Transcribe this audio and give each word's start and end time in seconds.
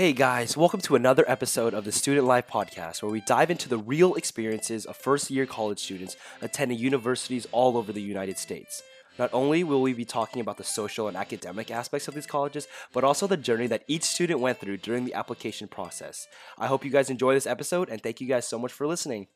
Hey 0.00 0.14
guys, 0.14 0.56
welcome 0.56 0.80
to 0.80 0.96
another 0.96 1.26
episode 1.28 1.74
of 1.74 1.84
the 1.84 1.92
Student 1.92 2.26
Life 2.26 2.48
Podcast, 2.48 3.02
where 3.02 3.12
we 3.12 3.20
dive 3.20 3.50
into 3.50 3.68
the 3.68 3.76
real 3.76 4.14
experiences 4.14 4.86
of 4.86 4.96
first 4.96 5.30
year 5.30 5.44
college 5.44 5.78
students 5.78 6.16
attending 6.40 6.78
universities 6.78 7.46
all 7.52 7.76
over 7.76 7.92
the 7.92 8.00
United 8.00 8.38
States. 8.38 8.82
Not 9.18 9.28
only 9.34 9.62
will 9.62 9.82
we 9.82 9.92
be 9.92 10.06
talking 10.06 10.40
about 10.40 10.56
the 10.56 10.64
social 10.64 11.06
and 11.06 11.18
academic 11.18 11.70
aspects 11.70 12.08
of 12.08 12.14
these 12.14 12.26
colleges, 12.26 12.66
but 12.94 13.04
also 13.04 13.26
the 13.26 13.36
journey 13.36 13.66
that 13.66 13.84
each 13.88 14.04
student 14.04 14.40
went 14.40 14.58
through 14.58 14.78
during 14.78 15.04
the 15.04 15.12
application 15.12 15.68
process. 15.68 16.26
I 16.56 16.66
hope 16.66 16.82
you 16.82 16.90
guys 16.90 17.10
enjoy 17.10 17.34
this 17.34 17.46
episode 17.46 17.90
and 17.90 18.02
thank 18.02 18.22
you 18.22 18.26
guys 18.26 18.48
so 18.48 18.58
much 18.58 18.72
for 18.72 18.86
listening. 18.86 19.26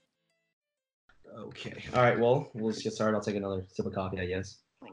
Okay. 1.41 1.85
All 1.95 2.01
right. 2.01 2.19
Well, 2.19 2.49
we'll 2.55 2.73
just 2.73 2.85
get 2.85 2.95
started. 2.95 3.15
I'll 3.15 3.23
take 3.23 3.37
another 3.37 3.67
sip 3.69 3.85
of 3.85 3.93
coffee, 3.93 4.19
I 4.19 4.25
guess. 4.25 4.61
Oh 4.83 4.87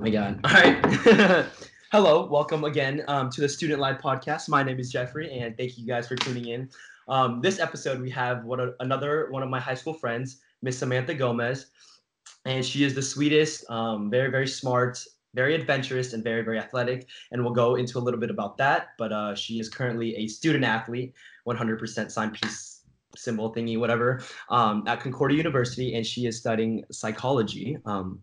my 0.00 0.10
god. 0.10 0.40
Oh 0.42 0.44
my 0.44 0.90
god. 0.90 1.06
All 1.06 1.30
right. 1.30 1.46
Hello. 1.92 2.24
Welcome 2.24 2.64
again 2.64 3.04
um, 3.06 3.28
to 3.28 3.42
the 3.42 3.48
Student 3.50 3.78
Life 3.78 4.00
Podcast. 4.00 4.48
My 4.48 4.62
name 4.62 4.80
is 4.80 4.90
Jeffrey, 4.90 5.30
and 5.30 5.54
thank 5.58 5.76
you 5.76 5.86
guys 5.86 6.08
for 6.08 6.16
tuning 6.16 6.46
in. 6.46 6.70
Um, 7.06 7.42
this 7.42 7.60
episode, 7.60 8.00
we 8.00 8.08
have 8.08 8.46
another 8.80 9.30
one 9.30 9.42
of 9.42 9.50
my 9.50 9.60
high 9.60 9.74
school 9.74 9.92
friends, 9.92 10.40
Miss 10.62 10.78
Samantha 10.78 11.12
Gomez, 11.12 11.66
and 12.46 12.64
she 12.64 12.84
is 12.84 12.94
the 12.94 13.02
sweetest, 13.02 13.68
um, 13.68 14.08
very 14.08 14.30
very 14.30 14.48
smart, 14.48 15.04
very 15.34 15.54
adventurous, 15.54 16.14
and 16.14 16.24
very 16.24 16.40
very 16.40 16.58
athletic. 16.58 17.06
And 17.30 17.44
we'll 17.44 17.52
go 17.52 17.74
into 17.74 17.98
a 17.98 18.00
little 18.00 18.18
bit 18.18 18.30
about 18.30 18.56
that. 18.56 18.92
But 18.96 19.12
uh, 19.12 19.34
she 19.34 19.60
is 19.60 19.68
currently 19.68 20.16
a 20.16 20.28
student 20.28 20.64
athlete, 20.64 21.12
100% 21.46 22.10
signed 22.10 22.32
peace 22.32 22.84
symbol 23.18 23.54
thingy, 23.54 23.78
whatever, 23.78 24.22
um, 24.48 24.82
at 24.86 25.00
Concordia 25.00 25.36
University, 25.36 25.94
and 25.94 26.06
she 26.06 26.24
is 26.24 26.38
studying 26.38 26.84
psychology. 26.90 27.76
Um, 27.84 28.22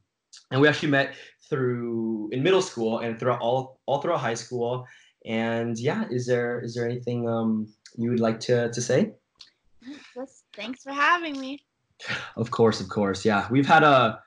and 0.52 0.60
we 0.60 0.68
actually 0.68 0.90
met 0.90 1.14
through 1.50 2.30
in 2.32 2.44
middle 2.44 2.62
school 2.62 3.00
and 3.00 3.20
throughout 3.20 3.42
all 3.42 3.80
all 3.86 4.02
throughout 4.02 4.20
high 4.20 4.36
school. 4.36 4.86
And 5.26 5.78
yeah, 5.78 6.06
is 6.10 6.26
there 6.26 6.60
is 6.62 6.76
there 6.76 6.86
anything 6.86 7.28
um, 7.28 7.68
you 7.98 8.10
would 8.10 8.20
like 8.20 8.40
to 8.42 8.72
to 8.72 8.82
say? 8.82 9.14
Just 10.16 10.44
thanks 10.54 10.84
for 10.84 10.92
having 10.92 11.40
me. 11.40 11.60
Of 12.38 12.52
course, 12.52 12.80
of 12.80 12.90
course. 12.90 13.26
Yeah, 13.26 13.48
we've 13.52 13.68
had 13.68 13.84
a 13.84 14.22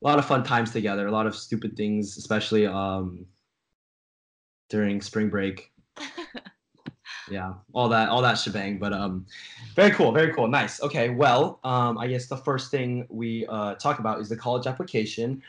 lot 0.00 0.18
of 0.18 0.24
fun 0.24 0.44
times 0.44 0.70
together. 0.72 1.06
A 1.06 1.12
lot 1.12 1.26
of 1.26 1.34
stupid 1.34 1.76
things, 1.76 2.16
especially 2.16 2.66
um, 2.66 3.26
during 4.68 5.00
spring 5.00 5.28
break. 5.28 5.72
yeah, 7.30 7.54
all 7.72 7.88
that 7.88 8.08
all 8.08 8.22
that 8.22 8.34
shebang. 8.34 8.78
But 8.78 8.92
um, 8.92 9.26
very 9.74 9.90
cool, 9.90 10.12
very 10.12 10.32
cool, 10.32 10.48
nice. 10.48 10.82
Okay, 10.82 11.10
well, 11.10 11.58
um, 11.64 11.98
I 11.98 12.06
guess 12.06 12.26
the 12.26 12.36
first 12.36 12.70
thing 12.70 13.06
we 13.08 13.46
uh, 13.46 13.74
talk 13.74 13.98
about 13.98 14.20
is 14.20 14.28
the 14.28 14.36
college 14.36 14.66
application. 14.66 15.42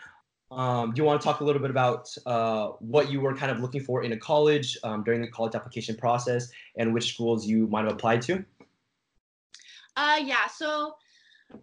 Um, 0.52 0.94
do 0.94 1.02
you 1.02 1.06
want 1.06 1.22
to 1.22 1.26
talk 1.26 1.42
a 1.42 1.44
little 1.44 1.62
bit 1.62 1.70
about 1.70 2.10
uh, 2.26 2.70
what 2.80 3.12
you 3.12 3.22
were 3.22 3.36
kind 3.36 3.52
of 3.52 3.60
looking 3.60 3.82
for 3.82 4.04
in 4.04 4.14
a 4.14 4.18
college 4.18 4.78
um, 4.84 5.04
during 5.04 5.22
the 5.22 5.28
college 5.28 5.54
application 5.54 5.96
process 5.96 6.50
and 6.78 6.94
which 6.94 7.14
schools 7.14 7.46
you 7.46 7.68
might 7.68 7.84
have 7.84 7.94
applied 7.94 8.22
to? 8.24 8.44
Uh, 9.96 10.20
yeah, 10.24 10.48
so 10.48 10.96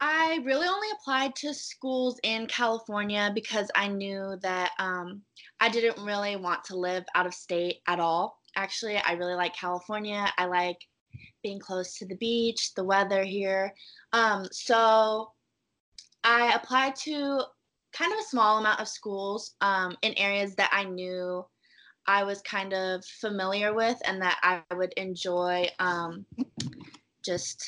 I 0.01 0.41
really 0.45 0.69
only 0.69 0.89
applied 1.01 1.35
to 1.37 1.55
schools 1.55 2.21
in 2.23 2.47
California 2.47 3.31
because 3.35 3.71
I 3.75 3.89
knew 3.89 4.37
that 4.43 4.73
um, 4.79 5.23
I 5.61 5.69
didn't 5.69 6.05
really 6.05 6.37
want 6.37 6.65
to 6.65 6.77
live 6.77 7.05
out 7.15 7.27
of 7.27 7.35
state 7.35 7.79
at 7.87 7.99
all. 7.99 8.41
Actually, 8.57 8.99
I 8.99 9.13
really 9.13 9.35
like 9.35 9.55
California. 9.55 10.27
I 10.39 10.47
like 10.47 10.79
being 11.43 11.59
close 11.59 11.99
to 11.99 12.07
the 12.07 12.17
beach, 12.17 12.75
the 12.75 12.85
weather 12.85 13.23
here. 13.23 13.73
Um, 14.13 14.47
so 14.51 15.33
I 16.25 16.53
applied 16.55 16.97
to 16.97 17.43
kind 17.97 18.13
of 18.13 18.19
a 18.19 18.23
small 18.23 18.59
amount 18.59 18.81
of 18.81 18.89
schools 18.89 19.55
um, 19.61 19.97
in 20.03 20.13
areas 20.19 20.55
that 20.57 20.71
I 20.73 20.85
knew 20.85 21.45
I 22.07 22.23
was 22.25 22.41
kind 22.43 22.73
of 22.73 23.05
familiar 23.05 23.75
with 23.75 24.01
and 24.05 24.21
that 24.23 24.39
I 24.43 24.63
would 24.75 24.93
enjoy 24.97 25.69
um, 25.79 26.27
just, 27.25 27.65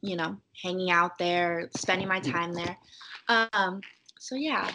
you 0.00 0.16
know, 0.16 0.36
hanging 0.62 0.90
out 0.90 1.18
there, 1.18 1.68
spending 1.76 2.08
my 2.08 2.20
time 2.20 2.52
there. 2.54 2.76
Um, 3.28 3.80
so, 4.18 4.34
yeah. 4.34 4.70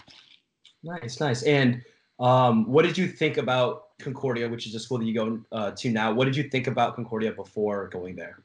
Nice, 0.84 1.20
nice. 1.20 1.44
And 1.44 1.82
um, 2.20 2.66
what 2.72 2.84
did 2.84 2.98
you 2.98 3.08
think 3.08 3.38
about 3.38 3.98
Concordia, 4.00 4.48
which 4.48 4.68
is 4.68 4.76
a 4.76 4.80
school 4.80 5.00
that 5.00 5.06
you 5.06 5.14
go 5.14 5.40
uh, 5.52 5.72
to 5.72 5.90
now? 5.90 6.14
What 6.14 6.26
did 6.26 6.36
you 6.36 6.44
think 6.44 6.68
about 6.68 6.96
Concordia 6.96 7.32
before 7.32 7.90
going 7.90 8.16
there? 8.16 8.44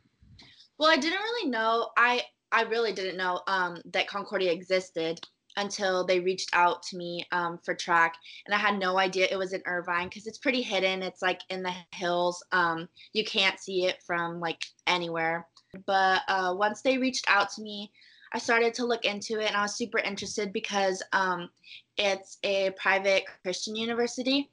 Well, 0.78 0.90
I 0.90 0.96
didn't 0.96 1.20
really 1.20 1.50
know. 1.50 1.90
I 1.96 2.22
I 2.50 2.62
really 2.64 2.92
didn't 2.92 3.16
know 3.16 3.42
um, 3.46 3.80
that 3.92 4.06
Concordia 4.08 4.52
existed 4.52 5.20
until 5.56 6.04
they 6.04 6.20
reached 6.20 6.50
out 6.52 6.82
to 6.82 6.96
me 6.96 7.26
um, 7.32 7.58
for 7.64 7.74
track 7.74 8.14
and 8.46 8.54
i 8.54 8.58
had 8.58 8.78
no 8.78 8.98
idea 8.98 9.28
it 9.30 9.38
was 9.38 9.52
in 9.52 9.62
irvine 9.66 10.08
because 10.08 10.26
it's 10.26 10.38
pretty 10.38 10.62
hidden 10.62 11.02
it's 11.02 11.22
like 11.22 11.40
in 11.50 11.62
the 11.62 11.72
hills 11.92 12.42
um, 12.52 12.88
you 13.12 13.24
can't 13.24 13.58
see 13.60 13.86
it 13.86 14.02
from 14.02 14.40
like 14.40 14.64
anywhere. 14.86 15.46
But 15.86 16.22
uh, 16.28 16.54
once 16.56 16.82
they 16.82 16.98
reached 16.98 17.24
out 17.28 17.50
to 17.52 17.62
me 17.62 17.90
i 18.32 18.38
started 18.38 18.74
to 18.74 18.86
look 18.86 19.04
into 19.04 19.40
it 19.40 19.48
and 19.48 19.56
i 19.56 19.62
was 19.62 19.74
super 19.74 19.98
interested 19.98 20.52
because 20.52 21.02
um, 21.12 21.48
it's 21.96 22.38
a 22.44 22.70
private 22.72 23.24
christian 23.42 23.76
university 23.76 24.50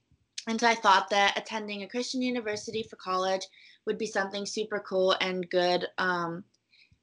and 0.48 0.60
so 0.60 0.68
i 0.68 0.76
thought 0.76 1.10
that 1.10 1.38
attending 1.38 1.84
a 1.84 1.88
christian 1.88 2.22
university 2.22 2.84
for 2.84 2.96
college 2.98 3.46
would 3.86 3.98
be 3.98 4.06
something 4.06 4.46
super 4.46 4.80
cool 4.80 5.16
and 5.22 5.50
good 5.50 5.86
um, 5.98 6.44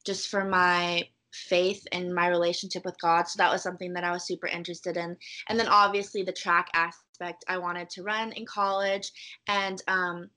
just 0.04 0.28
for 0.28 0.44
my 0.44 1.06
faith 1.48 1.86
and 1.92 2.14
my 2.14 2.28
relationship 2.28 2.84
with 2.84 3.00
God. 3.00 3.28
So 3.28 3.36
that 3.38 3.52
was 3.52 3.62
something 3.62 3.92
that 3.92 4.04
I 4.04 4.12
was 4.12 4.26
super 4.26 4.46
interested 4.46 4.96
in. 4.96 5.16
And 5.48 5.58
then 5.58 5.68
obviously 5.68 6.22
the 6.22 6.32
track 6.32 6.68
aspect 6.74 7.44
I 7.48 7.58
wanted 7.58 7.90
to 7.90 8.02
run 8.02 8.32
in 8.32 8.46
college. 8.46 9.12
And 9.46 9.82
um, 9.88 10.30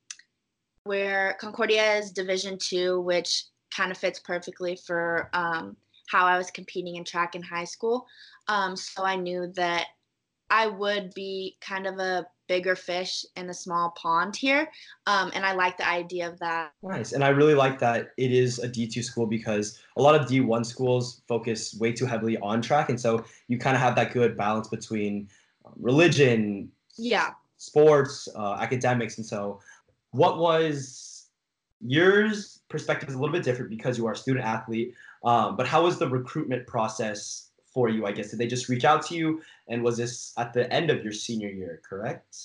where 0.84 1.38
Concordia 1.40 1.98
is 1.98 2.12
Division 2.12 2.58
two, 2.58 3.02
which 3.02 3.46
kind 3.76 3.92
of 3.92 3.98
fits 3.98 4.20
perfectly 4.20 4.78
for 4.88 5.30
um, 5.34 5.78
how 6.10 6.26
I 6.26 6.38
was 6.38 6.52
competing 6.52 6.96
in 6.96 7.04
track 7.04 7.36
in 7.36 7.44
high 7.44 7.66
school. 7.66 8.06
Um, 8.48 8.76
so 8.76 9.04
I 9.04 9.16
knew 9.16 9.52
that 9.56 9.86
I 10.50 10.68
would 10.68 11.14
be 11.14 11.58
kind 11.62 11.86
of 11.86 12.00
a 12.00 12.26
bigger 12.50 12.76
fish 12.76 13.26
in 13.38 13.50
a 13.50 13.54
small 13.54 13.92
pond 13.92 14.36
here. 14.36 14.70
Um, 15.06 15.32
and 15.34 15.46
I 15.46 15.54
like 15.54 15.78
the 15.78 15.88
idea 15.88 16.28
of 16.28 16.38
that. 16.40 16.74
Nice. 16.84 17.14
And 17.14 17.24
I 17.24 17.30
really 17.30 17.54
like 17.54 17.80
that 17.80 18.10
it 18.18 18.34
is 18.34 18.60
a 18.60 18.68
D2 18.68 19.04
school 19.04 19.28
because 19.28 19.80
a 19.96 20.02
lot 20.02 20.16
of 20.16 20.28
D1 20.28 20.66
schools 20.66 21.22
focus 21.28 21.76
way 21.76 21.94
too 21.94 22.06
heavily 22.06 22.38
on 22.40 22.62
track. 22.62 22.90
And 22.90 23.00
so 23.00 23.24
you 23.48 23.58
kind 23.58 23.76
of 23.76 23.82
have 23.82 23.96
that 23.96 24.12
good 24.12 24.36
balance 24.36 24.68
between 24.68 25.30
um, 25.64 25.74
religion, 25.80 26.70
yeah, 26.98 27.30
sports, 27.58 28.28
uh, 28.36 28.58
academics. 28.60 29.18
And 29.18 29.26
so 29.26 29.62
what 30.12 30.40
was 30.40 31.28
yours 31.80 32.62
perspective 32.68 33.10
is 33.10 33.16
a 33.16 33.20
little 33.20 33.34
bit 33.34 33.44
different 33.44 33.70
because 33.70 33.98
you 33.98 34.08
are 34.08 34.14
a 34.14 34.18
student 34.18 34.44
athlete. 34.44 34.96
Um, 35.24 35.56
but 35.56 35.68
how 35.68 35.84
was 35.84 36.00
the 36.00 36.08
recruitment 36.08 36.66
process 36.66 37.49
for 37.80 37.88
you, 37.88 38.06
I 38.06 38.12
guess? 38.12 38.32
Did 38.32 38.40
they 38.40 38.48
just 38.48 38.68
reach 38.68 38.84
out 38.84 39.06
to 39.06 39.16
you? 39.16 39.42
And 39.70 39.82
was 39.82 39.96
this 39.96 40.34
at 40.38 40.52
the 40.52 40.70
end 40.72 40.90
of 40.90 41.02
your 41.02 41.14
senior 41.14 41.48
year, 41.48 41.80
correct? 41.90 42.36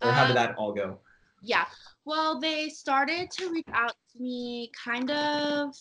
Or 0.00 0.10
how 0.10 0.22
did 0.22 0.38
um, 0.38 0.42
that 0.42 0.56
all 0.56 0.72
go? 0.72 1.00
Yeah. 1.42 1.66
Well, 2.06 2.40
they 2.40 2.70
started 2.70 3.30
to 3.32 3.50
reach 3.50 3.68
out 3.74 3.94
to 4.12 4.22
me 4.22 4.70
kind 4.72 5.10
of, 5.10 5.74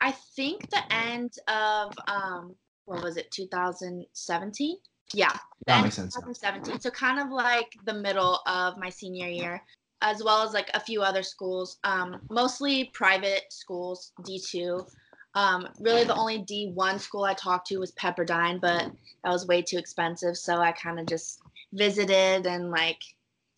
I 0.00 0.12
think 0.36 0.70
the 0.70 0.94
end 0.94 1.32
of, 1.48 1.92
um, 2.06 2.54
what 2.84 3.02
was 3.02 3.16
it, 3.16 3.32
2017? 3.32 4.76
Yeah. 5.12 5.32
That 5.66 5.82
makes 5.82 5.96
sense. 5.96 6.14
2017. 6.14 6.78
So 6.78 6.90
kind 6.90 7.18
of 7.18 7.32
like 7.32 7.72
the 7.84 7.94
middle 7.94 8.38
of 8.46 8.78
my 8.78 8.90
senior 8.90 9.26
year, 9.26 9.60
as 10.02 10.22
well 10.22 10.46
as 10.46 10.54
like 10.54 10.70
a 10.74 10.78
few 10.78 11.02
other 11.02 11.24
schools, 11.24 11.78
um, 11.82 12.20
mostly 12.30 12.92
private 12.94 13.42
schools, 13.50 14.12
D2. 14.22 14.88
Um, 15.36 15.68
really, 15.80 16.04
the 16.04 16.16
only 16.16 16.38
D1 16.38 16.98
school 16.98 17.24
I 17.24 17.34
talked 17.34 17.66
to 17.68 17.76
was 17.76 17.92
Pepperdine, 17.92 18.58
but 18.58 18.90
that 19.22 19.30
was 19.30 19.46
way 19.46 19.60
too 19.60 19.76
expensive. 19.76 20.36
So 20.36 20.56
I 20.56 20.72
kind 20.72 20.98
of 20.98 21.04
just 21.04 21.42
visited 21.74 22.46
and, 22.46 22.70
like, 22.70 23.02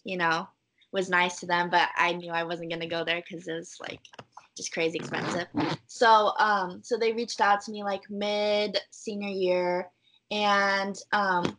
you 0.03 0.17
know, 0.17 0.49
was 0.91 1.09
nice 1.09 1.39
to 1.39 1.47
them. 1.47 1.71
But 1.71 1.89
I 1.97 2.15
knew 2.15 2.33
I 2.33 2.43
wasn't 2.43 2.71
going 2.71 2.81
to 2.81 2.89
go 2.89 3.05
there 3.05 3.23
because 3.23 3.47
it 3.47 3.55
was, 3.55 3.77
like, 3.81 4.01
just 4.57 4.73
crazy 4.73 4.99
expensive. 4.99 5.47
So, 5.87 6.33
um, 6.41 6.81
so 6.83 6.99
they 6.99 7.13
reached 7.13 7.41
out 7.41 7.61
to 7.63 7.71
me, 7.71 7.85
like, 7.85 8.11
mid 8.11 8.77
senior 8.91 9.29
year. 9.29 9.89
And 10.33 11.01
um, 11.13 11.57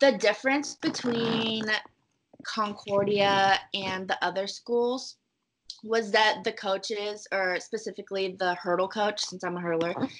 the 0.00 0.12
difference 0.12 0.74
between 0.74 1.64
Concordia 2.44 3.58
and 3.72 4.06
the 4.06 4.22
other 4.22 4.46
schools 4.46 5.16
was 5.84 6.10
that 6.12 6.42
the 6.44 6.52
coaches, 6.52 7.26
or 7.32 7.60
specifically 7.60 8.36
the 8.38 8.54
hurdle 8.54 8.88
coach, 8.88 9.20
since 9.24 9.44
I'm 9.44 9.56
a 9.56 9.60
hurdler, 9.60 10.10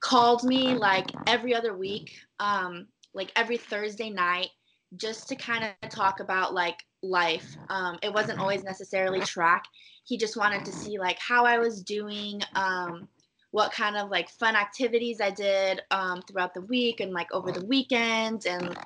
called 0.00 0.44
me 0.44 0.74
like 0.74 1.06
every 1.26 1.54
other 1.54 1.76
week, 1.76 2.12
um, 2.38 2.86
like 3.14 3.32
every 3.36 3.56
Thursday 3.56 4.10
night, 4.10 4.48
just 4.96 5.28
to 5.28 5.36
kind 5.36 5.64
of 5.64 5.90
talk 5.90 6.20
about 6.20 6.54
like 6.54 6.84
life. 7.02 7.56
Um, 7.68 7.98
it 8.02 8.12
wasn't 8.12 8.40
always 8.40 8.62
necessarily 8.62 9.20
track. 9.20 9.64
He 10.04 10.16
just 10.16 10.36
wanted 10.36 10.64
to 10.64 10.72
see 10.72 10.98
like 10.98 11.18
how 11.18 11.44
I 11.44 11.58
was 11.58 11.82
doing, 11.82 12.40
um, 12.54 13.08
what 13.52 13.72
kind 13.72 13.96
of 13.96 14.10
like 14.10 14.30
fun 14.30 14.54
activities 14.54 15.20
I 15.20 15.30
did 15.30 15.82
um, 15.90 16.22
throughout 16.22 16.54
the 16.54 16.60
week 16.62 17.00
and 17.00 17.12
like 17.12 17.32
over 17.32 17.50
the 17.50 17.64
weekends, 17.66 18.46
and 18.46 18.76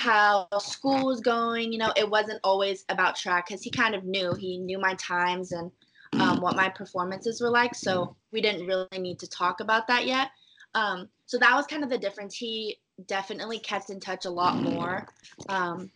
how 0.00 0.48
school 0.58 1.04
was 1.04 1.20
going. 1.20 1.72
You 1.72 1.78
know, 1.78 1.92
it 1.94 2.08
wasn't 2.08 2.40
always 2.42 2.86
about 2.88 3.16
track 3.16 3.48
because 3.48 3.62
he 3.62 3.70
kind 3.70 3.94
of 3.94 4.04
knew. 4.04 4.34
He 4.34 4.56
knew 4.56 4.80
my 4.80 4.94
times 4.94 5.52
and 5.52 5.70
um, 6.14 6.40
what 6.40 6.56
my 6.56 6.70
performances 6.70 7.40
were 7.40 7.50
like. 7.50 7.74
So 7.74 8.16
we 8.32 8.40
didn't 8.40 8.66
really 8.66 8.98
need 8.98 9.18
to 9.18 9.28
talk 9.28 9.60
about 9.60 9.86
that 9.88 10.06
yet. 10.06 10.30
Um, 10.74 11.08
so 11.26 11.36
that 11.38 11.54
was 11.54 11.66
kind 11.66 11.84
of 11.84 11.90
the 11.90 11.98
difference. 11.98 12.34
He 12.34 12.78
definitely 13.06 13.58
kept 13.58 13.90
in 13.90 14.00
touch 14.00 14.24
a 14.24 14.30
lot 14.30 14.56
more 14.56 15.06
um, 15.50 15.90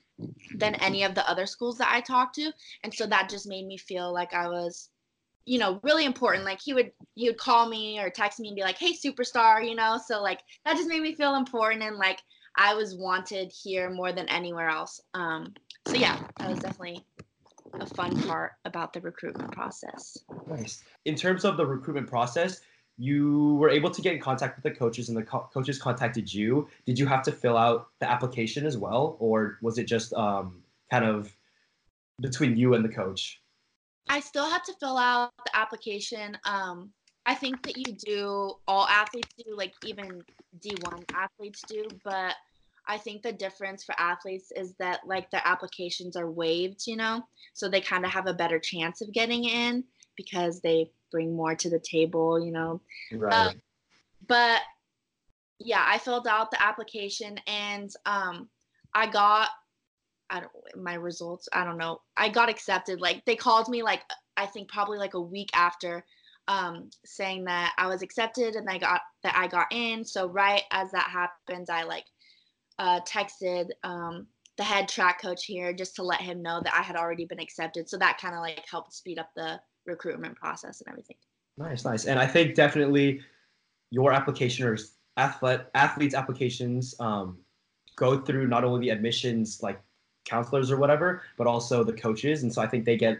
than 0.54 0.74
any 0.76 1.04
of 1.04 1.14
the 1.14 1.28
other 1.28 1.46
schools 1.46 1.78
that 1.78 1.90
I 1.90 2.02
talked 2.02 2.34
to, 2.34 2.52
and 2.82 2.92
so 2.92 3.06
that 3.06 3.30
just 3.30 3.46
made 3.46 3.66
me 3.66 3.78
feel 3.78 4.12
like 4.12 4.34
I 4.34 4.48
was, 4.48 4.90
you 5.46 5.58
know, 5.58 5.80
really 5.82 6.04
important. 6.04 6.44
Like 6.44 6.60
he 6.60 6.74
would 6.74 6.92
he 7.14 7.28
would 7.28 7.38
call 7.38 7.68
me 7.68 7.98
or 8.00 8.10
text 8.10 8.38
me 8.38 8.48
and 8.48 8.56
be 8.56 8.62
like, 8.62 8.78
"Hey, 8.78 8.92
superstar," 8.92 9.66
you 9.66 9.74
know. 9.74 9.98
So 10.04 10.22
like 10.22 10.40
that 10.64 10.76
just 10.76 10.88
made 10.88 11.02
me 11.02 11.14
feel 11.14 11.36
important 11.36 11.82
and 11.82 11.96
like 11.96 12.20
I 12.56 12.74
was 12.74 12.94
wanted 12.94 13.52
here 13.52 13.90
more 13.90 14.12
than 14.12 14.28
anywhere 14.28 14.68
else. 14.68 15.00
Um, 15.14 15.54
so 15.86 15.94
yeah, 15.94 16.18
that 16.38 16.48
was 16.48 16.60
definitely 16.60 17.04
a 17.80 17.86
fun 17.86 18.20
part 18.22 18.52
about 18.64 18.92
the 18.92 19.00
recruitment 19.00 19.50
process. 19.52 20.16
Nice. 20.46 20.84
In 21.04 21.16
terms 21.16 21.44
of 21.44 21.56
the 21.56 21.66
recruitment 21.66 22.08
process, 22.08 22.60
you 22.96 23.54
were 23.56 23.70
able 23.70 23.90
to 23.90 24.00
get 24.00 24.14
in 24.14 24.20
contact 24.20 24.56
with 24.56 24.62
the 24.62 24.78
coaches 24.78 25.08
and 25.08 25.18
the 25.18 25.22
co- 25.22 25.48
coaches 25.52 25.78
contacted 25.78 26.32
you. 26.32 26.68
Did 26.86 26.98
you 26.98 27.06
have 27.06 27.22
to 27.24 27.32
fill 27.32 27.56
out 27.56 27.88
the 28.00 28.08
application 28.08 28.66
as 28.66 28.78
well, 28.78 29.16
or 29.18 29.58
was 29.62 29.78
it 29.78 29.84
just 29.84 30.12
um, 30.14 30.62
kind 30.90 31.04
of 31.04 31.34
between 32.20 32.56
you 32.56 32.74
and 32.74 32.84
the 32.84 32.88
coach? 32.88 33.40
I 34.08 34.20
still 34.20 34.48
had 34.48 34.62
to 34.64 34.74
fill 34.78 34.96
out 34.96 35.32
the 35.44 35.56
application. 35.56 36.38
Um, 36.44 36.92
I 37.26 37.34
think 37.34 37.62
that 37.62 37.76
you 37.76 37.94
do, 37.94 38.52
all 38.68 38.86
athletes 38.86 39.30
do, 39.38 39.56
like 39.56 39.72
even 39.84 40.22
D1 40.60 41.04
athletes 41.14 41.62
do, 41.66 41.86
but 42.04 42.34
I 42.86 42.98
think 42.98 43.22
the 43.22 43.32
difference 43.32 43.84
for 43.84 43.98
athletes 43.98 44.52
is 44.54 44.74
that 44.78 45.00
like 45.06 45.30
their 45.30 45.42
applications 45.44 46.16
are 46.16 46.30
waived, 46.30 46.86
you 46.86 46.96
know, 46.96 47.24
so 47.54 47.68
they 47.68 47.80
kind 47.80 48.04
of 48.04 48.10
have 48.10 48.26
a 48.26 48.34
better 48.34 48.58
chance 48.58 49.00
of 49.00 49.12
getting 49.12 49.44
in 49.44 49.84
because 50.16 50.60
they 50.60 50.90
bring 51.10 51.34
more 51.34 51.54
to 51.54 51.70
the 51.70 51.78
table, 51.78 52.44
you 52.44 52.52
know. 52.52 52.80
Right. 53.12 53.48
Um, 53.48 53.62
but 54.26 54.60
yeah, 55.58 55.84
I 55.86 55.98
filled 55.98 56.26
out 56.26 56.50
the 56.50 56.62
application 56.62 57.38
and 57.46 57.90
um, 58.06 58.48
I 58.92 59.06
got 59.06 59.48
I 60.30 60.40
don't 60.40 60.52
my 60.76 60.94
results. 60.94 61.48
I 61.52 61.64
don't 61.64 61.78
know. 61.78 62.00
I 62.16 62.28
got 62.28 62.48
accepted. 62.48 63.00
Like 63.00 63.24
they 63.24 63.36
called 63.36 63.68
me 63.68 63.82
like 63.82 64.02
I 64.36 64.46
think 64.46 64.68
probably 64.68 64.98
like 64.98 65.14
a 65.14 65.20
week 65.20 65.50
after 65.54 66.04
um, 66.48 66.90
saying 67.04 67.44
that 67.44 67.74
I 67.78 67.86
was 67.86 68.02
accepted 68.02 68.54
and 68.56 68.68
I 68.68 68.78
got 68.78 69.00
that 69.22 69.34
I 69.36 69.46
got 69.46 69.66
in. 69.70 70.04
So 70.04 70.26
right 70.26 70.62
as 70.70 70.90
that 70.92 71.08
happened, 71.10 71.68
I 71.70 71.84
like 71.84 72.04
uh, 72.78 73.00
texted 73.00 73.70
um, 73.82 74.26
the 74.56 74.64
head 74.64 74.88
track 74.88 75.20
coach 75.20 75.44
here 75.44 75.72
just 75.72 75.96
to 75.96 76.02
let 76.02 76.20
him 76.20 76.42
know 76.42 76.60
that 76.62 76.74
I 76.74 76.82
had 76.82 76.96
already 76.96 77.24
been 77.24 77.40
accepted. 77.40 77.88
So 77.88 77.96
that 77.98 78.18
kind 78.18 78.34
of 78.34 78.40
like 78.40 78.64
helped 78.70 78.92
speed 78.92 79.18
up 79.18 79.30
the 79.34 79.60
recruitment 79.86 80.36
process 80.36 80.80
and 80.80 80.88
everything. 80.88 81.16
Nice, 81.56 81.84
nice. 81.84 82.04
And 82.06 82.18
I 82.18 82.26
think 82.26 82.54
definitely 82.54 83.20
your 83.90 84.12
application 84.12 84.66
or 84.66 84.76
athlete 85.16 85.60
athletes 85.74 86.14
applications 86.14 86.94
um, 87.00 87.38
go 87.96 88.18
through 88.18 88.48
not 88.48 88.64
only 88.64 88.80
the 88.80 88.90
admissions 88.90 89.62
like 89.62 89.80
counselors 90.24 90.70
or 90.70 90.76
whatever, 90.76 91.22
but 91.36 91.46
also 91.46 91.84
the 91.84 91.92
coaches. 91.92 92.42
And 92.42 92.52
so 92.52 92.60
I 92.60 92.66
think 92.66 92.84
they 92.84 92.96
get 92.96 93.18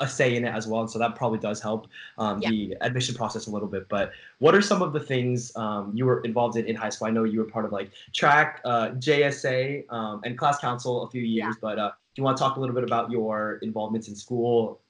a 0.00 0.08
say 0.08 0.34
in 0.36 0.44
it 0.44 0.48
as 0.54 0.66
well. 0.66 0.80
And 0.80 0.90
so 0.90 0.98
that 0.98 1.14
probably 1.14 1.38
does 1.38 1.60
help 1.60 1.86
um, 2.18 2.40
Yeah. 2.40 2.50
the 2.50 2.76
admission 2.80 3.14
process 3.14 3.46
a 3.46 3.50
little 3.50 3.68
bit. 3.68 3.88
But 3.88 4.12
what 4.38 4.54
are 4.54 4.62
some 4.62 4.82
of 4.82 4.92
the 4.92 5.00
things 5.00 5.54
um, 5.56 5.92
you 5.94 6.06
were 6.06 6.20
involved 6.22 6.56
in 6.56 6.64
in 6.66 6.74
high 6.74 6.88
school? 6.88 7.06
I 7.08 7.10
know 7.10 7.24
you 7.24 7.38
were 7.40 7.44
part 7.46 7.64
of 7.64 7.72
like 7.72 7.90
track, 8.12 8.60
uh, 8.64 8.90
JSA, 8.92 9.84
um, 9.92 10.20
and 10.24 10.36
class 10.36 10.58
council 10.58 11.02
a 11.04 11.10
few 11.10 11.22
years. 11.22 11.56
But 11.60 11.78
uh, 11.78 11.90
do 12.14 12.20
you 12.20 12.24
want 12.24 12.36
to 12.38 12.42
talk 12.42 12.56
a 12.56 12.60
little 12.60 12.74
bit 12.74 12.84
about 12.84 13.10
your 13.10 13.58
involvements 13.62 14.08
in 14.08 14.16
school? 14.16 14.80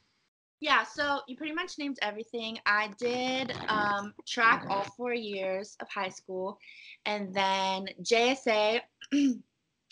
Yeah, 0.61 0.85
so 0.85 1.21
you 1.27 1.37
pretty 1.39 1.55
much 1.55 1.79
named 1.79 1.99
everything. 2.03 2.59
I 2.67 2.91
did 2.99 3.55
um, 3.69 4.13
track 4.27 4.67
all 4.69 4.85
four 4.85 5.15
years 5.15 5.75
of 5.81 5.89
high 5.89 6.11
school, 6.11 6.59
and 7.07 7.33
then 7.33 7.89
JSA, 8.03 8.81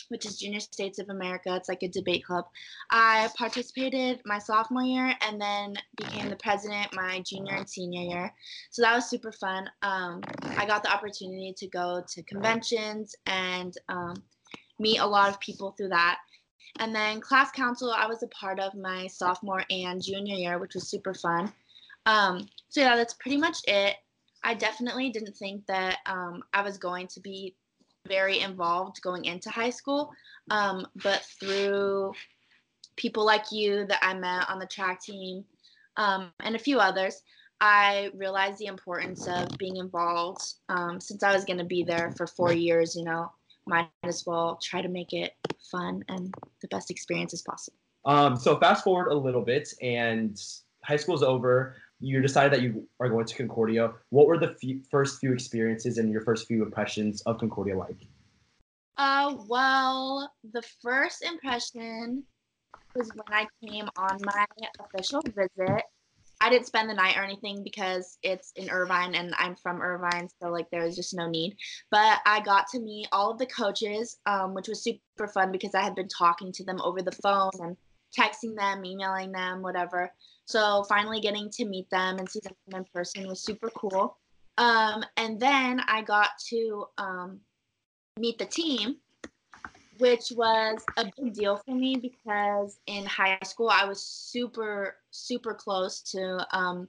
which 0.08 0.26
is 0.26 0.38
Junior 0.38 0.60
States 0.60 0.98
of 0.98 1.08
America. 1.08 1.54
It's 1.54 1.68
like 1.68 1.82
a 1.82 1.88
debate 1.88 2.24
club. 2.24 2.46
I 2.90 3.28
participated 3.36 4.20
my 4.24 4.38
sophomore 4.38 4.82
year, 4.82 5.14
and 5.26 5.40
then 5.40 5.74
became 5.96 6.28
the 6.28 6.36
president 6.36 6.94
my 6.94 7.20
junior 7.20 7.54
and 7.54 7.68
senior 7.68 8.02
year. 8.02 8.34
So 8.70 8.82
that 8.82 8.94
was 8.94 9.08
super 9.08 9.32
fun. 9.32 9.68
Um, 9.82 10.22
I 10.56 10.66
got 10.66 10.82
the 10.82 10.92
opportunity 10.92 11.54
to 11.56 11.68
go 11.68 12.02
to 12.08 12.22
conventions 12.24 13.14
and 13.26 13.74
um, 13.88 14.14
meet 14.78 14.98
a 14.98 15.06
lot 15.06 15.28
of 15.30 15.40
people 15.40 15.72
through 15.72 15.88
that. 15.90 16.18
And 16.80 16.94
then 16.94 17.20
class 17.20 17.50
council, 17.50 17.92
I 17.92 18.06
was 18.06 18.22
a 18.22 18.28
part 18.28 18.60
of 18.60 18.74
my 18.74 19.06
sophomore 19.08 19.64
and 19.70 20.02
junior 20.02 20.36
year, 20.36 20.58
which 20.58 20.74
was 20.74 20.88
super 20.88 21.14
fun. 21.14 21.52
Um, 22.06 22.48
so 22.68 22.80
yeah, 22.80 22.96
that's 22.96 23.14
pretty 23.14 23.36
much 23.36 23.58
it. 23.66 23.96
I 24.44 24.54
definitely 24.54 25.10
didn't 25.10 25.36
think 25.36 25.66
that 25.66 25.98
um, 26.06 26.42
I 26.52 26.62
was 26.62 26.78
going 26.78 27.08
to 27.08 27.20
be 27.20 27.56
very 28.06 28.40
involved 28.40 29.00
going 29.02 29.24
into 29.24 29.50
high 29.50 29.70
school, 29.70 30.10
um, 30.50 30.86
but 31.02 31.24
through 31.40 32.12
people 32.96 33.24
like 33.24 33.52
you 33.52 33.86
that 33.86 34.00
I 34.02 34.14
met 34.14 34.48
on 34.50 34.58
the 34.58 34.66
track 34.66 35.00
team 35.00 35.44
um, 35.96 36.32
and 36.40 36.56
a 36.56 36.58
few 36.58 36.78
others, 36.78 37.22
I 37.60 38.10
realized 38.14 38.58
the 38.58 38.66
importance 38.66 39.26
of 39.26 39.48
being 39.58 39.76
involved. 39.76 40.42
Um, 40.68 41.00
since 41.00 41.22
I 41.22 41.34
was 41.34 41.44
going 41.44 41.58
to 41.58 41.64
be 41.64 41.82
there 41.82 42.12
for 42.16 42.26
four 42.26 42.52
years, 42.52 42.94
you 42.94 43.04
know, 43.04 43.32
might 43.66 43.88
as 44.04 44.24
well 44.26 44.58
try 44.62 44.80
to 44.80 44.88
make 44.88 45.12
it 45.12 45.32
fun 45.70 46.04
and 46.08 46.32
the 46.62 46.68
best 46.68 46.90
experience 46.90 47.32
as 47.32 47.42
possible. 47.42 47.76
Um, 48.04 48.36
so 48.36 48.58
fast 48.58 48.84
forward 48.84 49.08
a 49.08 49.14
little 49.14 49.42
bit, 49.42 49.68
and 49.82 50.40
high 50.84 50.96
school's 50.96 51.22
over. 51.22 51.76
You 52.00 52.20
decided 52.20 52.52
that 52.52 52.62
you 52.62 52.86
are 53.00 53.08
going 53.08 53.26
to 53.26 53.34
Concordia. 53.34 53.92
What 54.10 54.26
were 54.26 54.38
the 54.38 54.54
first 54.90 55.18
few 55.18 55.32
experiences 55.32 55.98
and 55.98 56.10
your 56.12 56.20
first 56.20 56.46
few 56.46 56.62
impressions 56.62 57.22
of 57.22 57.38
Concordia 57.38 57.76
like? 57.76 58.06
Uh, 58.96 59.36
well, 59.48 60.32
the 60.52 60.62
first 60.82 61.22
impression 61.22 62.24
was 62.94 63.10
when 63.14 63.38
I 63.38 63.46
came 63.64 63.88
on 63.96 64.18
my 64.24 64.44
official 64.80 65.22
visit. 65.22 65.82
I 66.40 66.50
didn't 66.50 66.66
spend 66.66 66.88
the 66.88 66.94
night 66.94 67.16
or 67.16 67.24
anything 67.24 67.64
because 67.64 68.16
it's 68.22 68.52
in 68.54 68.70
Irvine 68.70 69.16
and 69.16 69.34
I'm 69.38 69.56
from 69.56 69.82
Irvine, 69.82 70.28
so 70.40 70.50
like 70.50 70.70
there 70.70 70.84
was 70.84 70.94
just 70.94 71.14
no 71.14 71.28
need. 71.28 71.56
But 71.90 72.20
I 72.26 72.40
got 72.40 72.66
to 72.72 72.80
meet 72.80 73.08
all 73.10 73.32
of 73.32 73.38
the 73.38 73.46
coaches, 73.46 74.18
um, 74.26 74.54
which 74.54 74.68
was 74.68 74.82
super 74.82 75.26
fun 75.26 75.50
because 75.50 75.74
I 75.74 75.82
had 75.82 75.96
been 75.96 76.08
talking 76.08 76.52
to 76.52 76.64
them 76.64 76.80
over 76.80 77.02
the 77.02 77.18
phone 77.22 77.50
and 77.60 77.76
texting 78.16 78.56
them, 78.56 78.84
emailing 78.84 79.32
them, 79.32 79.62
whatever. 79.62 80.12
So 80.48 80.82
finally 80.88 81.20
getting 81.20 81.50
to 81.50 81.66
meet 81.66 81.90
them 81.90 82.18
and 82.18 82.28
see 82.28 82.40
them 82.40 82.54
in 82.74 82.84
person 82.94 83.28
was 83.28 83.42
super 83.42 83.68
cool. 83.76 84.16
Um, 84.56 85.04
and 85.18 85.38
then 85.38 85.82
I 85.86 86.00
got 86.00 86.30
to 86.48 86.86
um, 86.96 87.40
meet 88.18 88.38
the 88.38 88.46
team, 88.46 88.96
which 89.98 90.32
was 90.34 90.82
a 90.96 91.04
big 91.18 91.34
deal 91.34 91.58
for 91.58 91.74
me 91.74 91.96
because 91.96 92.80
in 92.86 93.04
high 93.04 93.38
school 93.44 93.68
I 93.68 93.84
was 93.84 94.02
super, 94.02 94.96
super 95.10 95.52
close 95.52 96.00
to 96.12 96.46
um, 96.56 96.88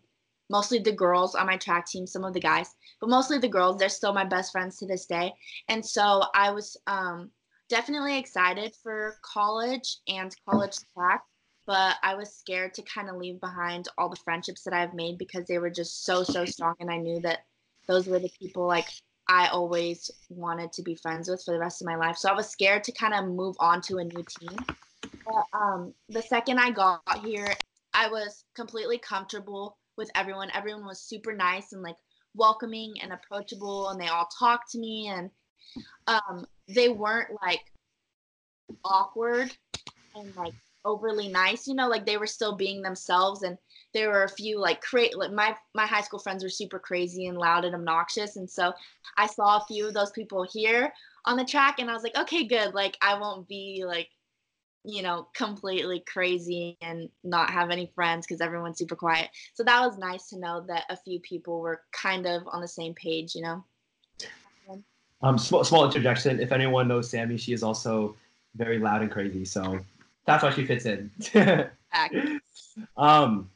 mostly 0.50 0.80
the 0.80 0.94
girls 0.94 1.36
on 1.36 1.46
my 1.46 1.58
track 1.58 1.86
team, 1.86 2.08
some 2.08 2.24
of 2.24 2.34
the 2.34 2.40
guys, 2.40 2.74
but 3.02 3.10
mostly 3.10 3.40
the 3.40 3.50
girls. 3.50 3.78
They're 3.78 3.90
still 3.90 4.14
my 4.14 4.24
best 4.26 4.54
friends 4.54 4.78
to 4.78 4.88
this 4.88 5.06
day. 5.06 5.34
And 5.68 5.86
so 5.86 6.24
I 6.34 6.52
was 6.52 6.78
um, 6.88 7.30
definitely 7.68 8.18
excited 8.18 8.74
for 8.82 9.18
college 9.22 9.98
and 10.08 10.34
college 10.50 10.78
track, 10.94 11.24
but 11.70 11.98
I 12.02 12.16
was 12.16 12.34
scared 12.34 12.74
to 12.74 12.82
kind 12.82 13.12
of 13.12 13.18
leave 13.18 13.40
behind 13.40 13.90
all 13.96 14.10
the 14.10 14.16
friendships 14.16 14.64
that 14.64 14.74
I've 14.74 14.96
made 14.96 15.20
because 15.20 15.46
they 15.46 15.60
were 15.60 15.70
just 15.70 16.04
so, 16.04 16.24
so 16.24 16.44
strong. 16.44 16.74
And 16.80 16.90
I 16.90 16.98
knew 16.98 17.20
that 17.20 17.46
those 17.86 18.08
were 18.08 18.18
the 18.18 18.32
people 18.42 18.66
like 18.66 18.88
I 19.28 19.50
always 19.50 20.10
wanted 20.30 20.74
to 20.74 20.82
be 20.82 20.96
friends 20.96 21.30
with 21.30 21.44
for 21.46 21.54
the 21.54 21.60
rest 21.60 21.80
of 21.80 21.86
my 21.86 21.96
life. 21.96 22.18
So 22.18 22.28
I 22.28 22.34
was 22.34 22.50
scared 22.50 22.84
to 22.86 22.92
kind 22.94 23.14
of 23.14 23.26
move 23.26 23.56
on 23.60 23.82
to 23.82 24.00
a 24.00 24.04
new 24.04 24.26
team. 24.40 24.58
But 25.04 25.46
um, 25.54 25.94
the 26.10 26.24
second 26.24 26.58
I 26.58 26.72
got 26.72 27.04
here, 27.24 27.54
I 27.94 28.10
was 28.10 28.46
completely 28.56 28.98
comfortable 28.98 29.78
with 29.96 30.10
everyone. 30.16 30.50
Everyone 30.56 30.88
was 30.88 31.00
super 31.00 31.36
nice 31.36 31.72
and 31.72 31.84
like 31.84 31.98
welcoming 32.34 32.96
and 33.04 33.14
approachable, 33.14 33.90
and 33.90 34.02
they 34.02 34.08
all 34.08 34.28
talked 34.40 34.72
to 34.72 34.80
me, 34.80 35.10
and 35.10 35.30
um, 36.08 36.48
they 36.68 36.90
weren't 36.90 37.30
like 37.44 37.62
awkward 38.84 39.56
and 40.16 40.36
like 40.36 40.56
overly 40.86 41.28
nice. 41.28 41.68
You 41.68 41.76
know, 41.76 41.88
like 41.88 42.06
they 42.06 42.18
were 42.18 42.28
still 42.28 42.56
being 42.56 42.82
themselves 42.82 43.44
and 43.44 43.58
there 43.94 44.10
were 44.10 44.24
a 44.24 44.30
few 44.30 44.60
like 44.60 44.82
cra- 44.82 45.16
like 45.16 45.32
my 45.32 45.56
my 45.74 45.86
high 45.86 46.02
school 46.02 46.20
friends 46.20 46.44
were 46.44 46.50
super 46.50 46.80
crazy 46.80 47.28
and 47.28 47.38
loud 47.38 47.66
and 47.66 47.76
obnoxious 47.76 48.36
and 48.36 48.50
so 48.50 48.74
i 49.18 49.26
saw 49.26 49.58
a 49.58 49.66
few 49.68 49.88
of 49.88 49.94
those 49.94 50.12
people 50.12 50.46
here 50.52 50.94
on 51.26 51.38
the 51.38 51.46
track 51.46 51.80
and 51.80 51.90
i 51.90 51.94
was 51.94 52.04
like 52.04 52.18
okay 52.18 52.44
good 52.46 52.74
like 52.74 52.98
i 53.02 53.18
won't 53.18 53.48
be 53.48 53.84
like 53.86 54.10
you 54.86 55.02
know 55.02 55.28
completely 55.36 56.04
crazy 56.08 56.78
and 56.82 57.10
not 57.24 57.50
have 57.50 57.70
any 57.70 57.92
friends 57.96 58.26
because 58.26 58.42
everyone's 58.42 58.78
super 58.78 58.96
quiet 58.96 59.30
so 59.54 59.64
that 59.64 59.86
was 59.86 59.98
nice 59.98 60.28
to 60.30 60.40
know 60.40 60.64
that 60.68 60.84
a 60.90 60.98
few 60.98 61.20
people 61.20 61.60
were 61.60 61.82
kind 61.92 62.26
of 62.26 62.44
on 62.52 62.62
the 62.62 62.68
same 62.68 62.94
page 62.94 63.36
you 63.36 63.42
know 63.42 63.64
Um, 65.22 65.38
small, 65.38 65.66
small 65.66 65.84
interjection. 65.84 66.40
If 66.40 66.54
anyone 66.54 66.88
knows 66.88 67.10
Sammie, 67.10 67.36
she 67.36 67.52
is 67.52 67.62
also 67.62 68.16
very 68.56 68.80
loud 68.80 69.02
and 69.02 69.12
crazy. 69.12 69.44
So 69.44 69.84
that's 70.26 70.44
why 70.44 70.52
she 70.52 70.66
fits 70.66 70.86
in. 70.86 71.12
Um, 72.98 73.50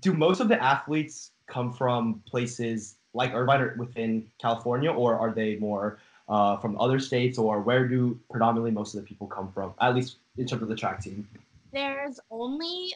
do 0.00 0.12
most 0.12 0.40
of 0.40 0.48
the 0.48 0.60
athletes 0.62 1.30
come 1.46 1.72
from 1.72 2.22
places 2.26 2.96
like 3.12 3.32
Irvine 3.32 3.60
or 3.60 3.74
within 3.78 4.28
California, 4.40 4.90
or 4.90 5.16
are 5.16 5.32
they 5.32 5.56
more 5.56 5.98
uh, 6.28 6.56
from 6.56 6.78
other 6.80 6.98
states, 6.98 7.38
or 7.38 7.60
where 7.60 7.86
do 7.86 8.18
predominantly 8.30 8.70
most 8.70 8.94
of 8.94 9.00
the 9.00 9.06
people 9.06 9.26
come 9.26 9.52
from? 9.52 9.72
At 9.80 9.94
least 9.94 10.16
in 10.36 10.46
terms 10.46 10.62
of 10.62 10.68
the 10.68 10.76
track 10.76 11.00
team. 11.00 11.28
There's 11.72 12.18
only 12.30 12.94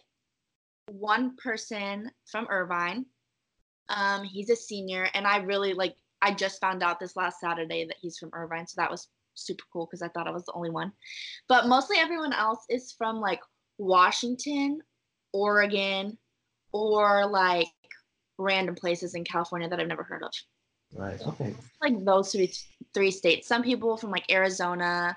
one 0.90 1.37
person 1.37 2.11
from 2.26 2.47
Irvine. 2.50 3.07
Um, 3.88 4.25
he's 4.25 4.50
a 4.50 4.57
senior, 4.57 5.09
and 5.14 5.26
I 5.26 5.38
really 5.38 5.73
like. 5.73 5.95
I 6.21 6.35
just 6.35 6.61
found 6.61 6.83
out 6.83 6.99
this 6.99 7.14
last 7.14 7.38
Saturday 7.38 7.85
that 7.87 7.97
he's 8.00 8.18
from 8.18 8.30
Irvine, 8.33 8.66
so 8.66 8.75
that 8.80 8.90
was 8.90 9.07
super 9.38 9.64
cool 9.73 9.87
because 9.87 10.02
I 10.02 10.09
thought 10.09 10.28
I 10.28 10.33
was 10.33 10.45
the 10.45 10.52
only 10.54 10.71
one. 10.71 10.92
But 11.49 11.66
mostly 11.66 11.99
everyone 11.99 12.33
else 12.33 12.64
is 12.68 12.92
from 12.92 13.21
like 13.21 13.40
Washington, 13.78 14.80
Oregon, 15.33 16.18
or 16.73 17.26
like 17.26 17.68
random 18.38 18.75
places 18.75 19.14
in 19.14 19.25
California 19.25 19.68
that 19.68 19.80
I've 19.80 19.88
never 19.88 20.02
heard 20.02 20.23
of. 20.23 20.33
Right. 20.95 21.21
Okay. 21.26 21.54
Like 21.83 22.04
those 22.04 22.33
three 22.33 22.52
three 22.95 23.11
states. 23.11 23.47
Some 23.47 23.62
people 23.62 23.97
from 23.97 24.11
like 24.11 24.30
Arizona, 24.30 25.16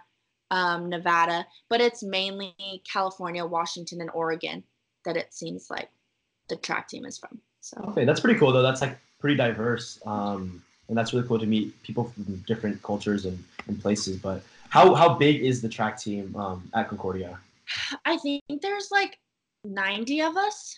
um, 0.49 0.89
Nevada, 0.89 1.45
but 1.69 1.81
it's 1.81 2.03
mainly 2.03 2.53
California, 2.91 3.45
Washington, 3.45 4.01
and 4.01 4.09
Oregon 4.13 4.63
that 5.05 5.17
it 5.17 5.33
seems 5.33 5.69
like 5.69 5.89
the 6.49 6.57
track 6.57 6.87
team 6.87 7.05
is 7.05 7.17
from. 7.17 7.39
So 7.61 7.77
Okay, 7.89 8.05
that's 8.05 8.19
pretty 8.19 8.39
cool 8.39 8.51
though. 8.51 8.61
That's 8.61 8.81
like 8.81 8.97
pretty 9.19 9.37
diverse, 9.37 9.99
um, 10.05 10.63
and 10.91 10.97
that's 10.97 11.13
really 11.13 11.25
cool 11.25 11.39
to 11.39 11.45
meet 11.45 11.81
people 11.83 12.03
from 12.03 12.35
different 12.45 12.83
cultures 12.83 13.23
and, 13.25 13.41
and 13.67 13.81
places. 13.81 14.17
But 14.17 14.43
how 14.67 14.93
how 14.93 15.13
big 15.15 15.41
is 15.41 15.61
the 15.61 15.69
track 15.69 15.97
team 15.97 16.35
um, 16.35 16.69
at 16.75 16.89
Concordia? 16.89 17.39
I 18.03 18.17
think 18.17 18.41
there's 18.61 18.89
like 18.91 19.17
90 19.63 20.21
of 20.21 20.35
us. 20.35 20.75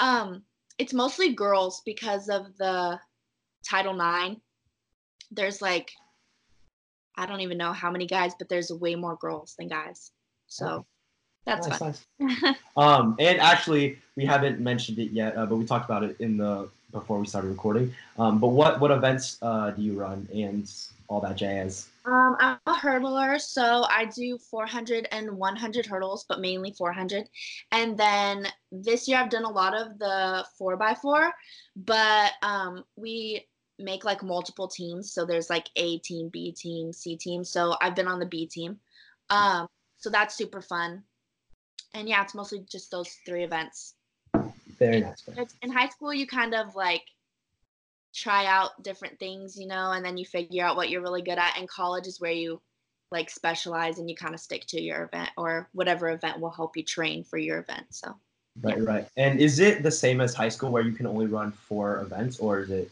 Um, 0.00 0.44
it's 0.78 0.94
mostly 0.94 1.34
girls 1.34 1.82
because 1.84 2.30
of 2.30 2.56
the 2.56 2.98
Title 3.68 4.00
IX. 4.00 4.40
There's 5.30 5.60
like, 5.60 5.92
I 7.18 7.26
don't 7.26 7.42
even 7.42 7.58
know 7.58 7.74
how 7.74 7.90
many 7.90 8.06
guys, 8.06 8.32
but 8.38 8.48
there's 8.48 8.72
way 8.72 8.94
more 8.94 9.16
girls 9.16 9.54
than 9.58 9.68
guys. 9.68 10.10
So 10.46 10.86
that's 11.44 11.68
Nice, 11.68 11.78
fun. 11.78 11.94
nice. 12.20 12.56
Um, 12.78 13.16
and 13.18 13.40
actually, 13.40 13.98
we 14.16 14.24
haven't 14.24 14.58
mentioned 14.58 14.98
it 14.98 15.10
yet, 15.10 15.36
uh, 15.36 15.44
but 15.44 15.56
we 15.56 15.66
talked 15.66 15.84
about 15.84 16.02
it 16.02 16.16
in 16.18 16.38
the 16.38 16.70
before 17.00 17.18
we 17.18 17.26
started 17.26 17.48
recording. 17.48 17.94
Um, 18.18 18.38
but 18.38 18.48
what 18.48 18.80
what 18.80 18.90
events 18.90 19.38
uh, 19.42 19.70
do 19.70 19.82
you 19.82 19.98
run 19.98 20.28
and 20.32 20.70
all 21.08 21.20
that 21.20 21.36
jazz? 21.36 21.88
Um, 22.04 22.36
I'm 22.40 22.58
a 22.66 22.74
hurdler, 22.74 23.40
so 23.40 23.84
I 23.90 24.06
do 24.06 24.38
400 24.38 25.08
and 25.10 25.36
100 25.36 25.86
hurdles, 25.86 26.24
but 26.28 26.40
mainly 26.40 26.72
400. 26.72 27.28
And 27.72 27.98
then 27.98 28.46
this 28.72 29.08
year 29.08 29.18
I've 29.18 29.30
done 29.30 29.44
a 29.44 29.50
lot 29.50 29.74
of 29.74 29.98
the 29.98 30.44
4x4, 30.60 31.30
but 31.76 32.32
um, 32.42 32.84
we 32.96 33.46
make 33.78 34.04
like 34.04 34.22
multiple 34.22 34.68
teams. 34.68 35.12
So 35.12 35.24
there's 35.24 35.50
like 35.50 35.68
A 35.76 35.98
team, 35.98 36.30
B 36.30 36.52
team, 36.52 36.92
C 36.92 37.16
team. 37.16 37.44
So 37.44 37.74
I've 37.80 37.94
been 37.94 38.08
on 38.08 38.18
the 38.18 38.26
B 38.26 38.46
team. 38.46 38.78
Um, 39.30 39.68
so 39.98 40.10
that's 40.10 40.34
super 40.34 40.60
fun. 40.60 41.02
And 41.94 42.08
yeah, 42.08 42.22
it's 42.22 42.34
mostly 42.34 42.64
just 42.70 42.90
those 42.90 43.16
three 43.26 43.44
events. 43.44 43.94
Very 44.78 45.00
nice. 45.00 45.24
In 45.62 45.70
high 45.70 45.88
school, 45.88 46.12
you 46.12 46.26
kind 46.26 46.54
of 46.54 46.74
like 46.74 47.02
try 48.14 48.46
out 48.46 48.82
different 48.82 49.18
things, 49.18 49.56
you 49.56 49.66
know, 49.66 49.92
and 49.92 50.04
then 50.04 50.16
you 50.16 50.24
figure 50.24 50.64
out 50.64 50.76
what 50.76 50.90
you're 50.90 51.02
really 51.02 51.22
good 51.22 51.38
at. 51.38 51.56
And 51.58 51.68
college 51.68 52.06
is 52.06 52.20
where 52.20 52.32
you 52.32 52.60
like 53.10 53.30
specialize 53.30 53.98
and 53.98 54.08
you 54.08 54.16
kind 54.16 54.34
of 54.34 54.40
stick 54.40 54.66
to 54.68 54.80
your 54.80 55.04
event 55.04 55.30
or 55.36 55.68
whatever 55.72 56.10
event 56.10 56.40
will 56.40 56.50
help 56.50 56.76
you 56.76 56.84
train 56.84 57.24
for 57.24 57.38
your 57.38 57.58
event. 57.58 57.86
So 57.90 58.14
Right, 58.60 58.82
right. 58.82 59.08
And 59.16 59.40
is 59.40 59.60
it 59.60 59.82
the 59.82 59.90
same 59.90 60.20
as 60.20 60.34
high 60.34 60.48
school 60.48 60.70
where 60.70 60.82
you 60.82 60.92
can 60.92 61.06
only 61.06 61.26
run 61.26 61.52
four 61.52 62.00
events, 62.00 62.40
or 62.40 62.60
is 62.60 62.70
it? 62.70 62.90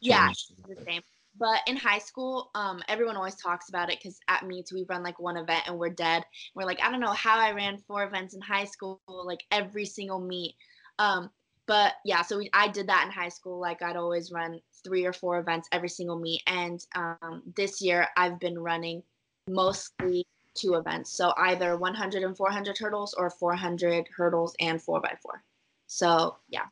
yeah, 0.00 0.30
it's 0.30 0.52
the 0.68 0.76
same. 0.84 1.02
But 1.38 1.60
in 1.66 1.76
high 1.76 1.98
school, 1.98 2.50
um, 2.54 2.82
everyone 2.88 3.16
always 3.16 3.36
talks 3.36 3.68
about 3.68 3.90
it 3.90 3.98
because 3.98 4.18
at 4.28 4.46
Meets 4.46 4.72
we 4.72 4.84
run 4.88 5.02
like 5.02 5.18
one 5.18 5.36
event 5.36 5.64
and 5.66 5.78
we're 5.78 5.90
dead. 5.90 6.24
We're 6.54 6.66
like, 6.66 6.80
I 6.82 6.90
don't 6.90 7.00
know 7.00 7.12
how 7.12 7.38
I 7.38 7.52
ran 7.52 7.78
four 7.78 8.04
events 8.04 8.34
in 8.34 8.40
high 8.40 8.64
school, 8.64 9.00
like 9.08 9.40
every 9.50 9.86
single 9.86 10.20
meet. 10.20 10.54
Um, 11.00 11.30
but 11.66 11.94
yeah, 12.04 12.22
so 12.22 12.38
we, 12.38 12.50
I 12.52 12.68
did 12.68 12.86
that 12.88 13.06
in 13.06 13.10
high 13.10 13.28
school. 13.28 13.58
Like 13.58 13.80
I'd 13.82 13.96
always 13.96 14.30
run 14.30 14.60
three 14.84 15.04
or 15.04 15.12
four 15.12 15.38
events 15.38 15.68
every 15.72 15.88
single 15.88 16.18
meet. 16.18 16.42
And 16.46 16.84
um, 16.94 17.42
this 17.56 17.80
year 17.80 18.06
I've 18.16 18.38
been 18.38 18.58
running 18.58 19.02
mostly 19.48 20.26
two 20.54 20.74
events. 20.74 21.12
So 21.12 21.32
either 21.38 21.76
100 21.76 22.22
and 22.22 22.36
400 22.36 22.76
hurdles 22.76 23.14
or 23.14 23.30
400 23.30 24.08
hurdles 24.14 24.54
and 24.60 24.82
four 24.82 25.00
by 25.00 25.14
four. 25.22 25.42
So 25.86 26.36
yeah, 26.48 26.64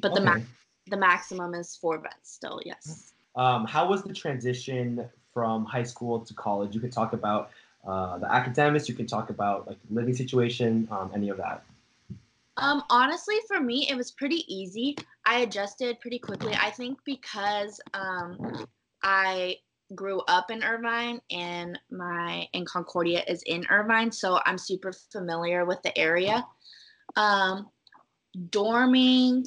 but 0.00 0.14
the 0.14 0.20
Okay. 0.20 0.30
max 0.30 0.46
the 0.88 0.96
maximum 0.96 1.54
is 1.54 1.76
four 1.76 1.96
events 1.96 2.32
still. 2.32 2.60
Yes. 2.64 3.12
Um, 3.36 3.64
how 3.64 3.88
was 3.88 4.02
the 4.02 4.12
transition 4.12 5.08
from 5.32 5.64
high 5.64 5.84
school 5.84 6.20
to 6.20 6.34
college? 6.34 6.74
You 6.74 6.80
could 6.80 6.92
talk 6.92 7.12
about 7.12 7.50
uh, 7.86 8.18
the 8.18 8.30
academics. 8.30 8.88
You 8.88 8.94
could 8.94 9.08
talk 9.08 9.30
about 9.30 9.66
like 9.66 9.78
living 9.90 10.14
situation, 10.14 10.88
um, 10.90 11.10
any 11.14 11.28
of 11.28 11.36
that. 11.38 11.64
Um, 12.56 12.82
honestly, 12.90 13.36
for 13.48 13.60
me, 13.60 13.88
it 13.88 13.96
was 13.96 14.12
pretty 14.12 14.44
easy. 14.52 14.96
I 15.26 15.40
adjusted 15.40 16.00
pretty 16.00 16.18
quickly. 16.18 16.54
I 16.54 16.70
think 16.70 16.98
because 17.04 17.80
um, 17.94 18.66
I 19.02 19.56
grew 19.94 20.20
up 20.28 20.50
in 20.50 20.62
Irvine 20.62 21.20
and 21.30 21.78
my 21.90 22.46
and 22.54 22.66
Concordia 22.66 23.22
is 23.26 23.42
in 23.46 23.66
Irvine, 23.70 24.10
so 24.12 24.40
I'm 24.44 24.58
super 24.58 24.92
familiar 25.12 25.64
with 25.64 25.82
the 25.82 25.96
area. 25.98 26.44
Um, 27.16 27.68
dorming 28.48 29.46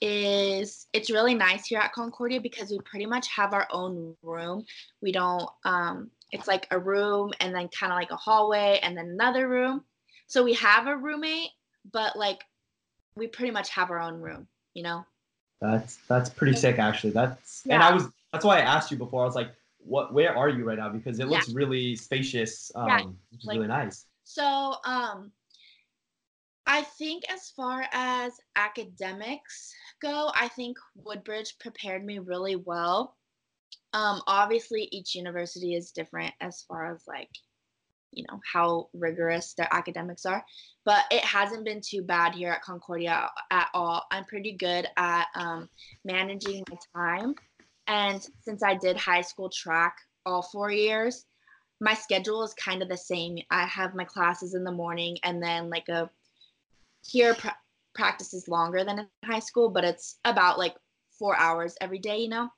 is 0.00 0.86
it's 0.92 1.10
really 1.10 1.34
nice 1.34 1.66
here 1.66 1.80
at 1.80 1.92
Concordia 1.92 2.40
because 2.40 2.70
we 2.70 2.78
pretty 2.84 3.06
much 3.06 3.26
have 3.34 3.52
our 3.52 3.66
own 3.70 4.14
room. 4.22 4.64
We 5.02 5.12
don't 5.12 5.48
um 5.64 6.10
it's 6.30 6.46
like 6.46 6.66
a 6.70 6.78
room 6.78 7.32
and 7.40 7.54
then 7.54 7.68
kind 7.68 7.92
of 7.92 7.96
like 7.96 8.10
a 8.10 8.16
hallway 8.16 8.78
and 8.82 8.96
then 8.96 9.08
another 9.08 9.48
room. 9.48 9.84
So 10.26 10.44
we 10.44 10.52
have 10.54 10.86
a 10.86 10.96
roommate, 10.96 11.50
but 11.92 12.16
like 12.16 12.44
we 13.16 13.26
pretty 13.26 13.50
much 13.50 13.70
have 13.70 13.90
our 13.90 14.00
own 14.00 14.20
room, 14.20 14.46
you 14.74 14.82
know? 14.82 15.04
That's 15.60 15.96
that's 16.08 16.30
pretty 16.30 16.56
sick, 16.56 16.78
actually. 16.78 17.10
That's 17.10 17.62
yeah. 17.64 17.74
and 17.74 17.82
I 17.82 17.92
was 17.92 18.08
that's 18.32 18.44
why 18.44 18.58
I 18.58 18.60
asked 18.60 18.90
you 18.90 18.96
before. 18.96 19.22
I 19.22 19.26
was 19.26 19.34
like, 19.34 19.50
what? 19.78 20.12
Where 20.12 20.36
are 20.36 20.48
you 20.48 20.64
right 20.64 20.78
now? 20.78 20.88
Because 20.88 21.18
it 21.18 21.24
Yeah. 21.24 21.30
looks 21.30 21.48
really 21.52 21.96
spacious, 21.96 22.70
um, 22.74 22.88
Yeah, 22.88 23.02
which 23.30 23.40
is 23.40 23.44
like- 23.46 23.56
really 23.56 23.68
nice. 23.68 24.06
So, 24.24 24.76
um, 24.84 25.32
I 26.66 26.82
think 26.82 27.24
as 27.30 27.48
far 27.56 27.86
as 27.92 28.34
academics 28.54 29.72
go, 30.02 30.30
I 30.34 30.48
think 30.48 30.76
Woodbridge 30.96 31.58
prepared 31.58 32.04
me 32.04 32.18
really 32.18 32.56
well. 32.56 33.16
Um, 33.94 34.20
obviously, 34.26 34.82
each 34.92 35.14
university 35.14 35.74
is 35.74 35.92
different 35.92 36.34
as 36.42 36.62
far 36.68 36.92
as 36.92 37.02
like, 37.08 37.30
you 38.12 38.24
know, 38.30 38.40
how 38.52 38.88
rigorous 38.94 39.54
their 39.54 39.68
academics 39.72 40.24
are, 40.26 40.44
but 40.84 41.04
it 41.10 41.24
hasn't 41.24 41.64
been 41.64 41.80
too 41.80 42.02
bad 42.02 42.34
here 42.34 42.50
at 42.50 42.62
Concordia 42.62 43.28
at 43.50 43.68
all. 43.74 44.04
I'm 44.10 44.24
pretty 44.24 44.52
good 44.52 44.86
at 44.96 45.26
um, 45.34 45.68
managing 46.04 46.64
my 46.70 46.76
time. 46.94 47.34
And 47.86 48.26
since 48.42 48.62
I 48.62 48.74
did 48.74 48.96
high 48.96 49.22
school 49.22 49.50
track 49.50 49.96
all 50.26 50.42
four 50.42 50.70
years, 50.70 51.26
my 51.80 51.94
schedule 51.94 52.42
is 52.42 52.54
kind 52.54 52.82
of 52.82 52.88
the 52.88 52.96
same. 52.96 53.38
I 53.50 53.64
have 53.66 53.94
my 53.94 54.04
classes 54.04 54.54
in 54.54 54.64
the 54.64 54.72
morning 54.72 55.16
and 55.22 55.42
then 55.42 55.70
like 55.70 55.88
a 55.88 56.10
here 57.06 57.34
pra- 57.34 57.56
practice 57.94 58.34
is 58.34 58.48
longer 58.48 58.84
than 58.84 58.98
in 59.00 59.06
high 59.24 59.38
school, 59.38 59.70
but 59.70 59.84
it's 59.84 60.18
about 60.24 60.58
like 60.58 60.74
4 61.18 61.36
hours 61.36 61.76
every 61.80 61.98
day, 61.98 62.18
you 62.18 62.28
know. 62.28 62.48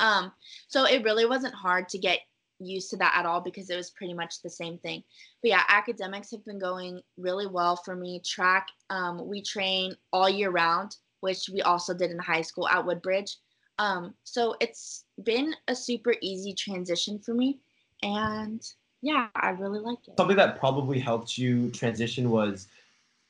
Um 0.00 0.32
so 0.68 0.84
it 0.84 1.04
really 1.04 1.26
wasn't 1.26 1.54
hard 1.54 1.88
to 1.90 1.98
get 1.98 2.20
used 2.58 2.90
to 2.90 2.96
that 2.96 3.14
at 3.16 3.26
all 3.26 3.40
because 3.40 3.70
it 3.70 3.76
was 3.76 3.90
pretty 3.90 4.14
much 4.14 4.42
the 4.42 4.50
same 4.50 4.78
thing. 4.78 5.02
But 5.42 5.50
yeah, 5.50 5.62
academics 5.68 6.30
have 6.30 6.44
been 6.44 6.58
going 6.58 7.00
really 7.16 7.46
well 7.46 7.76
for 7.76 7.96
me. 7.96 8.20
Track 8.24 8.68
um 8.90 9.26
we 9.28 9.42
train 9.42 9.94
all 10.12 10.28
year 10.28 10.50
round, 10.50 10.96
which 11.20 11.48
we 11.52 11.62
also 11.62 11.94
did 11.94 12.10
in 12.10 12.18
high 12.18 12.42
school 12.42 12.68
at 12.68 12.84
Woodbridge. 12.84 13.36
Um 13.78 14.14
so 14.24 14.56
it's 14.60 15.04
been 15.22 15.54
a 15.68 15.74
super 15.74 16.14
easy 16.20 16.54
transition 16.54 17.18
for 17.18 17.34
me 17.34 17.58
and 18.02 18.62
yeah, 19.02 19.28
I 19.36 19.50
really 19.50 19.78
like 19.78 19.98
it. 20.08 20.16
Something 20.16 20.36
that 20.36 20.58
probably 20.58 20.98
helped 20.98 21.38
you 21.38 21.70
transition 21.70 22.30
was, 22.30 22.66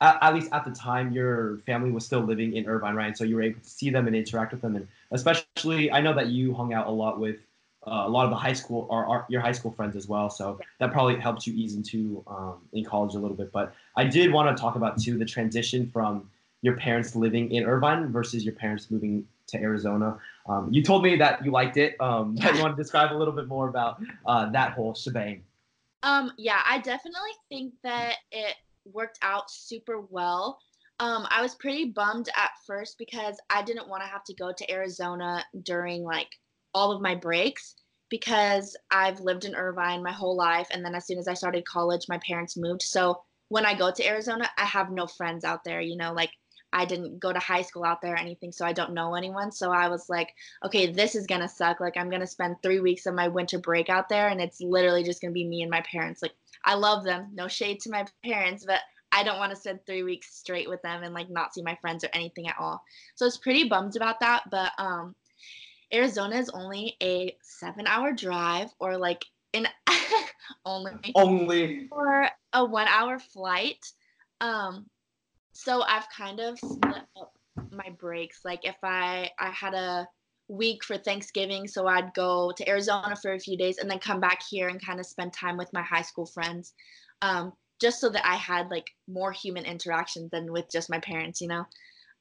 at, 0.00 0.18
at 0.22 0.34
least 0.34 0.50
at 0.52 0.64
the 0.64 0.70
time, 0.70 1.12
your 1.12 1.58
family 1.66 1.90
was 1.90 2.04
still 2.04 2.20
living 2.20 2.56
in 2.56 2.66
Irvine, 2.66 2.94
right? 2.94 3.16
So 3.16 3.24
you 3.24 3.36
were 3.36 3.42
able 3.42 3.60
to 3.60 3.68
see 3.68 3.90
them 3.90 4.06
and 4.06 4.16
interact 4.16 4.52
with 4.52 4.62
them, 4.62 4.76
and 4.76 4.88
especially, 5.10 5.90
I 5.90 6.00
know 6.00 6.14
that 6.14 6.28
you 6.28 6.54
hung 6.54 6.72
out 6.72 6.86
a 6.86 6.90
lot 6.90 7.18
with 7.20 7.36
uh, 7.86 8.04
a 8.06 8.08
lot 8.08 8.24
of 8.24 8.30
the 8.30 8.36
high 8.36 8.52
school 8.52 8.86
or, 8.90 9.06
or 9.06 9.26
your 9.28 9.40
high 9.40 9.52
school 9.52 9.70
friends 9.70 9.96
as 9.96 10.08
well. 10.08 10.28
So 10.28 10.58
that 10.78 10.92
probably 10.92 11.16
helped 11.16 11.46
you 11.46 11.54
ease 11.54 11.74
into 11.74 12.22
um, 12.26 12.58
in 12.72 12.84
college 12.84 13.14
a 13.14 13.18
little 13.18 13.36
bit. 13.36 13.52
But 13.52 13.74
I 13.96 14.04
did 14.04 14.32
want 14.32 14.54
to 14.54 14.60
talk 14.60 14.76
about 14.76 14.98
too 14.98 15.18
the 15.18 15.24
transition 15.24 15.88
from 15.92 16.28
your 16.62 16.76
parents 16.76 17.14
living 17.14 17.52
in 17.52 17.64
Irvine 17.64 18.10
versus 18.10 18.44
your 18.44 18.54
parents 18.54 18.90
moving 18.90 19.26
to 19.48 19.58
Arizona. 19.58 20.18
Um, 20.48 20.68
you 20.72 20.82
told 20.82 21.02
me 21.02 21.16
that 21.16 21.44
you 21.44 21.50
liked 21.50 21.76
it. 21.76 22.00
Um, 22.00 22.34
but 22.34 22.54
you 22.54 22.60
want 22.60 22.76
to 22.76 22.82
describe 22.82 23.12
a 23.12 23.16
little 23.16 23.34
bit 23.34 23.46
more 23.46 23.68
about 23.68 24.00
uh, 24.26 24.50
that 24.50 24.72
whole 24.72 24.94
shebang? 24.94 25.42
Um, 26.02 26.32
yeah, 26.36 26.60
I 26.68 26.78
definitely 26.78 27.30
think 27.48 27.74
that 27.82 28.16
it 28.30 28.54
worked 28.92 29.18
out 29.22 29.50
super 29.50 30.00
well. 30.00 30.58
Um, 30.98 31.26
I 31.30 31.42
was 31.42 31.54
pretty 31.54 31.86
bummed 31.86 32.28
at 32.36 32.50
first 32.66 32.96
because 32.98 33.38
I 33.50 33.62
didn't 33.62 33.88
want 33.88 34.02
to 34.02 34.08
have 34.08 34.24
to 34.24 34.34
go 34.34 34.52
to 34.52 34.72
Arizona 34.72 35.44
during 35.62 36.04
like 36.04 36.30
all 36.74 36.92
of 36.92 37.02
my 37.02 37.14
breaks 37.14 37.74
because 38.08 38.76
I've 38.90 39.20
lived 39.20 39.44
in 39.44 39.54
Irvine 39.54 40.02
my 40.02 40.12
whole 40.12 40.36
life. 40.36 40.68
And 40.70 40.84
then 40.84 40.94
as 40.94 41.06
soon 41.06 41.18
as 41.18 41.28
I 41.28 41.34
started 41.34 41.64
college, 41.64 42.06
my 42.08 42.18
parents 42.26 42.56
moved. 42.56 42.82
So 42.82 43.22
when 43.48 43.66
I 43.66 43.74
go 43.74 43.90
to 43.90 44.06
Arizona, 44.06 44.48
I 44.58 44.64
have 44.64 44.90
no 44.90 45.06
friends 45.06 45.44
out 45.44 45.64
there, 45.64 45.80
you 45.80 45.96
know, 45.96 46.12
like 46.12 46.30
I 46.72 46.84
didn't 46.84 47.20
go 47.20 47.32
to 47.32 47.38
high 47.38 47.62
school 47.62 47.84
out 47.84 48.02
there 48.02 48.14
or 48.14 48.18
anything, 48.18 48.52
so 48.52 48.66
I 48.66 48.72
don't 48.72 48.92
know 48.92 49.14
anyone. 49.14 49.50
So 49.50 49.70
I 49.70 49.88
was 49.88 50.08
like, 50.08 50.34
okay, 50.64 50.92
this 50.92 51.14
is 51.14 51.26
gonna 51.26 51.48
suck. 51.48 51.80
Like 51.80 51.96
I'm 51.96 52.10
gonna 52.10 52.26
spend 52.26 52.56
three 52.62 52.80
weeks 52.80 53.06
of 53.06 53.14
my 53.14 53.28
winter 53.28 53.58
break 53.58 53.88
out 53.88 54.08
there, 54.08 54.28
and 54.28 54.40
it's 54.40 54.60
literally 54.60 55.02
just 55.02 55.20
gonna 55.20 55.32
be 55.32 55.46
me 55.46 55.62
and 55.62 55.70
my 55.70 55.80
parents. 55.82 56.22
Like 56.22 56.34
I 56.64 56.74
love 56.74 57.04
them, 57.04 57.30
no 57.32 57.48
shade 57.48 57.80
to 57.80 57.90
my 57.90 58.04
parents, 58.24 58.64
but 58.66 58.80
I 59.12 59.22
don't 59.22 59.38
want 59.38 59.50
to 59.50 59.56
spend 59.56 59.80
three 59.86 60.02
weeks 60.02 60.36
straight 60.36 60.68
with 60.68 60.82
them 60.82 61.02
and 61.02 61.14
like 61.14 61.30
not 61.30 61.54
see 61.54 61.62
my 61.62 61.76
friends 61.76 62.04
or 62.04 62.10
anything 62.12 62.48
at 62.48 62.56
all. 62.58 62.82
So 63.14 63.24
I 63.24 63.28
was 63.28 63.38
pretty 63.38 63.68
bummed 63.68 63.96
about 63.96 64.20
that. 64.20 64.42
But 64.50 64.72
um, 64.76 65.14
Arizona 65.92 66.36
is 66.36 66.50
only 66.50 66.96
a 67.02 67.36
seven-hour 67.42 68.12
drive, 68.12 68.70
or 68.78 68.96
like 68.96 69.24
an 69.54 69.68
only 70.64 71.12
Only. 71.14 71.88
or 71.90 72.28
a 72.52 72.64
one-hour 72.64 73.18
flight. 73.18 73.84
Um, 74.40 74.86
so 75.52 75.82
I've 75.82 76.08
kind 76.10 76.40
of 76.40 76.58
split 76.58 77.02
up 77.16 77.32
my 77.70 77.90
breaks. 77.98 78.44
Like 78.44 78.64
if 78.64 78.76
I 78.82 79.30
I 79.38 79.50
had 79.50 79.74
a 79.74 80.06
week 80.48 80.84
for 80.84 80.96
Thanksgiving, 80.96 81.66
so 81.66 81.86
I'd 81.86 82.14
go 82.14 82.52
to 82.56 82.68
Arizona 82.68 83.16
for 83.16 83.32
a 83.32 83.40
few 83.40 83.56
days 83.56 83.78
and 83.78 83.90
then 83.90 83.98
come 83.98 84.20
back 84.20 84.40
here 84.48 84.68
and 84.68 84.84
kind 84.84 85.00
of 85.00 85.06
spend 85.06 85.32
time 85.32 85.56
with 85.56 85.72
my 85.72 85.82
high 85.82 86.02
school 86.02 86.26
friends. 86.26 86.74
Um, 87.22 87.52
just 87.80 88.00
so 88.00 88.08
that 88.08 88.26
I 88.26 88.36
had 88.36 88.70
like 88.70 88.86
more 89.08 89.32
human 89.32 89.64
interaction 89.64 90.28
than 90.32 90.52
with 90.52 90.70
just 90.70 90.90
my 90.90 90.98
parents, 91.00 91.40
you 91.40 91.48
know. 91.48 91.66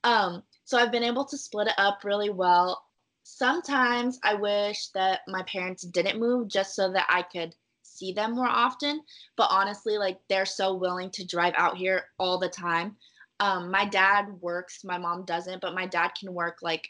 Um, 0.04 0.44
so 0.66 0.78
I've 0.78 0.92
been 0.92 1.04
able 1.04 1.26
to 1.26 1.38
split 1.38 1.68
it 1.68 1.74
up 1.78 2.00
really 2.04 2.30
well. 2.30 2.84
Sometimes 3.28 4.20
I 4.24 4.36
wish 4.36 4.90
that 4.90 5.22
my 5.28 5.42
parents 5.44 5.82
didn't 5.82 6.20
move 6.20 6.48
just 6.48 6.76
so 6.76 6.92
that 6.92 7.08
I 7.10 7.24
could 7.24 7.56
see 7.82 8.14
them 8.14 8.36
more 8.36 8.48
often. 8.48 9.02
But 9.36 9.48
honestly, 9.50 9.98
like 9.98 10.20
they're 10.30 10.46
so 10.46 10.76
willing 10.76 11.10
to 11.10 11.26
drive 11.26 11.56
out 11.58 11.76
here 11.76 12.06
all 12.20 12.38
the 12.38 12.48
time. 12.48 12.96
Um, 13.40 13.72
my 13.72 13.84
dad 13.84 14.28
works, 14.42 14.84
my 14.84 15.00
mom 15.00 15.26
doesn't, 15.26 15.60
but 15.60 15.74
my 15.74 15.88
dad 15.88 16.10
can 16.10 16.36
work 16.36 16.60
like 16.62 16.88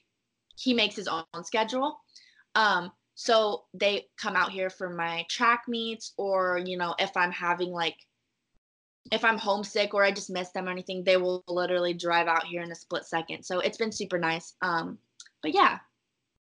he 0.58 0.74
makes 0.74 0.98
his 0.98 1.08
own 1.08 1.24
schedule. 1.44 2.02
Um, 2.54 2.92
so 3.16 3.64
they 3.74 4.08
come 4.18 4.36
out 4.36 4.52
here 4.52 4.70
for 4.70 4.90
my 4.90 5.26
track 5.30 5.64
meets, 5.70 6.12
or 6.18 6.58
you 6.58 6.78
know, 6.78 6.96
if 7.00 7.16
I'm 7.16 7.32
having 7.32 7.72
like 7.72 7.96
if 9.10 9.24
I'm 9.24 9.38
homesick 9.38 9.94
or 9.94 10.04
I 10.04 10.12
just 10.12 10.30
miss 10.30 10.50
them 10.50 10.68
or 10.68 10.72
anything, 10.72 11.02
they 11.02 11.16
will 11.16 11.46
literally 11.48 11.94
drive 11.94 12.28
out 12.28 12.44
here 12.44 12.62
in 12.62 12.74
a 12.74 12.76
split 12.76 13.06
second. 13.06 13.44
So 13.44 13.62
it's 13.62 13.78
been 13.78 13.94
super 13.94 14.20
nice. 14.20 14.56
Um, 14.62 14.98
but 15.42 15.54
yeah, 15.54 15.80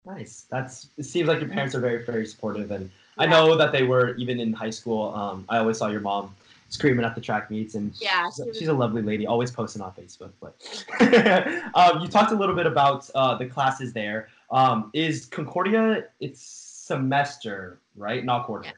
Nice. 0.07 0.47
That's. 0.51 0.89
It 0.97 1.05
seems 1.05 1.29
like 1.29 1.41
your 1.41 1.49
parents 1.49 1.75
are 1.75 1.81
very, 1.81 2.05
very 2.05 2.27
supportive, 2.27 2.71
and 2.71 2.91
I 3.19 3.27
know 3.27 3.57
that 3.57 3.73
they 3.73 3.83
were 3.83 4.15
even 4.17 4.41
in 4.41 4.53
high 4.53 4.71
school. 4.71 5.15
Um, 5.15 5.45
I 5.49 5.59
always 5.59 5.79
saw 5.79 5.89
your 5.89 6.01
mom 6.01 6.35
screaming 6.71 7.05
at 7.05 7.15
the 7.15 7.21
track 7.21 7.51
meets, 7.51 7.75
and 7.75 7.93
Yeah, 8.01 8.29
she's, 8.31 8.47
she 8.53 8.59
she's 8.61 8.69
a 8.69 8.73
lovely 8.73 9.03
lady. 9.03 9.27
Always 9.27 9.51
posting 9.51 9.83
on 9.83 9.93
Facebook. 9.93 10.31
But 10.41 10.57
um, 11.75 12.01
you 12.01 12.09
talked 12.09 12.33
a 12.33 12.37
little 12.37 12.55
bit 12.55 12.67
about 12.67 13.09
uh, 13.15 13.37
the 13.37 13.47
classes 13.47 13.93
there. 13.93 14.29
Um, 14.51 14.91
is 14.95 15.27
Concordia? 15.27 16.07
It's 16.21 16.41
semester, 16.43 17.81
right? 17.97 18.25
Not 18.25 18.47
quarter. 18.47 18.67
Yes. 18.67 18.75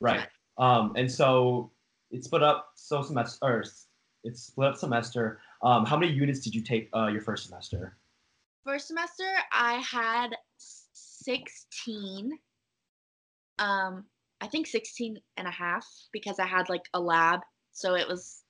Right. 0.00 0.26
Um, 0.58 0.92
and 0.96 1.10
so 1.10 1.70
it's 2.10 2.26
split 2.26 2.42
up. 2.42 2.70
So 2.74 3.02
semester, 3.02 3.38
or 3.42 3.64
it's 4.24 4.42
split 4.42 4.68
up 4.68 4.76
semester. 4.76 5.40
Um, 5.62 5.84
how 5.84 5.96
many 5.96 6.12
units 6.12 6.40
did 6.40 6.54
you 6.54 6.62
take 6.62 6.88
uh, 6.94 7.06
your 7.06 7.22
first 7.22 7.46
semester? 7.46 7.96
First 8.68 8.88
semester 8.88 9.24
I 9.50 9.76
had 9.76 10.36
16 10.92 12.32
um 13.58 14.04
I 14.42 14.46
think 14.46 14.66
16 14.66 15.18
and 15.38 15.48
a 15.48 15.50
half 15.50 15.86
because 16.12 16.38
I 16.38 16.44
had 16.44 16.68
like 16.68 16.84
a 16.92 17.00
lab 17.00 17.40
so 17.72 17.94
it 17.94 18.06
was 18.06 18.42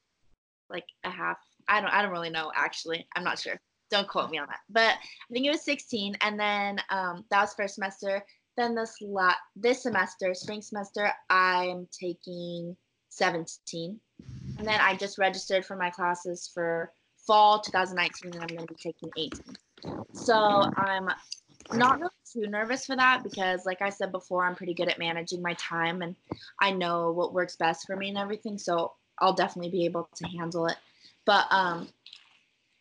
like 0.68 0.86
a 1.04 1.10
half 1.10 1.36
I 1.68 1.80
don't 1.80 1.90
I 1.90 2.02
don't 2.02 2.10
really 2.10 2.30
know 2.30 2.50
actually 2.52 3.06
I'm 3.14 3.22
not 3.22 3.38
sure. 3.38 3.60
Don't 3.90 4.08
quote 4.08 4.30
me 4.30 4.38
on 4.38 4.48
that. 4.48 4.58
But 4.68 4.96
I 4.98 5.32
think 5.32 5.46
it 5.46 5.50
was 5.50 5.64
16 5.64 6.16
and 6.20 6.38
then 6.38 6.80
um 6.90 7.24
that 7.30 7.42
was 7.42 7.54
first 7.54 7.76
semester. 7.76 8.24
Then 8.56 8.74
this 8.74 8.96
la- 9.00 9.44
this 9.54 9.84
semester 9.84 10.34
spring 10.34 10.62
semester 10.62 11.12
I'm 11.30 11.86
taking 11.92 12.76
17 13.10 14.00
and 14.58 14.66
then 14.66 14.80
I 14.80 14.96
just 14.96 15.16
registered 15.16 15.64
for 15.64 15.76
my 15.76 15.90
classes 15.90 16.50
for 16.52 16.92
fall 17.24 17.60
2019 17.60 18.32
and 18.32 18.42
I'm 18.42 18.48
going 18.48 18.66
to 18.66 18.74
be 18.74 18.80
taking 18.82 19.10
18 19.16 19.56
so 20.12 20.34
I'm 20.34 21.08
not 21.72 22.00
really 22.00 22.10
too 22.32 22.46
nervous 22.46 22.86
for 22.86 22.96
that 22.96 23.22
because, 23.22 23.66
like 23.66 23.82
I 23.82 23.90
said 23.90 24.12
before, 24.12 24.44
I'm 24.44 24.54
pretty 24.54 24.74
good 24.74 24.88
at 24.88 24.98
managing 24.98 25.42
my 25.42 25.54
time 25.54 26.02
and 26.02 26.16
I 26.60 26.70
know 26.70 27.12
what 27.12 27.34
works 27.34 27.56
best 27.56 27.86
for 27.86 27.96
me 27.96 28.08
and 28.08 28.18
everything. 28.18 28.58
So 28.58 28.92
I'll 29.20 29.34
definitely 29.34 29.70
be 29.70 29.84
able 29.84 30.08
to 30.16 30.26
handle 30.28 30.66
it. 30.66 30.76
But 31.24 31.46
um, 31.50 31.88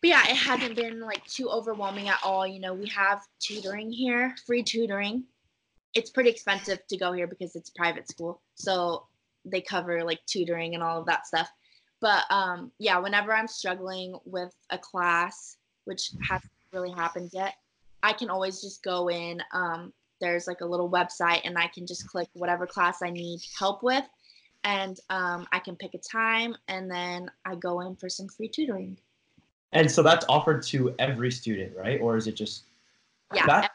but 0.01 0.09
yeah, 0.09 0.23
it 0.29 0.35
hasn't 0.35 0.75
been 0.75 1.01
like 1.01 1.25
too 1.25 1.49
overwhelming 1.49 2.07
at 2.07 2.19
all. 2.23 2.45
You 2.45 2.59
know, 2.59 2.73
we 2.73 2.87
have 2.89 3.21
tutoring 3.39 3.91
here, 3.91 4.35
free 4.45 4.63
tutoring. 4.63 5.25
It's 5.93 6.11
pretty 6.11 6.29
expensive 6.29 6.85
to 6.87 6.97
go 6.97 7.11
here 7.11 7.27
because 7.27 7.55
it's 7.55 7.71
private 7.71 8.07
school, 8.07 8.41
so 8.55 9.07
they 9.45 9.61
cover 9.61 10.03
like 10.03 10.19
tutoring 10.27 10.75
and 10.75 10.83
all 10.83 10.99
of 10.99 11.07
that 11.07 11.25
stuff. 11.25 11.49
But 11.99 12.25
um, 12.29 12.71
yeah, 12.77 12.99
whenever 12.99 13.33
I'm 13.33 13.47
struggling 13.47 14.15
with 14.23 14.53
a 14.69 14.77
class, 14.77 15.57
which 15.85 16.11
hasn't 16.29 16.51
really 16.73 16.91
happened 16.91 17.31
yet, 17.33 17.55
I 18.03 18.13
can 18.13 18.29
always 18.29 18.61
just 18.61 18.83
go 18.83 19.09
in. 19.09 19.41
Um, 19.53 19.93
there's 20.19 20.47
like 20.47 20.61
a 20.61 20.65
little 20.65 20.89
website, 20.89 21.41
and 21.43 21.57
I 21.57 21.67
can 21.67 21.85
just 21.85 22.07
click 22.07 22.27
whatever 22.33 22.65
class 22.65 23.01
I 23.01 23.09
need 23.09 23.39
help 23.57 23.83
with, 23.83 24.05
and 24.63 24.99
um, 25.09 25.47
I 25.51 25.59
can 25.59 25.75
pick 25.75 25.93
a 25.93 25.99
time, 25.99 26.55
and 26.67 26.89
then 26.89 27.29
I 27.45 27.55
go 27.55 27.81
in 27.81 27.95
for 27.95 28.09
some 28.09 28.27
free 28.27 28.49
tutoring. 28.49 28.97
And 29.73 29.91
so 29.91 30.01
that's 30.01 30.25
offered 30.29 30.63
to 30.67 30.95
every 30.97 31.31
student, 31.31 31.75
right? 31.75 31.99
Or 31.99 32.17
is 32.17 32.27
it 32.27 32.35
just 32.35 32.63
Yeah, 33.33 33.45
That- 33.45 33.71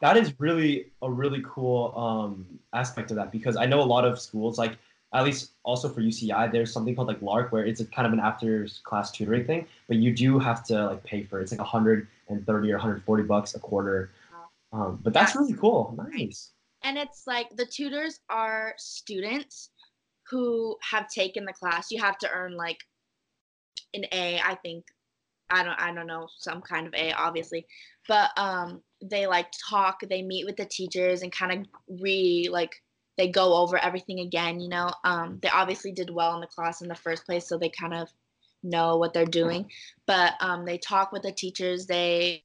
that 0.00 0.16
is 0.16 0.38
really 0.38 0.90
a 1.00 1.10
really 1.10 1.42
cool 1.46 1.96
um, 1.96 2.58
aspect 2.74 3.10
of 3.10 3.16
that 3.16 3.30
because 3.30 3.56
I 3.56 3.64
know 3.64 3.80
a 3.80 3.82
lot 3.82 4.04
of 4.04 4.20
schools, 4.20 4.58
like 4.58 4.76
at 5.14 5.24
least 5.24 5.52
also 5.62 5.88
for 5.88 6.00
UCI, 6.00 6.50
there's 6.52 6.72
something 6.72 6.94
called 6.94 7.08
like 7.08 7.20
LARC, 7.20 7.52
where 7.52 7.64
it's 7.64 7.80
a 7.80 7.86
kind 7.86 8.06
of 8.06 8.12
an 8.12 8.20
after 8.20 8.66
class 8.82 9.10
tutoring 9.12 9.46
thing, 9.46 9.66
but 9.88 9.96
you 9.96 10.12
do 10.12 10.38
have 10.38 10.64
to 10.64 10.86
like 10.86 11.04
pay 11.04 11.22
for 11.22 11.38
it. 11.38 11.42
It's 11.44 11.52
like 11.52 11.60
130 11.60 12.70
or 12.72 12.74
140 12.76 13.22
bucks 13.24 13.54
a 13.54 13.60
quarter. 13.60 14.10
Um, 14.72 14.98
but 15.02 15.12
that's 15.12 15.34
Yeah. 15.34 15.40
really 15.42 15.54
cool. 15.54 15.94
Nice. 16.12 16.50
and 16.82 16.98
it's 16.98 17.26
like 17.26 17.48
the 17.56 17.64
tutors 17.64 18.20
are 18.28 18.74
students 18.76 19.70
who 20.30 20.76
have 20.90 21.08
taken 21.08 21.44
the 21.46 21.52
class 21.52 21.90
you 21.90 22.00
have 22.02 22.18
to 22.18 22.28
earn 22.30 22.56
like 22.56 22.78
an 23.94 24.04
a 24.12 24.40
i 24.40 24.54
think 24.56 24.84
i 25.50 25.62
don't 25.62 25.80
i 25.80 25.92
don't 25.94 26.06
know 26.06 26.26
some 26.38 26.60
kind 26.60 26.86
of 26.86 26.94
a 26.94 27.12
obviously 27.12 27.66
but 28.08 28.30
um 28.38 28.82
they 29.02 29.26
like 29.26 29.48
talk 29.70 30.00
they 30.08 30.22
meet 30.22 30.44
with 30.46 30.56
the 30.56 30.64
teachers 30.66 31.22
and 31.22 31.32
kind 31.32 31.52
of 31.52 31.66
re 32.02 32.48
like 32.50 32.72
they 33.16 33.28
go 33.28 33.54
over 33.54 33.76
everything 33.78 34.20
again 34.20 34.60
you 34.60 34.68
know 34.68 34.90
um 35.04 35.38
they 35.42 35.48
obviously 35.48 35.92
did 35.92 36.10
well 36.10 36.34
in 36.34 36.40
the 36.40 36.46
class 36.46 36.82
in 36.82 36.88
the 36.88 36.94
first 36.94 37.24
place 37.26 37.46
so 37.46 37.58
they 37.58 37.68
kind 37.68 37.94
of 37.94 38.08
know 38.62 38.96
what 38.96 39.12
they're 39.12 39.26
doing 39.26 39.70
but 40.06 40.34
um 40.40 40.64
they 40.64 40.78
talk 40.78 41.12
with 41.12 41.22
the 41.22 41.32
teachers 41.32 41.86
they 41.86 42.42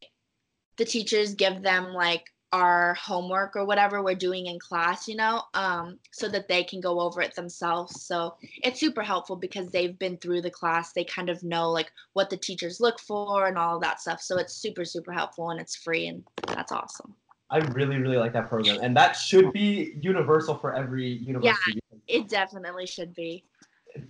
the 0.77 0.85
teachers 0.85 1.33
give 1.35 1.61
them 1.61 1.93
like 1.93 2.25
our 2.51 2.95
homework 2.95 3.55
or 3.55 3.65
whatever 3.65 4.01
we're 4.01 4.15
doing 4.15 4.47
in 4.47 4.59
class, 4.59 5.07
you 5.07 5.15
know, 5.15 5.43
um, 5.53 5.99
so 6.11 6.27
that 6.27 6.47
they 6.47 6.63
can 6.63 6.81
go 6.81 6.99
over 6.99 7.21
it 7.21 7.35
themselves. 7.35 8.03
So 8.03 8.35
it's 8.63 8.79
super 8.79 9.03
helpful 9.03 9.35
because 9.35 9.69
they've 9.69 9.97
been 9.97 10.17
through 10.17 10.41
the 10.41 10.49
class. 10.49 10.91
They 10.91 11.03
kind 11.03 11.29
of 11.29 11.43
know 11.43 11.69
like 11.69 11.91
what 12.13 12.29
the 12.29 12.37
teachers 12.37 12.79
look 12.79 12.99
for 12.99 13.47
and 13.47 13.57
all 13.57 13.79
that 13.79 14.01
stuff. 14.01 14.21
So 14.21 14.37
it's 14.37 14.55
super, 14.55 14.85
super 14.85 15.11
helpful 15.11 15.51
and 15.51 15.59
it's 15.59 15.75
free 15.75 16.07
and 16.07 16.23
that's 16.47 16.71
awesome. 16.71 17.13
I 17.51 17.57
really, 17.57 17.97
really 17.97 18.17
like 18.17 18.33
that 18.33 18.47
program. 18.47 18.79
And 18.81 18.95
that 18.95 19.13
should 19.13 19.51
be 19.53 19.93
universal 20.01 20.55
for 20.55 20.75
every 20.75 21.07
university. 21.07 21.79
Yeah, 21.91 22.19
It 22.19 22.29
definitely 22.29 22.85
should 22.85 23.13
be. 23.15 23.43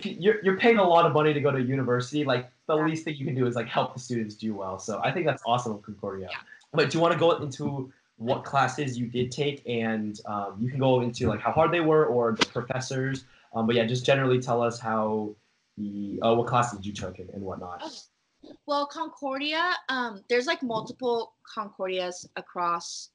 You're, 0.04 0.43
you're 0.43 0.58
paying 0.58 0.78
a 0.78 0.84
lot 0.84 1.06
of 1.06 1.13
money 1.13 1.34
to 1.34 1.39
go 1.39 1.52
to 1.52 1.62
university. 1.62 2.25
Like 2.25 2.52
the 2.67 2.75
Yeah. 2.75 2.86
least 2.86 3.06
thing 3.06 3.15
you 3.15 3.25
can 3.25 3.36
do 3.36 3.47
is 3.47 3.56
like 3.56 3.67
help 3.67 3.93
the 3.93 3.99
students 3.99 4.36
do 4.36 4.54
well. 4.54 4.78
So 4.78 4.99
I 5.04 5.12
think 5.12 5.25
that's 5.25 5.41
awesome 5.45 5.73
with 5.73 5.84
Concordia. 5.84 6.30
But 6.73 6.89
do 6.89 6.97
you 6.97 7.02
want 7.02 7.13
to 7.13 7.19
go 7.19 7.32
into 7.38 7.91
what 8.17 8.43
classes 8.43 8.99
you 8.99 9.08
did 9.08 9.32
take, 9.32 9.63
and 9.65 10.19
um, 10.25 10.58
you 10.60 10.69
can 10.69 10.78
go 10.78 10.99
into 10.99 11.28
like 11.30 11.39
how 11.39 11.54
hard 11.54 11.71
they 11.71 11.80
were 11.80 12.06
or 12.06 12.34
the 12.34 12.45
professors. 12.47 13.23
Um, 13.56 13.65
but 13.65 13.75
yeah, 13.75 13.86
just 13.86 14.06
generally 14.06 14.39
tell 14.39 14.62
us 14.62 14.78
how 14.78 15.34
the 15.78 16.19
uh, 16.21 16.36
what 16.36 16.47
classes 16.47 16.86
you 16.86 16.91
took 16.91 17.17
and, 17.19 17.30
and 17.30 17.41
whatnot. 17.41 17.82
Well, 18.65 18.86
Concordia, 18.86 19.73
um, 19.88 20.21
there's 20.30 20.47
like 20.47 20.62
multiple 20.62 21.34
Concordias 21.58 22.28
across 22.36 23.10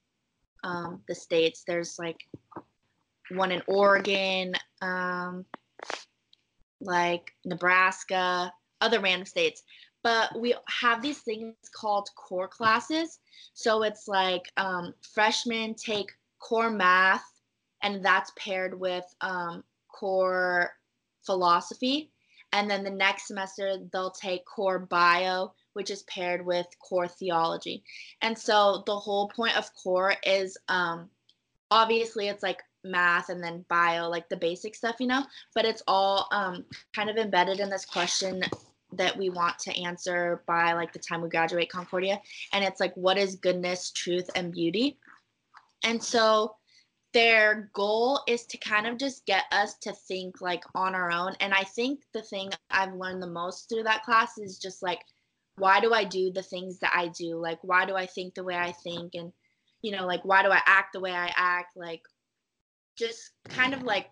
um, 0.65 1.01
the 1.07 1.15
states. 1.15 1.63
There's 1.67 1.99
like 1.99 2.19
one 3.31 3.53
in 3.53 3.63
Oregon, 3.69 4.55
um, 4.83 5.45
like 6.81 7.33
Nebraska, 7.45 8.53
other 8.81 9.01
random 9.01 9.27
states. 9.27 9.63
But 10.03 10.39
we 10.39 10.55
have 10.69 11.01
these 11.01 11.21
things 11.21 11.55
called 11.75 12.09
core 12.17 12.49
classes. 12.49 13.21
So 13.55 13.83
it's 13.85 14.09
like 14.09 14.43
um, 14.57 14.93
freshmen 15.15 15.75
take 15.75 16.11
core 16.41 16.71
math, 16.71 17.25
and 17.83 18.05
that's 18.05 18.33
paired 18.37 18.79
with 18.79 19.05
um, 19.21 19.65
core 19.89 20.73
philosophy. 21.25 22.11
And 22.53 22.71
then 22.71 22.85
the 22.85 22.91
next 22.91 23.27
semester, 23.27 23.79
they'll 23.93 24.11
take 24.11 24.45
core 24.45 24.79
bio, 24.79 25.55
which 25.75 25.91
is 25.91 26.03
paired 26.05 26.45
with 26.45 26.67
core 26.81 27.09
theology. 27.09 27.85
And 28.23 28.37
so 28.37 28.83
the 28.87 28.99
whole 28.99 29.29
point 29.29 29.57
of 29.57 29.71
core 29.75 30.15
is 30.25 30.57
um, 30.69 31.11
obviously 31.71 32.29
it's 32.29 32.43
like 32.43 32.63
math 32.85 33.29
and 33.29 33.43
then 33.43 33.65
bio, 33.69 34.09
like 34.09 34.29
the 34.29 34.37
basic 34.37 34.75
stuff, 34.75 34.97
you 34.99 35.07
know, 35.07 35.25
but 35.55 35.65
it's 35.65 35.83
all 35.87 36.29
um, 36.33 36.65
kind 36.95 37.11
of 37.11 37.17
embedded 37.17 37.61
in 37.61 37.71
this 37.71 37.85
question 37.85 38.43
that 38.93 39.17
we 39.17 39.31
want 39.31 39.59
to 39.59 39.83
answer 39.83 40.43
by 40.47 40.73
like 40.73 40.93
the 40.93 40.99
time 40.99 41.21
we 41.21 41.29
graduate 41.29 41.71
Concordia. 41.71 42.21
And 42.53 42.65
it's 42.65 42.81
like, 42.81 42.95
what 42.95 43.19
is 43.19 43.37
goodness, 43.37 43.91
truth, 43.91 44.31
and 44.35 44.53
beauty? 44.53 44.99
And 45.85 46.03
so 46.03 46.57
their 47.13 47.71
goal 47.73 48.21
is 48.27 48.45
to 48.47 48.59
kind 48.59 48.87
of 48.87 48.99
just 48.99 49.25
get 49.27 49.45
us 49.53 49.75
to 49.79 49.93
think 49.93 50.41
like 50.41 50.65
on 50.75 50.95
our 50.95 51.11
own. 51.11 51.35
And 51.41 51.55
I 51.55 51.63
think 51.63 52.01
the 52.13 52.23
thing 52.23 52.51
I've 52.71 52.95
learned 52.95 53.23
the 53.23 53.29
most 53.29 53.69
through 53.69 53.85
that 53.85 54.03
class 54.03 54.37
is 54.39 54.59
just 54.59 54.83
like, 54.83 55.01
why 55.57 55.81
do 55.81 55.93
I 55.93 56.05
do 56.05 56.33
the 56.33 56.43
things 56.43 56.79
that 56.81 56.93
I 56.95 57.09
do? 57.09 57.37
Like, 57.37 57.59
why 57.63 57.87
do 57.87 57.95
I 57.95 58.07
think 58.07 58.35
the 58.35 58.45
way 58.45 58.57
I 58.57 58.73
think? 58.73 59.15
And, 59.15 59.33
you 59.83 59.93
know, 59.93 60.07
like, 60.07 60.25
why 60.25 60.43
do 60.43 60.51
I 60.51 60.61
act 60.67 60.93
the 60.93 61.01
way 61.01 61.13
I 61.13 61.31
act? 61.37 61.77
Like, 61.77 62.03
just 62.97 63.31
kind 63.49 63.75
of 63.75 63.83
like, 63.83 64.11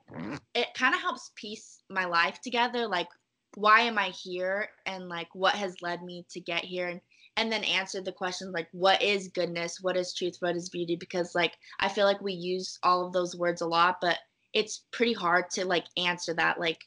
it 0.54 0.68
kind 0.74 0.94
of 0.94 1.00
helps 1.00 1.32
piece 1.36 1.82
my 1.88 2.04
life 2.04 2.40
together. 2.40 2.86
Like, 2.86 3.08
why 3.54 3.80
am 3.80 3.98
I 3.98 4.08
here? 4.08 4.68
And 4.86 5.08
like, 5.08 5.28
what 5.34 5.54
has 5.54 5.82
led 5.82 6.02
me 6.02 6.24
to 6.30 6.40
get 6.40 6.64
here? 6.64 6.88
And, 6.88 7.00
and 7.36 7.50
then 7.50 7.64
answer 7.64 8.00
the 8.00 8.12
questions 8.12 8.52
like, 8.52 8.68
what 8.72 9.02
is 9.02 9.28
goodness? 9.28 9.78
What 9.80 9.96
is 9.96 10.14
truth? 10.14 10.36
What 10.40 10.56
is 10.56 10.68
beauty? 10.68 10.96
Because 10.96 11.34
like, 11.34 11.52
I 11.80 11.88
feel 11.88 12.04
like 12.04 12.20
we 12.20 12.34
use 12.34 12.78
all 12.82 13.06
of 13.06 13.12
those 13.12 13.36
words 13.36 13.62
a 13.62 13.66
lot, 13.66 13.98
but 14.00 14.18
it's 14.52 14.84
pretty 14.92 15.14
hard 15.14 15.50
to 15.50 15.64
like 15.64 15.86
answer 15.96 16.34
that. 16.34 16.60
Like, 16.60 16.78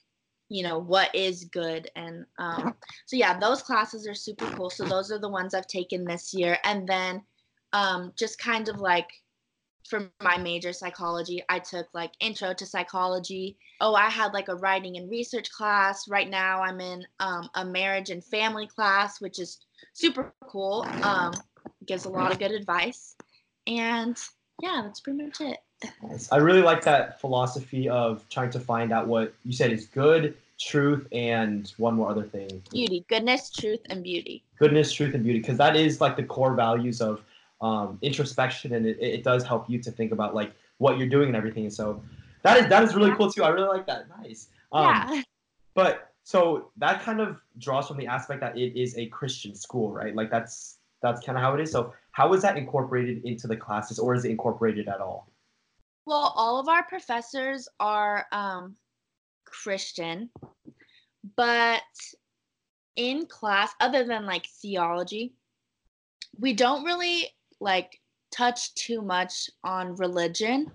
you 0.49 0.63
know 0.63 0.77
what 0.77 1.13
is 1.15 1.45
good 1.45 1.89
and 1.95 2.25
um, 2.38 2.75
so 3.05 3.15
yeah 3.15 3.38
those 3.39 3.62
classes 3.62 4.08
are 4.08 4.13
super 4.13 4.45
cool. 4.51 4.69
So 4.69 4.86
those 4.86 5.12
are 5.12 5.19
the 5.19 5.29
ones 5.29 5.53
i've 5.53 5.67
taken 5.67 6.05
this 6.05 6.34
year. 6.34 6.58
And 6.63 6.88
then 6.88 7.23
um, 7.73 8.13
just 8.17 8.39
kind 8.39 8.69
of 8.69 8.79
like 8.79 9.10
for 9.89 10.10
my 10.21 10.38
major 10.38 10.73
psychology 10.73 11.43
i 11.49 11.60
took 11.60 11.88
like 11.93 12.12
intro 12.19 12.53
to 12.53 12.65
psychology. 12.65 13.58
Oh 13.81 13.95
i 13.95 14.10
had 14.10 14.34
like 14.34 14.49
a 14.49 14.55
writing 14.55 14.97
and 14.97 15.10
research 15.10 15.49
class. 15.51 16.08
Right 16.08 16.29
now 16.29 16.62
i'm 16.62 16.79
in 16.79 17.03
um, 17.19 17.49
a 17.55 17.65
marriage 17.65 18.12
and 18.12 18.23
family 18.23 18.67
class 18.67 19.19
which 19.19 19.39
is 19.39 19.60
super 19.93 20.34
cool. 20.47 20.86
Um, 21.01 21.34
gives 21.88 22.05
a 22.05 22.10
lot 22.10 22.31
of 22.31 22.39
good 22.39 22.51
advice. 22.51 23.15
And 23.65 24.17
yeah 24.62 24.81
that's 24.84 24.99
pretty 24.99 25.23
much 25.23 25.41
it 25.41 25.58
Nice. 26.01 26.31
I 26.31 26.38
really 26.38 26.61
like 26.61 26.83
that 26.83 27.19
philosophy 27.19 27.89
of 27.89 28.27
trying 28.29 28.49
to 28.51 28.59
find 28.59 28.91
out 28.91 29.07
what 29.07 29.33
you 29.43 29.53
said 29.53 29.71
is 29.71 29.85
good, 29.88 30.35
truth, 30.59 31.07
and 31.11 31.71
one 31.77 31.95
more 31.95 32.09
other 32.09 32.23
thing. 32.23 32.63
Beauty, 32.71 33.05
goodness, 33.09 33.49
truth, 33.49 33.81
and 33.89 34.03
beauty. 34.03 34.43
Goodness, 34.57 34.91
truth, 34.91 35.13
and 35.13 35.23
beauty, 35.23 35.39
because 35.39 35.57
that 35.57 35.75
is 35.75 36.01
like 36.01 36.15
the 36.15 36.23
core 36.23 36.55
values 36.55 37.01
of 37.01 37.21
um, 37.61 37.97
introspection, 38.01 38.73
and 38.73 38.85
it, 38.85 38.97
it 38.99 39.23
does 39.23 39.43
help 39.43 39.69
you 39.69 39.81
to 39.81 39.91
think 39.91 40.11
about 40.11 40.33
like 40.33 40.53
what 40.77 40.97
you're 40.97 41.09
doing 41.09 41.27
and 41.27 41.35
everything. 41.35 41.63
And 41.63 41.73
so 41.73 42.01
that 42.43 42.57
is 42.57 42.67
that 42.67 42.83
is 42.83 42.95
really 42.95 43.13
cool 43.15 43.31
too. 43.31 43.43
I 43.43 43.49
really 43.49 43.67
like 43.67 43.88
that. 43.88 44.07
Nice. 44.21 44.47
Um, 44.71 44.85
yeah. 44.85 45.21
But 45.73 46.11
so 46.23 46.71
that 46.77 47.01
kind 47.01 47.19
of 47.19 47.38
draws 47.59 47.88
from 47.88 47.97
the 47.97 48.07
aspect 48.07 48.41
that 48.41 48.57
it 48.57 48.79
is 48.79 48.97
a 48.97 49.07
Christian 49.07 49.55
school, 49.55 49.91
right? 49.91 50.15
Like 50.15 50.31
that's 50.31 50.77
that's 51.01 51.23
kind 51.25 51.38
of 51.38 51.43
how 51.43 51.53
it 51.53 51.61
is. 51.61 51.71
So 51.71 51.93
how 52.11 52.33
is 52.33 52.41
that 52.41 52.57
incorporated 52.57 53.23
into 53.25 53.47
the 53.47 53.57
classes, 53.57 53.99
or 53.99 54.15
is 54.15 54.25
it 54.25 54.31
incorporated 54.31 54.88
at 54.88 55.01
all? 55.01 55.27
Well, 56.05 56.33
all 56.35 56.59
of 56.59 56.67
our 56.67 56.83
professors 56.83 57.67
are 57.79 58.25
um, 58.31 58.75
Christian, 59.45 60.29
but 61.35 61.81
in 62.95 63.25
class, 63.25 63.73
other 63.79 64.03
than 64.03 64.25
like 64.25 64.45
theology, 64.61 65.33
we 66.39 66.53
don't 66.53 66.83
really 66.83 67.29
like 67.59 67.99
touch 68.31 68.73
too 68.75 69.01
much 69.01 69.49
on 69.63 69.95
religion. 69.95 70.71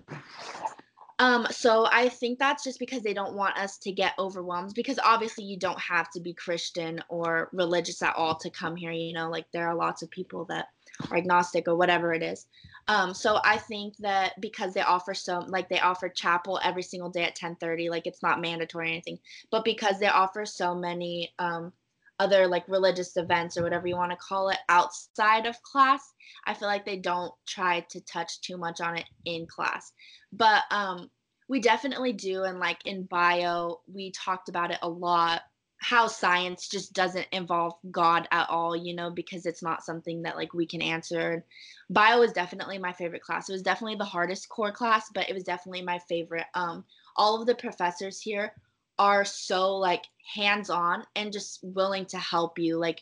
Um, 1.19 1.45
so 1.51 1.87
I 1.91 2.09
think 2.09 2.39
that's 2.39 2.63
just 2.63 2.79
because 2.79 3.03
they 3.03 3.13
don't 3.13 3.35
want 3.35 3.55
us 3.55 3.77
to 3.79 3.91
get 3.91 4.13
overwhelmed 4.17 4.73
because 4.73 4.97
obviously 5.03 5.43
you 5.43 5.55
don't 5.55 5.79
have 5.79 6.09
to 6.11 6.19
be 6.19 6.33
Christian 6.33 6.99
or 7.09 7.49
religious 7.53 8.01
at 8.01 8.15
all 8.15 8.35
to 8.39 8.49
come 8.49 8.75
here, 8.75 8.91
you 8.91 9.13
know, 9.13 9.29
like 9.29 9.45
there 9.53 9.67
are 9.67 9.75
lots 9.75 10.01
of 10.01 10.09
people 10.09 10.45
that 10.45 10.69
are 11.11 11.17
agnostic 11.17 11.67
or 11.67 11.75
whatever 11.75 12.11
it 12.11 12.23
is. 12.23 12.47
Um, 12.87 13.13
so 13.13 13.39
I 13.43 13.57
think 13.57 13.95
that 13.97 14.39
because 14.41 14.73
they 14.73 14.81
offer 14.81 15.13
so 15.13 15.39
like 15.47 15.69
they 15.69 15.79
offer 15.79 16.09
chapel 16.09 16.59
every 16.63 16.83
single 16.83 17.09
day 17.09 17.23
at 17.23 17.35
10:30, 17.35 17.89
like 17.89 18.07
it's 18.07 18.23
not 18.23 18.41
mandatory 18.41 18.87
or 18.87 18.91
anything, 18.91 19.19
but 19.51 19.63
because 19.63 19.99
they 19.99 20.07
offer 20.07 20.45
so 20.45 20.75
many 20.75 21.33
um, 21.39 21.71
other 22.19 22.47
like 22.47 22.67
religious 22.67 23.17
events 23.17 23.57
or 23.57 23.63
whatever 23.63 23.87
you 23.87 23.95
want 23.95 24.11
to 24.11 24.17
call 24.17 24.49
it 24.49 24.59
outside 24.69 25.45
of 25.45 25.61
class, 25.63 26.13
I 26.45 26.53
feel 26.53 26.67
like 26.67 26.85
they 26.85 26.97
don't 26.97 27.33
try 27.47 27.81
to 27.89 28.01
touch 28.01 28.41
too 28.41 28.57
much 28.57 28.81
on 28.81 28.97
it 28.97 29.05
in 29.25 29.47
class. 29.47 29.91
But 30.31 30.63
um, 30.71 31.09
we 31.47 31.59
definitely 31.59 32.13
do, 32.13 32.43
and 32.43 32.59
like 32.59 32.79
in 32.85 33.03
bio, 33.03 33.81
we 33.91 34.11
talked 34.11 34.49
about 34.49 34.71
it 34.71 34.79
a 34.81 34.89
lot 34.89 35.41
how 35.81 36.05
science 36.05 36.67
just 36.67 36.93
doesn't 36.93 37.27
involve 37.31 37.73
God 37.89 38.27
at 38.31 38.47
all, 38.51 38.75
you 38.75 38.95
know, 38.95 39.09
because 39.09 39.47
it's 39.47 39.63
not 39.63 39.83
something 39.83 40.21
that 40.21 40.35
like 40.35 40.53
we 40.53 40.67
can 40.67 40.81
answer. 40.81 41.43
Bio 41.89 42.19
was 42.19 42.33
definitely 42.33 42.77
my 42.77 42.93
favorite 42.93 43.23
class. 43.23 43.49
It 43.49 43.53
was 43.53 43.63
definitely 43.63 43.95
the 43.95 44.05
hardest 44.05 44.47
core 44.47 44.71
class, 44.71 45.09
but 45.11 45.27
it 45.27 45.33
was 45.33 45.43
definitely 45.43 45.81
my 45.81 45.97
favorite. 46.07 46.45
Um, 46.53 46.85
all 47.17 47.41
of 47.41 47.47
the 47.47 47.55
professors 47.55 48.21
here 48.21 48.53
are 48.99 49.25
so 49.25 49.75
like 49.77 50.03
hands-on 50.35 51.03
and 51.15 51.33
just 51.33 51.59
willing 51.63 52.05
to 52.05 52.17
help 52.19 52.59
you. 52.59 52.77
Like 52.77 53.01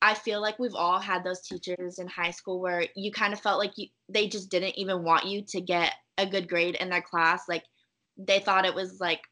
I 0.00 0.14
feel 0.14 0.40
like 0.40 0.60
we've 0.60 0.76
all 0.76 1.00
had 1.00 1.24
those 1.24 1.40
teachers 1.40 1.98
in 1.98 2.06
high 2.06 2.30
school 2.30 2.60
where 2.60 2.86
you 2.94 3.10
kind 3.10 3.32
of 3.32 3.40
felt 3.40 3.58
like 3.58 3.76
you 3.76 3.88
they 4.08 4.28
just 4.28 4.48
didn't 4.48 4.78
even 4.78 5.02
want 5.02 5.26
you 5.26 5.42
to 5.42 5.60
get 5.60 5.92
a 6.18 6.26
good 6.26 6.48
grade 6.48 6.76
in 6.76 6.88
their 6.88 7.02
class. 7.02 7.48
Like 7.48 7.64
they 8.16 8.38
thought 8.38 8.64
it 8.64 8.76
was 8.76 9.00
like 9.00 9.22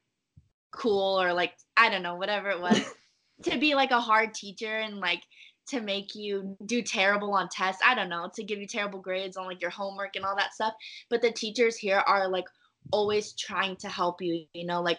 cool 0.74 1.20
or 1.20 1.32
like 1.32 1.54
I 1.76 1.88
don't 1.88 2.02
know, 2.02 2.16
whatever 2.16 2.50
it 2.50 2.60
was, 2.60 2.80
to 3.42 3.58
be 3.58 3.74
like 3.74 3.90
a 3.90 4.00
hard 4.00 4.34
teacher 4.34 4.76
and 4.78 4.98
like 4.98 5.22
to 5.68 5.80
make 5.80 6.14
you 6.14 6.56
do 6.66 6.82
terrible 6.82 7.32
on 7.34 7.48
tests. 7.48 7.82
I 7.84 7.94
don't 7.94 8.08
know, 8.08 8.30
to 8.34 8.44
give 8.44 8.58
you 8.58 8.66
terrible 8.66 9.00
grades 9.00 9.37
on 9.37 9.46
like 9.46 9.60
your 9.60 9.70
homework 9.70 10.16
and 10.16 10.24
all 10.24 10.37
that 10.37 10.54
stuff. 10.54 10.74
But 11.08 11.22
the 11.22 11.32
teachers 11.32 11.76
here 11.76 11.98
are 11.98 12.28
like 12.28 12.46
always 12.92 13.32
trying 13.32 13.76
to 13.76 13.88
help 13.88 14.20
you, 14.20 14.44
you 14.52 14.66
know, 14.66 14.82
like 14.82 14.98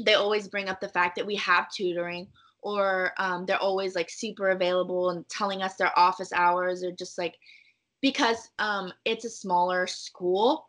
they 0.00 0.14
always 0.14 0.48
bring 0.48 0.68
up 0.68 0.80
the 0.80 0.88
fact 0.88 1.16
that 1.16 1.26
we 1.26 1.36
have 1.36 1.70
tutoring 1.70 2.28
or 2.62 3.12
um, 3.18 3.44
they're 3.44 3.58
always 3.58 3.94
like 3.94 4.10
super 4.10 4.50
available 4.50 5.10
and 5.10 5.28
telling 5.28 5.62
us 5.62 5.74
their 5.76 5.96
office 5.98 6.32
hours 6.32 6.82
or 6.82 6.90
just 6.92 7.18
like 7.18 7.34
because 8.00 8.48
um, 8.58 8.92
it's 9.04 9.24
a 9.24 9.30
smaller 9.30 9.86
school 9.86 10.66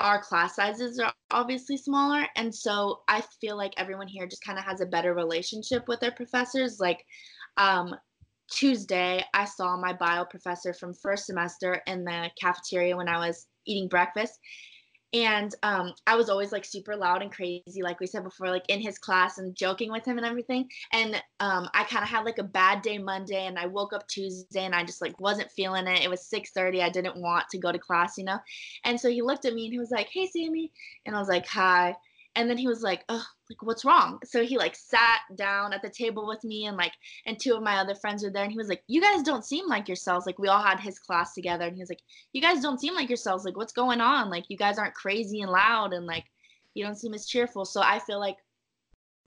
our 0.00 0.20
class 0.20 0.56
sizes 0.56 0.98
are 0.98 1.12
obviously 1.30 1.76
smaller 1.76 2.26
and 2.36 2.54
so 2.54 3.00
i 3.08 3.22
feel 3.40 3.56
like 3.56 3.72
everyone 3.76 4.06
here 4.06 4.26
just 4.26 4.44
kind 4.44 4.58
of 4.58 4.64
has 4.64 4.80
a 4.80 4.86
better 4.86 5.14
relationship 5.14 5.88
with 5.88 6.00
their 6.00 6.12
professors 6.12 6.78
like 6.78 7.04
um, 7.56 7.94
tuesday 8.50 9.24
i 9.34 9.44
saw 9.44 9.76
my 9.76 9.92
bio 9.92 10.24
professor 10.24 10.72
from 10.72 10.92
first 10.94 11.26
semester 11.26 11.80
in 11.86 12.04
the 12.04 12.30
cafeteria 12.40 12.96
when 12.96 13.08
i 13.08 13.26
was 13.26 13.46
eating 13.66 13.88
breakfast 13.88 14.38
and 15.24 15.54
um, 15.62 15.92
i 16.06 16.14
was 16.14 16.28
always 16.28 16.52
like 16.52 16.64
super 16.64 16.96
loud 16.96 17.22
and 17.22 17.32
crazy 17.32 17.82
like 17.82 18.00
we 18.00 18.06
said 18.06 18.24
before 18.24 18.48
like 18.48 18.64
in 18.68 18.80
his 18.80 18.98
class 18.98 19.38
and 19.38 19.54
joking 19.54 19.90
with 19.90 20.04
him 20.04 20.18
and 20.18 20.26
everything. 20.26 20.68
And 20.92 21.22
um, 21.40 21.68
i 21.74 21.84
kind 21.84 22.02
of 22.02 22.08
had 22.08 22.24
like 22.24 22.38
a 22.38 22.44
bad 22.44 22.82
day 22.82 22.98
monday 22.98 23.46
and 23.46 23.58
i 23.58 23.66
woke 23.66 23.92
up 23.92 24.06
tuesday 24.08 24.64
and 24.64 24.74
i 24.74 24.84
just 24.84 25.00
like 25.02 25.18
wasn't 25.20 25.50
feeling 25.50 25.86
it. 25.86 26.02
It 26.02 26.10
was 26.10 26.28
6.30 26.32 26.82
i 26.82 26.90
didn't 26.90 27.16
want 27.16 27.44
to 27.50 27.58
go 27.58 27.72
to 27.72 27.78
class 27.78 28.18
you 28.18 28.24
know? 28.24 28.38
And 28.84 29.00
so 29.00 29.10
he 29.10 29.22
looked 29.22 29.44
at 29.44 29.54
me 29.54 29.64
and 29.64 29.72
he 29.72 29.78
was 29.78 29.90
like 29.90 30.08
hey 30.08 30.26
Sammie. 30.26 30.70
And 31.04 31.14
i 31.14 31.18
was 31.18 31.28
like 31.28 31.46
hi 31.46 31.94
and 32.36 32.48
then 32.48 32.58
he 32.58 32.68
was 32.68 32.82
like 32.82 33.02
oh 33.08 33.24
like 33.50 33.62
what's 33.62 33.84
wrong? 33.84 34.20
So 34.24 34.44
he 34.44 34.58
like 34.58 34.76
sat 34.76 35.20
down 35.36 35.72
at 35.72 35.82
the 35.82 35.88
table 35.88 36.26
with 36.26 36.44
me 36.44 36.66
and 36.66 36.76
like 36.76 36.92
and 37.24 37.38
two 37.38 37.54
of 37.54 37.62
my 37.62 37.78
other 37.78 37.94
friends 37.94 38.22
were 38.22 38.30
there 38.30 38.42
and 38.42 38.52
he 38.52 38.58
was 38.58 38.68
like 38.68 38.82
you 38.86 39.00
guys 39.00 39.22
don't 39.22 39.44
seem 39.44 39.66
like 39.68 39.88
yourselves. 39.88 40.26
Like 40.26 40.38
we 40.38 40.48
all 40.48 40.62
had 40.62 40.78
his 40.78 40.98
class 40.98 41.34
together 41.34 41.64
and 41.64 41.74
he 41.74 41.80
was 41.80 41.88
like 41.88 42.02
you 42.32 42.42
guys 42.42 42.60
don't 42.60 42.80
seem 42.80 42.94
like 42.94 43.08
yourselves. 43.08 43.44
Like 43.44 43.56
what's 43.56 43.72
going 43.72 44.00
on? 44.00 44.30
Like 44.30 44.44
you 44.48 44.56
guys 44.56 44.78
aren't 44.78 44.94
crazy 44.94 45.40
and 45.40 45.50
loud 45.50 45.92
and 45.92 46.06
like 46.06 46.24
you 46.74 46.84
don't 46.84 46.98
seem 46.98 47.14
as 47.14 47.26
cheerful. 47.26 47.64
So 47.64 47.80
i 47.82 47.98
feel 47.98 48.20
like 48.20 48.36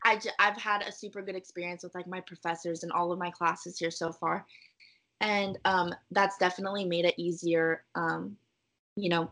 I 0.05 0.17
j- 0.17 0.29
i've 0.39 0.57
had 0.57 0.83
a 0.83 0.91
super 0.91 1.21
good 1.21 1.35
experience 1.35 1.83
with 1.83 1.95
like 1.95 2.07
my 2.07 2.21
professors 2.21 2.83
and 2.83 2.91
all 2.91 3.11
of 3.11 3.19
my 3.19 3.31
classes 3.31 3.77
here 3.77 3.91
so 3.91 4.11
far. 4.11 4.45
And 5.21 5.57
um, 5.65 5.93
that's 6.11 6.37
definitely 6.37 6.85
made 6.85 7.03
it 7.03 7.15
easier 7.17 7.83
um, 7.95 8.37
you 8.95 9.09
know 9.09 9.29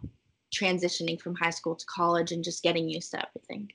transitioning 0.54 1.20
from 1.20 1.36
high 1.36 1.50
school 1.50 1.76
to 1.76 1.86
college 1.86 2.32
and 2.32 2.44
just 2.44 2.64
getting 2.64 2.88
used 2.90 3.12
to 3.12 3.18
everything 3.28 3.72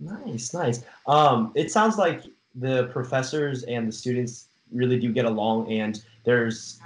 Nice, 0.00 0.52
nice. 0.52 0.82
Um, 1.06 1.52
it 1.54 1.70
sounds 1.70 1.98
like 1.98 2.24
the 2.56 2.88
professors 2.88 3.62
and 3.62 3.86
the 3.86 3.92
students 3.92 4.48
really 4.72 4.98
do 4.98 5.12
get 5.12 5.24
along, 5.24 5.70
and 5.70 6.02
there's 6.24 6.80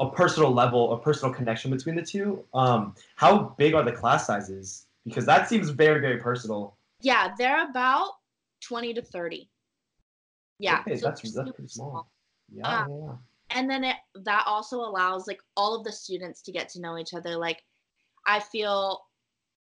a 0.00 0.08
personal 0.10 0.50
level, 0.50 0.94
a 0.94 0.98
personal 0.98 1.32
connection 1.32 1.70
between 1.70 1.94
the 1.94 2.02
two. 2.02 2.42
Um, 2.54 2.94
how 3.16 3.54
big 3.58 3.74
are 3.74 3.82
the 3.84 3.92
class 3.92 4.26
sizes? 4.26 4.86
Because 5.04 5.26
that 5.26 5.46
seems 5.46 5.68
very, 5.68 6.00
very 6.00 6.16
personal. 6.18 6.76
Yeah, 7.02 7.34
they're 7.36 7.68
about 7.68 8.12
20 8.66 8.94
to 8.94 9.02
30. 9.02 9.48
Yeah, 10.58 10.80
Okay, 10.80 10.96
so 10.96 11.06
that's 11.08 11.20
that's 11.20 11.50
pretty 11.52 11.68
small. 11.68 11.90
small. 11.90 12.10
Yeah, 12.50 12.66
Uh, 12.66 12.86
yeah, 12.88 12.96
yeah. 13.06 13.12
and 13.58 13.70
then 13.70 13.84
it 13.84 13.96
that 14.24 14.44
also 14.46 14.78
allows 14.80 15.26
like 15.26 15.40
all 15.56 15.74
of 15.76 15.84
the 15.84 15.92
students 15.92 16.40
to 16.42 16.50
get 16.52 16.70
to 16.70 16.80
know 16.80 16.96
each 16.96 17.12
other 17.12 17.36
like 17.36 17.62
i 18.26 18.40
feel 18.40 19.00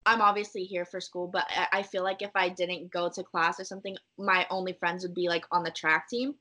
i'm 0.05 0.21
obviously 0.21 0.63
here 0.63 0.85
for 0.85 0.99
school 1.01 1.27
but 1.27 1.45
I- 1.71 1.83
feel 1.83 2.03
like 2.03 2.21
if 2.21 2.31
i 2.35 2.49
didn't 2.49 2.91
go 2.91 3.09
to 3.09 3.23
class 3.23 3.59
or 3.59 3.63
something 3.63 3.95
my 4.17 4.45
only 4.49 4.73
friends 4.73 5.03
would 5.03 5.13
be 5.15 5.27
like 5.29 5.45
on 5.51 5.63
the 5.63 5.71
track 5.71 6.07
team. 6.09 6.35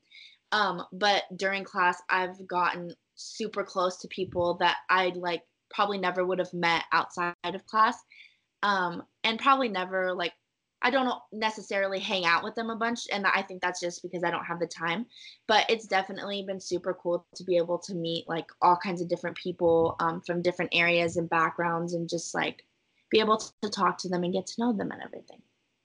Um 0.52 0.82
but 0.92 1.24
during 1.36 1.64
class 1.64 2.00
i've 2.08 2.46
gotten 2.46 2.94
super 3.14 3.64
close 3.64 3.98
to 3.98 4.08
people 4.08 4.54
that 4.60 4.76
I'd 4.88 5.16
like 5.16 5.42
probably 5.70 5.98
never 5.98 6.24
would 6.24 6.38
have 6.38 6.52
met 6.54 6.84
outside 6.92 7.34
of 7.44 7.66
class. 7.66 7.96
Um 8.62 9.02
and 9.24 9.38
probably 9.38 9.68
never 9.68 10.14
like 10.14 10.32
i 10.82 10.90
don't 10.90 11.18
necessarily 11.32 11.98
hang 11.98 12.24
out 12.24 12.44
with 12.44 12.54
them 12.54 12.70
a 12.70 12.76
bunch 12.76 13.06
and 13.12 13.26
i 13.26 13.42
think 13.42 13.60
that's 13.60 13.80
just 13.80 14.02
because 14.02 14.22
i 14.24 14.30
don't 14.30 14.44
have 14.44 14.60
the 14.60 14.66
time 14.66 15.06
but 15.46 15.64
it's 15.68 15.86
definitely 15.86 16.44
been 16.46 16.60
super 16.60 16.94
cool 16.94 17.26
to 17.34 17.44
be 17.44 17.56
able 17.56 17.78
to 17.78 17.94
meet 17.94 18.28
like 18.28 18.46
all 18.60 18.76
kinds 18.76 19.00
of 19.00 19.08
different 19.08 19.36
people 19.36 19.96
um, 20.00 20.20
from 20.20 20.42
different 20.42 20.70
areas 20.74 21.16
and 21.16 21.30
backgrounds 21.30 21.94
and 21.94 22.08
just 22.08 22.34
like 22.34 22.64
be 23.10 23.20
able 23.20 23.36
to 23.36 23.70
talk 23.70 23.98
to 23.98 24.08
them 24.08 24.24
and 24.24 24.32
get 24.32 24.46
to 24.46 24.54
know 24.58 24.72
them 24.72 24.90
and 24.90 25.02
everything 25.02 25.40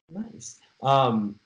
Nice. 0.09 0.59
Um, 0.81 1.39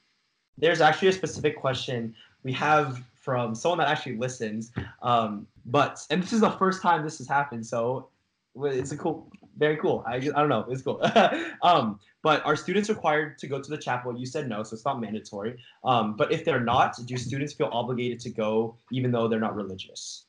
there's 0.58 0.82
actually 0.82 1.10
a 1.10 1.14
specific 1.14 1.58
question 1.58 2.16
we 2.44 2.52
have 2.54 3.04
from 3.16 3.56
someone 3.56 3.80
that 3.80 3.88
actually 3.88 4.18
listens. 4.18 4.72
Um, 5.02 5.48
but 5.66 6.06
and 6.10 6.22
this 6.22 6.34
is 6.34 6.42
the 6.42 6.52
first 6.52 6.82
time 6.82 7.04
this 7.04 7.18
has 7.20 7.28
happened, 7.28 7.66
so 7.66 8.10
it's 8.56 8.92
a 8.92 8.98
cool, 8.98 9.32
very 9.58 9.78
cool. 9.78 10.04
I, 10.08 10.16
I 10.16 10.20
don't 10.20 10.50
know, 10.50 10.66
it's 10.70 10.82
cool. 10.82 11.02
um, 11.62 12.00
but 12.24 12.46
are 12.46 12.56
students 12.56 12.90
required 12.90 13.38
to 13.40 13.48
go 13.48 13.62
to 13.62 13.70
the 13.70 13.78
chapel? 13.78 14.18
You 14.18 14.26
said 14.26 14.48
no, 14.48 14.64
so 14.64 14.76
it's 14.76 14.86
not 14.86 15.02
mandatory. 15.02 15.58
Um, 15.84 16.16
but 16.16 16.32
if 16.32 16.46
they're 16.46 16.64
not, 16.64 16.96
do 17.06 17.18
students 17.18 17.54
feel 17.54 17.70
obligated 17.72 18.20
to 18.22 18.30
go 18.30 18.78
even 18.92 19.12
though 19.12 19.28
they're 19.28 19.40
not 19.40 19.56
religious? 19.56 20.26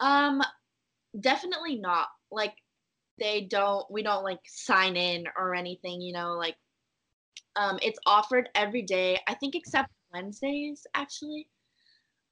um 0.00 0.42
definitely 1.20 1.76
not 1.76 2.08
like 2.30 2.54
they 3.18 3.42
don't 3.42 3.88
we 3.90 4.02
don't 4.02 4.24
like 4.24 4.40
sign 4.46 4.96
in 4.96 5.24
or 5.36 5.54
anything 5.54 6.00
you 6.00 6.12
know 6.12 6.32
like 6.32 6.56
um 7.56 7.78
it's 7.82 7.98
offered 8.06 8.48
every 8.54 8.82
day 8.82 9.18
i 9.28 9.34
think 9.34 9.54
except 9.54 9.88
wednesdays 10.12 10.86
actually 10.94 11.46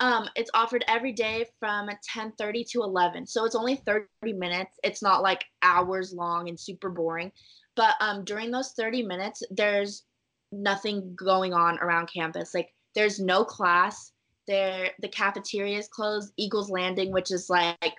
um 0.02 0.28
it's 0.34 0.50
offered 0.52 0.84
every 0.88 1.12
day 1.12 1.46
from 1.60 1.88
10:30 1.88 2.64
to 2.70 2.82
11 2.82 3.26
so 3.26 3.44
it's 3.44 3.54
only 3.54 3.76
30 3.76 4.06
minutes. 4.34 4.78
It's 4.82 5.00
not 5.00 5.22
like 5.22 5.44
hours 5.62 6.12
long 6.12 6.48
and 6.48 6.58
super 6.58 6.90
boring. 6.90 7.32
But 7.76 7.94
um 8.00 8.24
during 8.24 8.50
those 8.50 8.72
30 8.72 9.04
minutes 9.04 9.42
there's 9.50 10.04
nothing 10.50 11.14
going 11.14 11.54
on 11.54 11.78
around 11.78 12.10
campus. 12.12 12.52
Like 12.52 12.74
there's 12.94 13.20
no 13.20 13.44
class. 13.44 14.12
There 14.48 14.90
the 15.00 15.08
cafeteria 15.08 15.78
is 15.78 15.88
closed. 15.88 16.32
Eagles 16.36 16.68
landing 16.68 17.12
which 17.12 17.30
is 17.30 17.48
like 17.48 17.96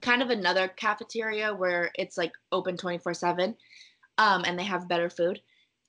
kind 0.00 0.22
of 0.22 0.30
another 0.30 0.68
cafeteria 0.68 1.52
where 1.52 1.90
it's 1.96 2.16
like 2.16 2.32
open 2.52 2.76
24 2.76 3.12
7 3.12 3.56
um, 4.18 4.44
and 4.46 4.56
they 4.56 4.64
have 4.64 4.88
better 4.88 5.10
food. 5.10 5.40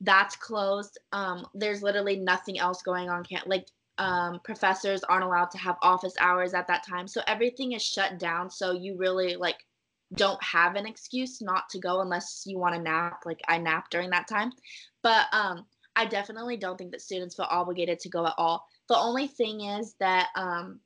That's 0.02 0.36
closed. 0.36 0.98
Um, 1.12 1.46
there's 1.54 1.84
literally 1.84 2.16
nothing 2.16 2.58
else 2.58 2.82
going 2.82 3.10
on 3.10 3.24
can't 3.24 3.48
like 3.48 3.68
um, 3.98 4.40
professors 4.44 5.04
aren't 5.04 5.24
allowed 5.24 5.52
to 5.52 5.58
have 5.58 5.78
office 5.82 6.14
hours 6.20 6.54
at 6.54 6.68
that 6.68 6.86
time. 6.86 7.08
So 7.08 7.22
everything 7.28 7.74
is 7.74 7.84
shut 7.84 8.20
down. 8.20 8.50
So 8.50 8.72
you 8.72 8.98
really 8.98 9.36
like 9.36 9.58
don't 10.14 10.42
have 10.44 10.76
an 10.76 10.86
excuse 10.86 11.42
not 11.42 11.70
to 11.70 11.80
go 11.80 12.02
unless 12.02 12.44
you 12.46 12.60
want 12.60 12.76
to 12.76 12.82
nap 12.82 13.24
like 13.26 13.42
i 13.48 13.58
nap 13.58 13.90
during 13.90 14.10
that 14.12 14.28
time. 14.28 14.52
But 15.02 15.28
um, 15.32 15.66
i 15.96 16.06
definitely 16.06 16.58
don't 16.58 16.78
think 16.78 16.92
that 16.92 17.02
students 17.02 17.36
feel 17.36 17.48
obligated 17.50 18.00
to 18.02 18.10
go 18.10 18.26
at 18.26 18.34
all. 18.38 18.66
The 18.90 18.98
only 18.98 19.28
thing 19.28 19.62
is 19.62 19.96
that 20.00 20.28
um, 20.36 20.80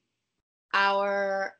our 0.74 1.54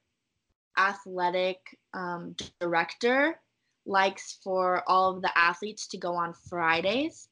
athletic 0.78 1.60
um, 1.94 2.36
director 2.60 3.40
likes 3.86 4.38
for 4.44 4.84
all 4.88 5.16
of 5.16 5.22
the 5.22 5.38
athletes 5.38 5.88
to 5.88 5.98
go 5.98 6.14
on 6.14 6.34
Fridays. 6.48 7.28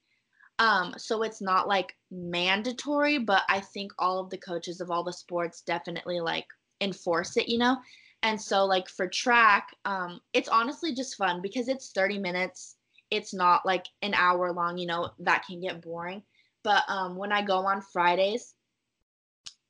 Um, 0.59 0.95
so 0.97 1.21
it's 1.23 1.41
not 1.41 1.67
like 1.67 1.95
mandatory, 2.11 3.17
but 3.17 3.43
I 3.49 3.59
think 3.59 3.91
all 3.99 4.19
of 4.19 4.29
the 4.29 4.37
coaches 4.37 4.81
of 4.81 4.89
all 4.91 5.03
the 5.03 5.13
sports 5.13 5.61
definitely 5.61 6.19
like 6.19 6.47
enforce 6.81 7.37
it, 7.37 7.49
you 7.49 7.57
know? 7.57 7.77
And 8.23 8.41
so 8.41 8.65
like 8.65 8.89
for 8.89 9.07
track, 9.07 9.69
um, 9.85 10.19
it's 10.33 10.49
honestly 10.49 10.93
just 10.93 11.15
fun 11.15 11.41
because 11.41 11.67
it's 11.67 11.91
30 11.91 12.19
minutes. 12.19 12.75
It's 13.11 13.33
not 13.33 13.65
like 13.65 13.85
an 14.01 14.13
hour 14.13 14.51
long, 14.51 14.77
you 14.77 14.87
know, 14.87 15.11
that 15.19 15.45
can 15.45 15.61
get 15.61 15.81
boring. 15.81 16.23
But 16.63 16.83
um, 16.89 17.15
when 17.15 17.31
I 17.31 17.41
go 17.41 17.59
on 17.59 17.81
Fridays, 17.81 18.55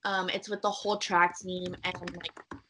um, 0.06 0.30
it's 0.30 0.50
with 0.50 0.62
the 0.62 0.69
whole 0.69 0.97
track 0.97 1.38
team 1.38 1.76
and 1.84 2.15
like 2.15 2.62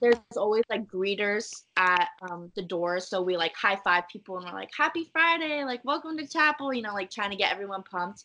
there's 0.00 0.16
always 0.36 0.64
like 0.70 0.86
greeters 0.86 1.50
at 1.76 2.08
um, 2.30 2.52
the 2.56 2.62
door 2.62 3.00
So 3.00 3.22
we 3.22 3.36
like 3.36 3.54
high 3.56 3.78
five 3.82 4.04
people 4.08 4.36
and 4.36 4.46
we're 4.46 4.52
like, 4.52 4.70
Happy 4.76 5.08
Friday, 5.12 5.64
like 5.64 5.84
welcome 5.84 6.16
to 6.18 6.26
chapel, 6.26 6.72
you 6.72 6.82
know, 6.82 6.94
like 6.94 7.10
trying 7.10 7.30
to 7.30 7.36
get 7.36 7.52
everyone 7.52 7.82
pumped. 7.82 8.24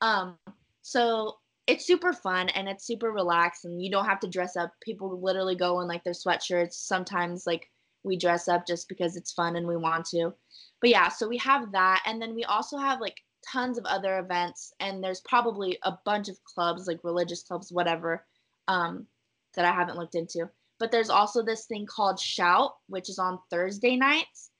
Um, 0.00 0.38
so 0.82 1.36
it's 1.66 1.86
super 1.86 2.12
fun 2.12 2.48
and 2.50 2.68
it's 2.68 2.86
super 2.86 3.12
relaxed 3.12 3.64
and 3.64 3.82
you 3.82 3.90
don't 3.90 4.06
have 4.06 4.20
to 4.20 4.28
dress 4.28 4.56
up. 4.56 4.72
People 4.80 5.20
literally 5.20 5.56
go 5.56 5.80
in 5.80 5.88
like 5.88 6.04
their 6.04 6.12
sweatshirts. 6.12 6.74
Sometimes 6.74 7.46
like 7.46 7.70
we 8.04 8.16
dress 8.16 8.48
up 8.48 8.66
just 8.66 8.88
because 8.88 9.16
it's 9.16 9.32
fun 9.32 9.56
and 9.56 9.66
we 9.66 9.76
want 9.76 10.06
to. 10.06 10.32
But 10.80 10.90
yeah, 10.90 11.08
so 11.08 11.28
we 11.28 11.36
have 11.38 11.72
that. 11.72 12.02
And 12.06 12.22
then 12.22 12.34
we 12.34 12.44
also 12.44 12.78
have 12.78 13.00
like 13.00 13.16
tons 13.52 13.76
of 13.76 13.84
other 13.84 14.18
events 14.18 14.72
and 14.80 15.02
there's 15.02 15.20
probably 15.20 15.78
a 15.82 15.92
bunch 16.04 16.28
of 16.28 16.42
clubs, 16.44 16.86
like 16.86 17.00
religious 17.04 17.42
clubs, 17.42 17.70
whatever, 17.70 18.24
um, 18.68 19.06
that 19.54 19.64
I 19.64 19.72
haven't 19.72 19.98
looked 19.98 20.14
into 20.14 20.48
but 20.78 20.92
there's 20.92 21.10
also 21.10 21.42
this 21.42 21.66
thing 21.66 21.86
called 21.86 22.20
Shout, 22.20 22.72
which 22.86 23.08
is 23.08 23.18
on 23.18 23.38
Thursday 23.50 23.96
nights, 23.96 24.50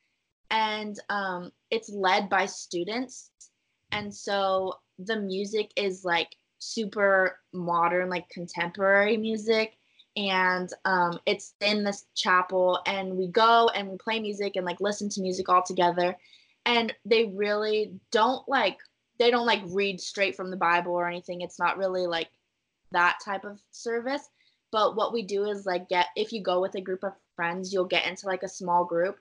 and 0.50 0.98
um, 1.08 1.52
it's 1.70 1.90
led 1.90 2.28
by 2.28 2.46
students, 2.46 3.30
and 3.92 4.14
so 4.14 4.74
the 4.98 5.16
music 5.16 5.70
is 5.76 6.04
like 6.04 6.36
super 6.58 7.38
modern, 7.52 8.08
like 8.08 8.28
contemporary 8.28 9.16
music, 9.16 9.76
and 10.16 10.68
um, 10.84 11.18
it's 11.26 11.54
in 11.60 11.84
this 11.84 12.06
chapel, 12.14 12.80
and 12.86 13.16
we 13.16 13.28
go 13.28 13.70
and 13.74 13.88
we 13.88 13.96
play 13.96 14.20
music 14.20 14.56
and 14.56 14.66
like 14.66 14.80
listen 14.80 15.08
to 15.10 15.20
music 15.20 15.48
all 15.48 15.62
together, 15.62 16.16
and 16.66 16.94
they 17.04 17.26
really 17.26 17.92
don't 18.10 18.46
like 18.48 18.78
they 19.18 19.30
don't 19.30 19.46
like 19.46 19.62
read 19.66 20.00
straight 20.00 20.36
from 20.36 20.50
the 20.50 20.56
Bible 20.56 20.92
or 20.92 21.08
anything. 21.08 21.40
It's 21.40 21.58
not 21.58 21.78
really 21.78 22.06
like 22.06 22.30
that 22.92 23.18
type 23.24 23.44
of 23.44 23.60
service. 23.70 24.28
But 24.70 24.96
what 24.96 25.12
we 25.12 25.22
do 25.22 25.44
is 25.44 25.64
like 25.66 25.88
get 25.88 26.06
if 26.14 26.32
you 26.32 26.42
go 26.42 26.60
with 26.60 26.74
a 26.74 26.80
group 26.80 27.02
of 27.02 27.14
friends 27.36 27.72
you'll 27.72 27.84
get 27.84 28.06
into 28.06 28.26
like 28.26 28.42
a 28.42 28.48
small 28.48 28.84
group 28.84 29.16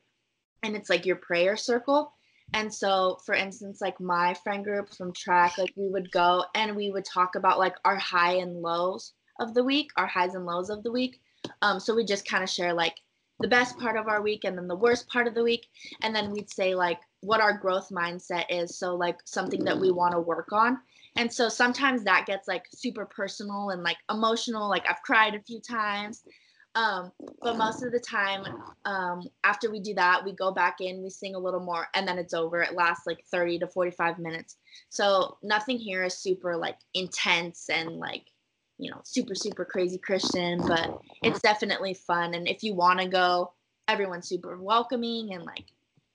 and 0.63 0.75
it's 0.75 0.89
like 0.89 1.06
your 1.06 1.17
prayer 1.17 1.56
circle 1.56 2.13
and 2.53 2.73
so 2.73 3.19
for 3.25 3.36
instance 3.36 3.81
like 3.81 3.99
my 3.99 4.33
friend 4.33 4.63
group 4.63 4.93
from 4.93 5.12
track 5.13 5.57
like 5.57 5.73
we 5.75 5.89
would 5.89 6.10
go 6.12 6.43
and 6.55 6.75
we 6.75 6.91
would 6.91 7.05
talk 7.05 7.36
about 7.36 7.60
like 7.60 7.75
our 7.86 7.97
high 7.97 8.36
and 8.36 8.62
lows 8.62 9.13
of 9.39 9.53
the 9.53 9.63
week 9.63 9.89
our 9.97 10.07
highs 10.07 10.36
and 10.36 10.45
lows 10.45 10.69
of 10.69 10.83
the 10.83 10.91
week. 10.91 11.19
Um, 11.62 11.79
so 11.79 11.95
we 11.95 12.05
just 12.05 12.27
kind 12.27 12.43
of 12.43 12.49
share 12.49 12.73
like 12.73 12.95
the 13.39 13.47
best 13.47 13.77
part 13.77 13.97
of 13.97 14.07
our 14.07 14.21
week 14.21 14.43
and 14.45 14.57
then 14.57 14.67
the 14.67 14.75
worst 14.75 15.07
part 15.10 15.27
of 15.27 15.36
the 15.36 15.43
week. 15.43 15.67
And 16.01 16.15
then 16.15 16.31
we'd 16.31 16.49
say 16.49 16.75
like 16.75 16.99
what 17.21 17.41
our 17.41 17.57
growth 17.57 17.89
mindset 17.91 18.45
is 18.49 18.77
so 18.77 18.95
like 18.95 19.17
something 19.25 19.63
that 19.65 19.79
we 19.79 19.91
want 19.91 20.13
to 20.13 20.19
work 20.19 20.51
on. 20.51 20.79
And 21.15 21.31
so 21.31 21.49
sometimes 21.49 22.03
that 22.03 22.25
gets 22.25 22.47
like 22.47 22.65
super 22.73 23.05
personal 23.05 23.69
and 23.71 23.81
like 23.81 23.97
emotional 24.12 24.69
like 24.69 24.88
i've 24.88 25.01
cried 25.03 25.33
a 25.33 25.41
few 25.41 25.60
times 25.60 26.21
um, 26.77 27.11
but 27.41 27.57
most 27.57 27.81
of 27.81 27.91
the 27.91 27.99
time 27.99 28.45
um, 28.85 29.23
after 29.43 29.71
we 29.71 29.79
do 29.79 29.95
that 29.95 30.23
we 30.23 30.31
go 30.31 30.51
back 30.51 30.77
in 30.79 31.01
we 31.01 31.09
sing 31.09 31.33
a 31.33 31.39
little 31.39 31.59
more 31.59 31.87
and 31.95 32.07
then 32.07 32.19
it's 32.19 32.35
over. 32.35 32.61
It 32.61 32.75
lasts 32.75 33.07
like 33.07 33.25
30 33.31 33.59
to 33.59 33.67
45 33.67 34.19
minutes. 34.19 34.57
So 34.89 35.37
nothing 35.41 35.79
here 35.79 36.03
is 36.03 36.13
super 36.13 36.55
like 36.55 36.77
intense 36.93 37.67
and 37.69 37.97
like 37.97 38.27
you 38.77 38.91
know 38.91 39.01
super 39.03 39.33
super 39.33 39.65
crazy 39.65 39.97
christian 39.97 40.61
but 40.67 41.01
it's 41.23 41.41
definitely 41.41 41.95
fun. 41.95 42.35
And 42.35 42.47
if 42.47 42.61
you 42.61 42.75
want 42.75 42.99
to 42.99 43.07
go 43.07 43.53
everyone's 43.87 44.29
super 44.29 44.55
welcoming 44.61 45.33
and 45.33 45.43
like 45.45 45.65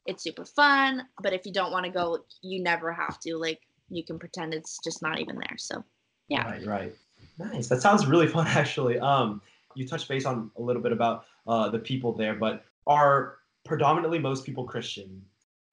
it's 0.07 0.23
super 0.23 0.45
fun. 0.45 1.03
But 1.21 1.33
if 1.33 1.45
you 1.45 1.53
don't 1.53 1.73
want 1.73 1.87
to 1.87 1.91
go 1.91 2.21
you 2.41 2.63
never 2.63 2.93
have 2.93 3.19
to. 3.21 3.37
Like 3.37 3.63
you 3.89 4.05
can 4.05 4.17
pretend 4.17 4.55
it's 4.55 4.79
just 4.85 5.03
not 5.03 5.19
even 5.19 5.37
there. 5.37 5.57
So 5.59 5.83
yeah. 6.29 6.45
Right, 6.45 6.67
right. 6.67 6.95
Nice. 7.39 7.67
That 7.69 7.83
sounds 7.83 8.07
really 8.07 8.29
fun, 8.29 8.47
actually. 8.51 8.99
Um, 8.99 9.41
you 9.75 9.87
touched 9.87 10.09
base 10.09 10.25
on 10.25 10.51
a 10.57 10.63
little 10.63 10.83
bit 10.83 10.93
about 10.93 11.25
uh, 11.47 11.69
the 11.69 11.79
people 11.79 12.13
there, 12.13 12.35
but 12.35 12.65
are 12.87 13.39
predominantly 13.65 14.19
most 14.19 14.45
people 14.45 14.65
Christian? 14.65 15.23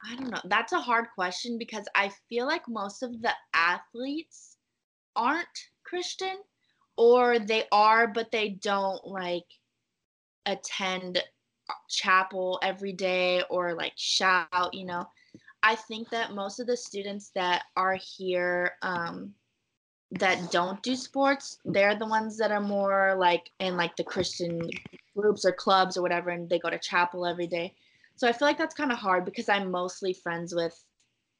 I 0.03 0.15
don't 0.15 0.31
know. 0.31 0.41
That's 0.45 0.73
a 0.73 0.79
hard 0.79 1.07
question 1.13 1.57
because 1.57 1.85
I 1.95 2.11
feel 2.29 2.45
like 2.45 2.67
most 2.67 3.03
of 3.03 3.21
the 3.21 3.33
athletes 3.53 4.57
aren't 5.15 5.47
Christian 5.83 6.37
or 6.97 7.39
they 7.39 7.65
are 7.71 8.07
but 8.07 8.31
they 8.31 8.49
don't 8.49 9.05
like 9.05 9.45
attend 10.45 11.21
chapel 11.89 12.59
every 12.63 12.93
day 12.93 13.43
or 13.49 13.73
like 13.73 13.93
shout, 13.95 14.73
you 14.73 14.85
know. 14.85 15.05
I 15.61 15.75
think 15.75 16.09
that 16.09 16.33
most 16.33 16.59
of 16.59 16.67
the 16.67 16.77
students 16.77 17.31
that 17.35 17.63
are 17.75 17.97
here 18.17 18.71
um 18.81 19.33
that 20.11 20.51
don't 20.51 20.81
do 20.81 20.95
sports, 20.95 21.59
they're 21.65 21.95
the 21.95 22.05
ones 22.05 22.37
that 22.37 22.51
are 22.51 22.61
more 22.61 23.15
like 23.17 23.51
in 23.59 23.77
like 23.77 23.95
the 23.95 24.03
Christian 24.03 24.69
groups 25.15 25.45
or 25.45 25.51
clubs 25.51 25.97
or 25.97 26.01
whatever 26.01 26.29
and 26.31 26.49
they 26.49 26.59
go 26.59 26.69
to 26.69 26.79
chapel 26.79 27.25
every 27.25 27.47
day. 27.47 27.73
So 28.15 28.27
I 28.27 28.31
feel 28.31 28.47
like 28.47 28.57
that's 28.57 28.75
kind 28.75 28.91
of 28.91 28.97
hard 28.97 29.23
because 29.23 29.49
I'm 29.49 29.71
mostly 29.71 30.13
friends 30.13 30.53
with 30.53 30.83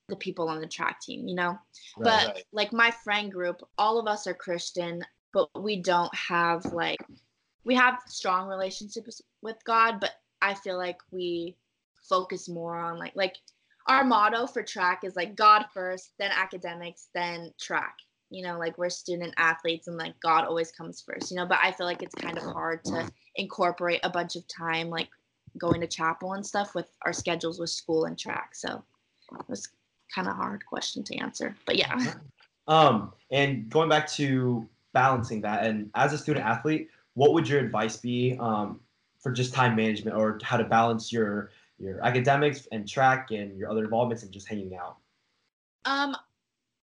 the 0.07 0.15
people 0.15 0.49
on 0.49 0.61
the 0.61 0.67
track 0.67 1.01
team, 1.01 1.27
you 1.27 1.35
know. 1.35 1.57
Right, 1.97 2.03
but 2.03 2.27
right. 2.27 2.43
like 2.51 2.73
my 2.73 2.91
friend 2.91 3.31
group, 3.31 3.61
all 3.77 3.99
of 3.99 4.07
us 4.07 4.27
are 4.27 4.33
Christian, 4.33 5.03
but 5.33 5.49
we 5.61 5.81
don't 5.81 6.13
have 6.15 6.65
like 6.65 6.99
we 7.63 7.75
have 7.75 7.99
strong 8.07 8.47
relationships 8.47 9.21
with 9.41 9.57
God, 9.65 9.99
but 9.99 10.11
I 10.41 10.53
feel 10.53 10.77
like 10.77 10.99
we 11.11 11.55
focus 12.07 12.47
more 12.47 12.77
on 12.77 12.97
like 12.97 13.15
like 13.15 13.35
our 13.87 14.03
motto 14.03 14.45
for 14.47 14.63
track 14.63 15.03
is 15.03 15.15
like 15.15 15.35
God 15.35 15.65
first, 15.73 16.11
then 16.19 16.31
academics, 16.33 17.09
then 17.13 17.51
track. 17.59 17.95
You 18.29 18.43
know, 18.43 18.59
like 18.59 18.77
we're 18.77 18.89
student 18.89 19.33
athletes 19.37 19.87
and 19.87 19.97
like 19.97 20.19
God 20.19 20.45
always 20.45 20.71
comes 20.71 21.01
first, 21.01 21.31
you 21.31 21.37
know, 21.37 21.45
but 21.45 21.59
I 21.63 21.71
feel 21.71 21.85
like 21.87 22.03
it's 22.03 22.15
kind 22.15 22.37
of 22.37 22.43
hard 22.43 22.83
to 22.85 23.09
incorporate 23.35 24.01
a 24.03 24.09
bunch 24.09 24.35
of 24.35 24.47
time 24.47 24.89
like 24.89 25.09
going 25.57 25.81
to 25.81 25.87
chapel 25.87 26.33
and 26.33 26.45
stuff 26.45 26.75
with 26.75 26.87
our 27.03 27.13
schedules 27.13 27.59
with 27.59 27.69
school 27.69 28.05
and 28.05 28.17
track. 28.17 28.53
So 28.53 28.83
it 29.33 29.49
was 29.49 29.69
kind 30.13 30.27
of 30.27 30.35
hard 30.35 30.65
question 30.65 31.03
to 31.05 31.17
answer. 31.17 31.55
But 31.65 31.77
yeah. 31.77 32.13
Um, 32.67 33.13
and 33.31 33.69
going 33.69 33.89
back 33.89 34.07
to 34.11 34.67
balancing 34.93 35.41
that, 35.41 35.65
and 35.65 35.89
as 35.95 36.13
a 36.13 36.17
student 36.17 36.45
athlete, 36.45 36.89
what 37.15 37.33
would 37.33 37.47
your 37.47 37.59
advice 37.59 37.97
be 37.97 38.37
um, 38.39 38.79
for 39.19 39.31
just 39.31 39.53
time 39.53 39.75
management 39.75 40.15
or 40.15 40.39
how 40.43 40.57
to 40.57 40.63
balance 40.63 41.11
your 41.11 41.51
your 41.79 42.03
academics 42.05 42.67
and 42.71 42.87
track 42.87 43.31
and 43.31 43.57
your 43.57 43.71
other 43.71 43.83
involvements 43.85 44.23
and 44.23 44.31
just 44.31 44.47
hanging 44.47 44.75
out? 44.75 44.97
Um, 45.85 46.15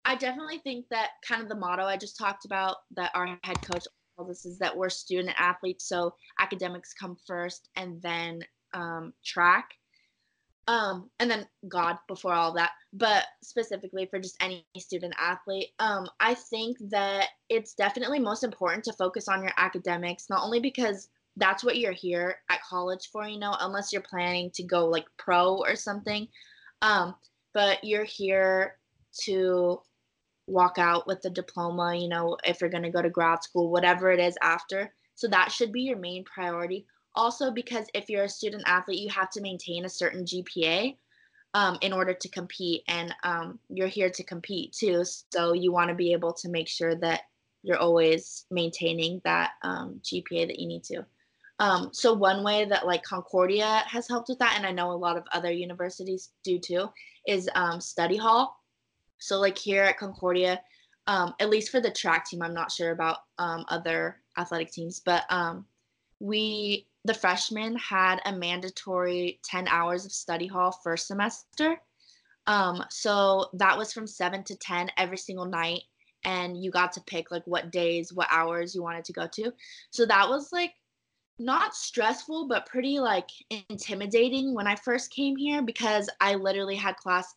I 0.05 0.15
definitely 0.15 0.59
think 0.59 0.85
that 0.89 1.11
kind 1.27 1.41
of 1.41 1.49
the 1.49 1.55
motto 1.55 1.83
I 1.83 1.97
just 1.97 2.17
talked 2.17 2.45
about 2.45 2.77
that 2.95 3.11
our 3.15 3.39
head 3.43 3.61
coach 3.61 3.85
tells 4.15 4.29
us 4.29 4.45
is 4.45 4.59
that 4.59 4.75
we're 4.75 4.89
student 4.89 5.35
athletes, 5.39 5.87
so 5.87 6.13
academics 6.39 6.93
come 6.93 7.17
first 7.25 7.69
and 7.75 8.01
then 8.01 8.43
um, 8.73 9.13
track. 9.23 9.69
Um, 10.67 11.09
and 11.19 11.29
then 11.29 11.45
God 11.67 11.97
before 12.07 12.33
all 12.33 12.53
that, 12.53 12.71
but 12.93 13.25
specifically 13.41 14.05
for 14.05 14.17
just 14.17 14.41
any 14.41 14.65
student 14.77 15.13
athlete, 15.19 15.69
um, 15.79 16.07
I 16.21 16.35
think 16.35 16.77
that 16.89 17.27
it's 17.49 17.73
definitely 17.73 18.19
most 18.19 18.45
important 18.45 18.85
to 18.85 18.93
focus 18.93 19.27
on 19.27 19.41
your 19.41 19.51
academics, 19.57 20.29
not 20.29 20.41
only 20.41 20.61
because 20.61 21.09
that's 21.35 21.65
what 21.65 21.79
you're 21.79 21.91
here 21.91 22.37
at 22.49 22.63
college 22.63 23.09
for, 23.11 23.27
you 23.27 23.39
know, 23.39 23.55
unless 23.59 23.91
you're 23.91 24.03
planning 24.03 24.51
to 24.51 24.63
go 24.63 24.85
like 24.87 25.05
pro 25.17 25.57
or 25.57 25.75
something. 25.75 26.29
Um, 26.81 27.15
but 27.53 27.83
you're 27.83 28.05
here 28.05 28.77
to 29.23 29.81
walk 30.47 30.77
out 30.77 31.07
with 31.07 31.21
the 31.21 31.29
diploma, 31.29 31.95
you 31.95 32.07
know, 32.07 32.37
if 32.43 32.61
you're 32.61 32.69
going 32.69 32.83
to 32.83 32.89
go 32.89 33.01
to 33.01 33.09
grad 33.09 33.43
school, 33.43 33.71
whatever 33.71 34.11
it 34.11 34.19
is 34.19 34.37
after. 34.41 34.93
So 35.15 35.27
that 35.27 35.51
should 35.51 35.71
be 35.71 35.81
your 35.83 35.97
main 35.97 36.23
priority. 36.25 36.85
Also, 37.15 37.51
because 37.51 37.85
if 37.93 38.09
you're 38.09 38.23
a 38.23 38.29
student 38.29 38.63
athlete, 38.65 38.99
you 38.99 39.09
have 39.09 39.29
to 39.31 39.41
maintain 39.41 39.85
a 39.85 39.89
certain 39.89 40.25
GPA 40.25 40.97
um, 41.53 41.77
in 41.81 41.93
order 41.93 42.13
to 42.13 42.29
compete, 42.29 42.81
and 42.87 43.13
um, 43.23 43.59
you're 43.69 43.87
here 43.87 44.09
to 44.09 44.23
compete 44.23 44.73
too. 44.73 45.03
So 45.05 45.53
you 45.53 45.71
want 45.71 45.89
to 45.89 45.95
be 45.95 46.13
able 46.13 46.33
to 46.33 46.49
make 46.49 46.67
sure 46.67 46.95
that 46.95 47.21
you're 47.61 47.77
always 47.77 48.45
maintaining 48.49 49.21
that 49.23 49.51
um, 49.61 50.01
GPA 50.03 50.47
that 50.47 50.59
you 50.59 50.67
need 50.67 50.83
to. 50.85 51.05
Um, 51.59 51.89
so 51.93 52.13
one 52.13 52.43
way 52.43 52.65
that 52.65 52.87
like 52.87 53.03
Concordia 53.03 53.83
has 53.87 54.07
helped 54.07 54.29
with 54.29 54.39
that, 54.39 54.55
and 54.57 54.65
I 54.65 54.71
know 54.71 54.91
a 54.91 54.93
lot 54.93 55.17
of 55.17 55.23
other 55.31 55.51
universities 55.51 56.31
do 56.43 56.57
too, 56.57 56.89
is 57.27 57.49
um, 57.53 57.79
study 57.79 58.17
hall. 58.17 58.62
So 59.23 59.39
like 59.39 59.57
here 59.57 59.83
at 59.83 59.97
Concordia, 59.97 60.61
um, 61.07 61.33
at 61.39 61.49
least 61.49 61.71
for 61.71 61.79
the 61.79 61.89
track 61.89 62.27
team, 62.27 62.41
I'm 62.41 62.53
not 62.53 62.73
sure 62.73 62.91
about 62.91 63.19
um, 63.37 63.63
other 63.69 64.17
athletic 64.37 64.69
teams, 64.69 64.99
but 64.99 65.23
um, 65.29 65.65
we 66.19 66.87
the 67.05 67.13
freshmen 67.13 67.77
had 67.77 68.19
a 68.25 68.33
mandatory 68.33 69.39
10 69.45 69.69
hours 69.69 70.05
of 70.05 70.11
study 70.11 70.45
hall 70.45 70.73
first 70.83 71.07
semester. 71.07 71.79
Um, 72.47 72.83
so 72.89 73.49
that 73.53 73.77
was 73.77 73.93
from 73.93 74.07
7 74.07 74.43
to 74.43 74.57
10 74.57 74.89
every 74.97 75.17
single 75.17 75.45
night 75.45 75.83
and 76.25 76.61
you 76.61 76.69
got 76.69 76.91
to 76.93 77.01
pick 77.01 77.31
like 77.31 77.47
what 77.47 77.71
days, 77.71 78.11
what 78.11 78.27
hours 78.29 78.75
you 78.75 78.83
wanted 78.83 79.05
to 79.05 79.13
go 79.13 79.27
to. 79.35 79.53
So 79.91 80.05
that 80.05 80.27
was 80.27 80.51
like 80.51 80.73
not 81.39 81.75
stressful 81.75 82.49
but 82.49 82.65
pretty 82.65 82.99
like 82.99 83.29
intimidating 83.69 84.53
when 84.53 84.67
I 84.67 84.75
first 84.75 85.13
came 85.13 85.37
here 85.37 85.61
because 85.61 86.09
I 86.19 86.35
literally 86.35 86.75
had 86.75 86.97
class 86.97 87.33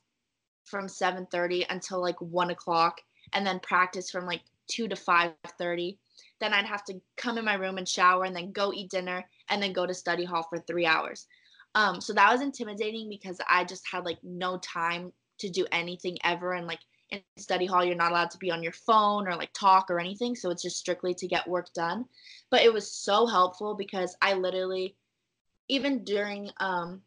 from 0.66 0.87
7:30 0.87 1.66
until 1.70 2.00
like 2.00 2.20
1 2.20 2.50
o'clock 2.50 3.00
and 3.33 3.46
then 3.46 3.61
practice 3.61 4.11
from 4.11 4.26
like 4.26 4.42
2 4.68 4.88
to 4.88 4.96
5:30 4.96 5.98
then 6.40 6.52
I'd 6.52 6.66
have 6.66 6.85
to 6.85 7.00
come 7.16 7.38
in 7.38 7.44
my 7.44 7.55
room 7.55 7.79
and 7.79 7.88
shower 7.88 8.24
and 8.24 8.37
then 8.37 8.52
go 8.52 8.72
eat 8.72 8.90
dinner 8.90 9.24
and 9.48 9.62
then 9.62 9.72
go 9.72 9.87
to 9.87 9.94
study 9.94 10.24
hall 10.24 10.42
for 10.48 10.59
three 10.59 10.87
hours. 10.87 11.26
Um, 11.74 12.00
so 12.00 12.12
that 12.12 12.33
was 12.33 12.42
intimidating 12.42 13.09
because 13.09 13.38
I 13.48 13.64
just 13.64 13.85
had 13.90 14.05
like 14.05 14.18
no 14.22 14.59
time 14.59 15.12
to 15.38 15.50
do 15.50 15.66
anything 15.72 16.18
ever. 16.24 16.52
And 16.52 16.66
like 16.66 16.81
in 17.11 17.20
study 17.37 17.66
hall, 17.66 17.85
you're 17.85 17.94
not 17.94 18.12
allowed 18.12 18.31
to 18.31 18.38
be 18.38 18.50
on 18.50 18.62
your 18.62 18.72
phone 18.72 19.29
or 19.29 19.37
like 19.37 19.52
talk 19.52 19.90
or 19.90 19.98
anything. 19.98 20.35
So 20.35 20.50
it's 20.50 20.62
just 20.62 20.79
strictly 20.79 21.14
to 21.14 21.29
get 21.29 21.48
work 21.48 21.72
done. 21.74 22.05
But 22.50 22.62
it 22.62 22.72
was 22.72 22.90
so 22.90 23.26
helpful 23.26 23.74
because 23.74 24.16
I 24.20 24.35
literally, 24.35 24.96
even 25.68 26.05
during 26.05 26.50
um, 26.61 27.02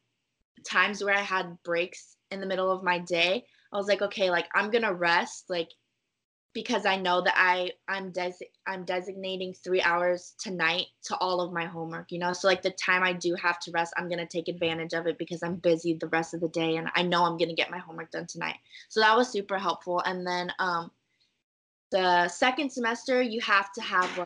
times 0.64 1.04
where 1.04 1.16
I 1.16 1.22
had 1.22 1.62
breaks 1.64 2.18
in 2.32 2.40
the 2.40 2.46
middle 2.48 2.72
of 2.72 2.84
my 2.84 3.00
day, 3.00 3.46
I 3.72 3.78
was 3.78 3.88
like, 3.88 4.02
okay, 4.02 4.30
like 4.30 4.48
I'm 4.54 4.72
gonna 4.72 4.94
rest. 4.94 5.50
Like 5.50 5.70
because 6.54 6.86
I 6.86 6.96
know 6.96 7.22
that 7.22 7.36
I 7.38 7.72
I'm 7.88 8.12
des- 8.12 8.48
I'm 8.68 8.84
designating 8.84 9.54
three 9.54 9.82
hours 9.82 10.34
tonight 10.40 10.88
to 11.04 11.18
all 11.18 11.42
of 11.42 11.54
my 11.54 11.66
homework, 11.66 12.12
you 12.12 12.20
know. 12.20 12.34
So 12.34 12.48
like 12.48 12.62
the 12.62 12.72
time 12.72 13.04
I 13.04 13.14
do 13.14 13.36
have 13.36 13.60
to 13.62 13.72
rest, 13.72 13.94
I'm 13.98 14.10
gonna 14.10 14.26
take 14.26 14.48
advantage 14.48 14.94
of 14.94 15.06
it 15.08 15.18
because 15.18 15.44
I'm 15.44 15.56
busy 15.56 15.94
the 15.94 16.08
rest 16.08 16.34
of 16.34 16.42
the 16.42 16.48
day 16.50 16.78
and 16.78 16.90
I 16.96 17.04
know 17.04 17.24
I'm 17.24 17.38
gonna 17.38 17.54
get 17.54 17.72
my 17.72 17.78
homework 17.78 18.12
done 18.12 18.26
tonight. 18.28 18.56
So 18.90 19.00
that 19.00 19.16
was 19.16 19.30
super 19.30 19.60
helpful. 19.60 20.02
And 20.06 20.26
then 20.26 20.52
um, 20.60 20.92
the 21.92 22.28
second 22.28 22.72
semester, 22.72 23.22
you 23.22 23.42
have 23.42 23.72
to 23.74 23.82
have 23.82 24.26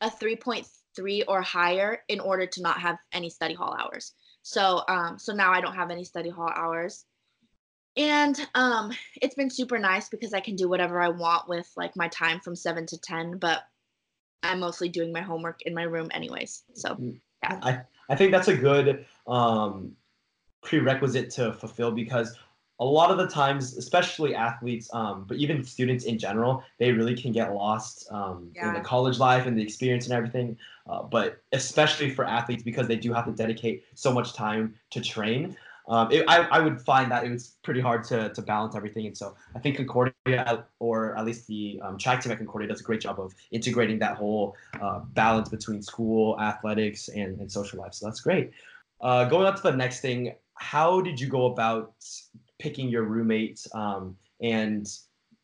a 0.00 0.10
3.3 0.10 1.24
or 1.28 1.42
higher 1.42 2.02
in 2.08 2.20
order 2.20 2.46
to 2.46 2.62
not 2.62 2.80
have 2.80 2.98
any 3.12 3.30
study 3.30 3.54
hall 3.54 3.76
hours. 3.78 4.12
So 4.42 4.82
um, 4.88 5.18
so 5.18 5.32
now 5.32 5.52
I 5.52 5.60
don't 5.60 5.74
have 5.74 5.90
any 5.90 6.04
study 6.04 6.30
hall 6.30 6.50
hours. 6.54 7.04
And 7.96 8.38
um 8.54 8.92
it's 9.20 9.34
been 9.34 9.50
super 9.50 9.78
nice 9.78 10.08
because 10.08 10.32
i 10.32 10.40
can 10.40 10.54
do 10.54 10.68
whatever 10.68 11.00
i 11.00 11.08
want 11.08 11.48
with 11.48 11.68
like 11.76 11.96
my 11.96 12.08
time 12.08 12.40
from 12.40 12.54
7 12.54 12.86
to 12.86 12.98
10 12.98 13.38
but 13.38 13.62
i'm 14.42 14.60
mostly 14.60 14.88
doing 14.88 15.12
my 15.12 15.20
homework 15.20 15.60
in 15.62 15.74
my 15.74 15.82
room 15.82 16.08
anyways 16.12 16.62
so 16.72 16.94
mm, 16.94 17.20
yeah. 17.42 17.58
I, 17.62 17.80
I 18.08 18.16
think 18.16 18.30
that's 18.32 18.48
a 18.48 18.56
good 18.56 19.06
um 19.26 19.96
prerequisite 20.62 21.30
to 21.30 21.52
fulfill 21.52 21.90
because 21.90 22.36
a 22.80 22.84
lot 22.84 23.10
of 23.10 23.18
the 23.18 23.26
times 23.26 23.76
especially 23.76 24.34
athletes 24.34 24.90
um, 24.92 25.24
but 25.28 25.36
even 25.36 25.62
students 25.62 26.04
in 26.04 26.18
general 26.18 26.64
they 26.78 26.90
really 26.90 27.14
can 27.14 27.30
get 27.30 27.54
lost 27.54 28.10
um, 28.10 28.50
yeah. 28.54 28.68
in 28.68 28.74
the 28.74 28.80
college 28.80 29.18
life 29.18 29.46
and 29.46 29.56
the 29.56 29.62
experience 29.62 30.06
and 30.06 30.14
everything 30.14 30.56
uh, 30.88 31.02
but 31.02 31.42
especially 31.52 32.10
for 32.10 32.24
athletes 32.24 32.62
because 32.62 32.88
they 32.88 32.96
do 32.96 33.12
have 33.12 33.26
to 33.26 33.32
dedicate 33.32 33.84
so 33.94 34.12
much 34.12 34.34
time 34.34 34.74
to 34.90 35.00
train 35.00 35.56
um, 35.90 36.10
it, 36.12 36.24
I, 36.28 36.42
I 36.52 36.60
would 36.60 36.80
find 36.80 37.10
that 37.10 37.24
it 37.24 37.30
was 37.30 37.56
pretty 37.64 37.80
hard 37.80 38.04
to, 38.04 38.32
to 38.32 38.42
balance 38.42 38.76
everything. 38.76 39.06
And 39.06 39.16
so 39.16 39.34
I 39.56 39.58
think 39.58 39.76
Concordia, 39.76 40.64
or 40.78 41.18
at 41.18 41.24
least 41.24 41.48
the 41.48 41.80
um, 41.82 41.98
track 41.98 42.22
team 42.22 42.30
at 42.30 42.38
Concordia, 42.38 42.68
does 42.68 42.80
a 42.80 42.84
great 42.84 43.00
job 43.00 43.18
of 43.18 43.34
integrating 43.50 43.98
that 43.98 44.16
whole 44.16 44.54
uh, 44.80 45.00
balance 45.14 45.48
between 45.48 45.82
school, 45.82 46.38
athletics, 46.40 47.08
and, 47.08 47.40
and 47.40 47.50
social 47.50 47.80
life. 47.80 47.94
So 47.94 48.06
that's 48.06 48.20
great. 48.20 48.52
Uh, 49.00 49.24
going 49.24 49.48
on 49.48 49.56
to 49.56 49.62
the 49.62 49.76
next 49.76 50.00
thing, 50.00 50.32
how 50.54 51.00
did 51.00 51.18
you 51.18 51.26
go 51.26 51.46
about 51.46 51.94
picking 52.60 52.88
your 52.88 53.02
roommates 53.02 53.66
um, 53.74 54.16
and 54.40 54.88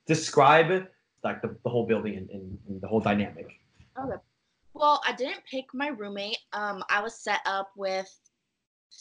describe 0.06 0.86
like 1.24 1.42
the, 1.42 1.56
the 1.64 1.70
whole 1.70 1.86
building 1.86 2.16
and, 2.16 2.30
and, 2.30 2.58
and 2.68 2.80
the 2.80 2.86
whole 2.86 3.00
dynamic? 3.00 3.58
Okay. 3.98 4.16
Well, 4.74 5.00
I 5.06 5.12
didn't 5.12 5.42
pick 5.50 5.64
my 5.72 5.88
roommate. 5.88 6.38
Um, 6.52 6.84
I 6.90 7.00
was 7.00 7.14
set 7.18 7.40
up 7.46 7.70
with 7.76 8.14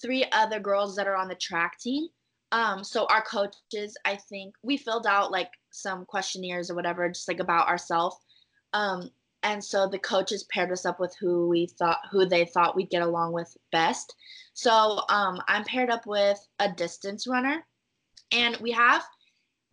three 0.02 0.26
other 0.32 0.60
girls 0.60 0.96
that 0.96 1.08
are 1.08 1.16
on 1.16 1.28
the 1.28 1.36
track 1.36 1.80
team. 1.80 2.08
Um, 2.52 2.84
so 2.84 3.06
our 3.08 3.22
coaches, 3.22 3.98
I 4.06 4.16
think 4.16 4.56
we 4.64 4.78
filled 4.78 5.06
out 5.06 5.32
like 5.32 5.52
some 5.72 6.06
questionnaires 6.06 6.72
or 6.72 6.76
whatever, 6.76 7.08
just 7.10 7.28
like 7.28 7.42
about 7.42 7.68
ourselves. 7.68 8.16
Um, 8.74 9.10
and 9.44 9.64
so 9.64 9.88
the 9.88 10.00
coaches 10.00 10.46
paired 10.52 10.72
us 10.72 10.86
up 10.86 11.00
with 11.00 11.16
who 11.20 11.48
we 11.48 11.68
thought 11.68 12.00
who 12.10 12.26
they 12.26 12.46
thought 12.46 12.76
we'd 12.76 12.90
get 12.90 13.04
along 13.04 13.34
with 13.34 13.56
best. 13.72 14.16
So 14.54 15.02
um, 15.10 15.40
I'm 15.48 15.64
paired 15.66 15.90
up 15.90 16.08
with 16.08 16.40
a 16.60 16.72
distance 16.72 17.28
runner, 17.28 17.66
and 18.32 18.58
we 18.58 18.72
have 18.72 19.04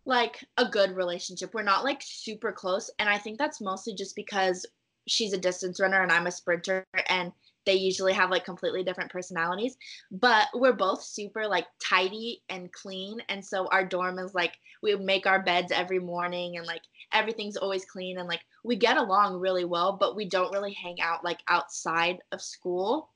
like 0.04 0.44
a 0.56 0.64
good 0.64 0.96
relationship. 0.96 1.54
We're 1.54 1.62
not 1.62 1.84
like 1.84 2.02
super 2.02 2.52
close, 2.52 2.90
and 2.98 3.08
I 3.08 3.18
think 3.18 3.38
that's 3.38 3.60
mostly 3.60 3.94
just 3.94 4.16
because 4.16 4.66
she's 5.08 5.32
a 5.32 5.38
distance 5.38 5.80
runner 5.80 6.02
and 6.02 6.12
I'm 6.12 6.26
a 6.26 6.32
sprinter, 6.32 6.84
and 7.08 7.32
they 7.64 7.74
usually 7.74 8.12
have 8.12 8.30
like 8.30 8.44
completely 8.44 8.82
different 8.82 9.12
personalities. 9.12 9.76
But 10.10 10.48
we're 10.54 10.72
both 10.72 11.02
super 11.02 11.46
like 11.46 11.66
tidy 11.82 12.42
and 12.48 12.72
clean, 12.72 13.18
and 13.28 13.44
so 13.44 13.66
our 13.68 13.84
dorm 13.84 14.18
is 14.18 14.34
like 14.34 14.54
we 14.82 14.94
make 14.96 15.26
our 15.26 15.42
beds 15.42 15.72
every 15.72 16.00
morning, 16.00 16.56
and 16.56 16.66
like 16.66 16.82
everything's 17.12 17.56
always 17.56 17.84
clean, 17.84 18.18
and 18.18 18.28
like 18.28 18.42
we 18.64 18.76
get 18.76 18.96
along 18.96 19.38
really 19.38 19.64
well. 19.64 19.96
But 19.98 20.16
we 20.16 20.28
don't 20.28 20.52
really 20.52 20.72
hang 20.72 21.00
out 21.00 21.24
like 21.24 21.40
outside 21.48 22.18
of 22.32 22.42
school. 22.42 23.10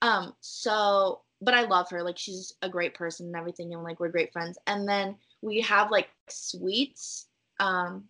Um, 0.00 0.34
so 0.40 1.22
but 1.40 1.54
I 1.54 1.62
love 1.62 1.90
her. 1.90 2.02
Like 2.02 2.18
she's 2.18 2.54
a 2.62 2.68
great 2.68 2.94
person 2.94 3.26
and 3.26 3.36
everything, 3.36 3.72
and 3.72 3.82
like 3.82 4.00
we're 4.00 4.08
great 4.08 4.32
friends. 4.32 4.58
And 4.66 4.88
then 4.88 5.16
we 5.42 5.60
have 5.62 5.90
like 5.90 6.08
suites. 6.28 7.26
Um, 7.60 8.04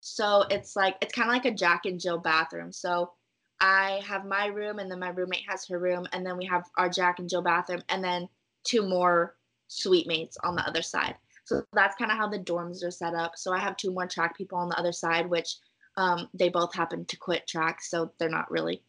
so 0.00 0.44
it's 0.50 0.76
like 0.76 0.96
it's 1.00 1.14
kind 1.14 1.28
of 1.28 1.34
like 1.34 1.44
a 1.46 1.56
Jack 1.56 1.86
and 1.86 2.00
Jill 2.00 2.18
bathroom. 2.18 2.72
So 2.72 3.12
I 3.60 4.02
have 4.06 4.24
my 4.24 4.46
room, 4.46 4.78
and 4.78 4.90
then 4.90 4.98
my 4.98 5.10
roommate 5.10 5.48
has 5.48 5.66
her 5.68 5.78
room, 5.78 6.06
and 6.12 6.26
then 6.26 6.36
we 6.36 6.46
have 6.46 6.64
our 6.76 6.88
Jack 6.88 7.18
and 7.18 7.28
Jill 7.28 7.42
bathroom, 7.42 7.82
and 7.88 8.02
then 8.02 8.28
two 8.64 8.82
more 8.82 9.36
suite 9.68 10.06
mates 10.06 10.36
on 10.44 10.56
the 10.56 10.66
other 10.66 10.82
side. 10.82 11.14
So 11.44 11.62
that's 11.72 11.96
kind 11.96 12.10
of 12.10 12.16
how 12.16 12.28
the 12.28 12.38
dorms 12.38 12.82
are 12.84 12.90
set 12.90 13.14
up. 13.14 13.32
So 13.36 13.52
I 13.52 13.58
have 13.58 13.76
two 13.76 13.92
more 13.92 14.06
track 14.06 14.36
people 14.36 14.58
on 14.58 14.68
the 14.68 14.78
other 14.78 14.92
side, 14.92 15.28
which 15.28 15.56
um, 15.96 16.28
they 16.34 16.48
both 16.48 16.74
happen 16.74 17.04
to 17.04 17.16
quit 17.16 17.46
track, 17.46 17.82
so 17.82 18.12
they're 18.18 18.28
not 18.28 18.50
really 18.50 18.82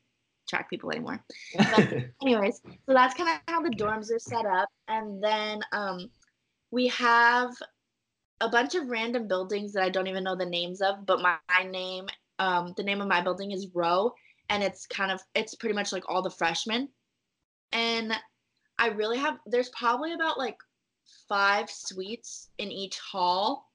track 0.47 0.69
people 0.69 0.91
anymore. 0.91 1.23
But 1.57 1.93
anyways, 2.21 2.61
so 2.63 2.93
that's 2.93 3.15
kind 3.15 3.29
of 3.29 3.53
how 3.53 3.61
the 3.61 3.69
dorms 3.69 4.11
are 4.13 4.19
set 4.19 4.45
up. 4.45 4.69
And 4.87 5.23
then 5.23 5.61
um, 5.71 6.09
we 6.71 6.87
have 6.87 7.51
a 8.41 8.49
bunch 8.49 8.75
of 8.75 8.89
random 8.89 9.27
buildings 9.27 9.73
that 9.73 9.83
I 9.83 9.89
don't 9.89 10.07
even 10.07 10.23
know 10.23 10.35
the 10.35 10.45
names 10.45 10.81
of, 10.81 11.05
but 11.05 11.21
my, 11.21 11.37
my 11.49 11.69
name, 11.69 12.07
um, 12.39 12.73
the 12.77 12.83
name 12.83 13.01
of 13.01 13.07
my 13.07 13.21
building 13.21 13.51
is 13.51 13.67
Rho, 13.73 14.13
and 14.49 14.61
it's 14.61 14.85
kind 14.85 15.11
of 15.11 15.21
it's 15.33 15.55
pretty 15.55 15.75
much 15.75 15.91
like 15.91 16.03
all 16.09 16.21
the 16.21 16.29
freshmen. 16.29 16.89
And 17.71 18.13
I 18.77 18.87
really 18.89 19.17
have 19.17 19.39
there's 19.45 19.69
probably 19.69 20.13
about 20.13 20.37
like 20.37 20.57
five 21.29 21.69
suites 21.69 22.49
in 22.57 22.71
each 22.71 22.99
hall, 22.99 23.71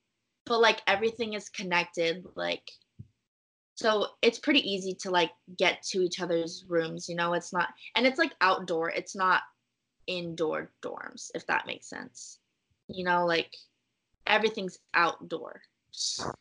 but 0.46 0.60
like 0.60 0.82
everything 0.86 1.34
is 1.34 1.48
connected. 1.48 2.24
Like 2.34 2.70
so 3.80 4.06
it's 4.20 4.38
pretty 4.38 4.60
easy 4.70 4.92
to 4.92 5.10
like 5.10 5.30
get 5.56 5.82
to 5.82 6.02
each 6.02 6.20
other's 6.20 6.64
rooms 6.68 7.08
you 7.08 7.16
know? 7.16 7.32
It's 7.32 7.52
not 7.52 7.68
and 7.96 8.06
it's 8.06 8.18
like 8.18 8.32
outdoor 8.42 8.90
it's 8.90 9.16
not 9.16 9.40
indoor 10.06 10.70
dorms 10.82 11.30
if 11.34 11.46
that 11.46 11.66
makes 11.66 11.88
sense. 11.88 12.38
You 12.88 13.04
know 13.04 13.24
like 13.26 13.54
everything's 14.26 14.78
outdoor. 14.94 15.62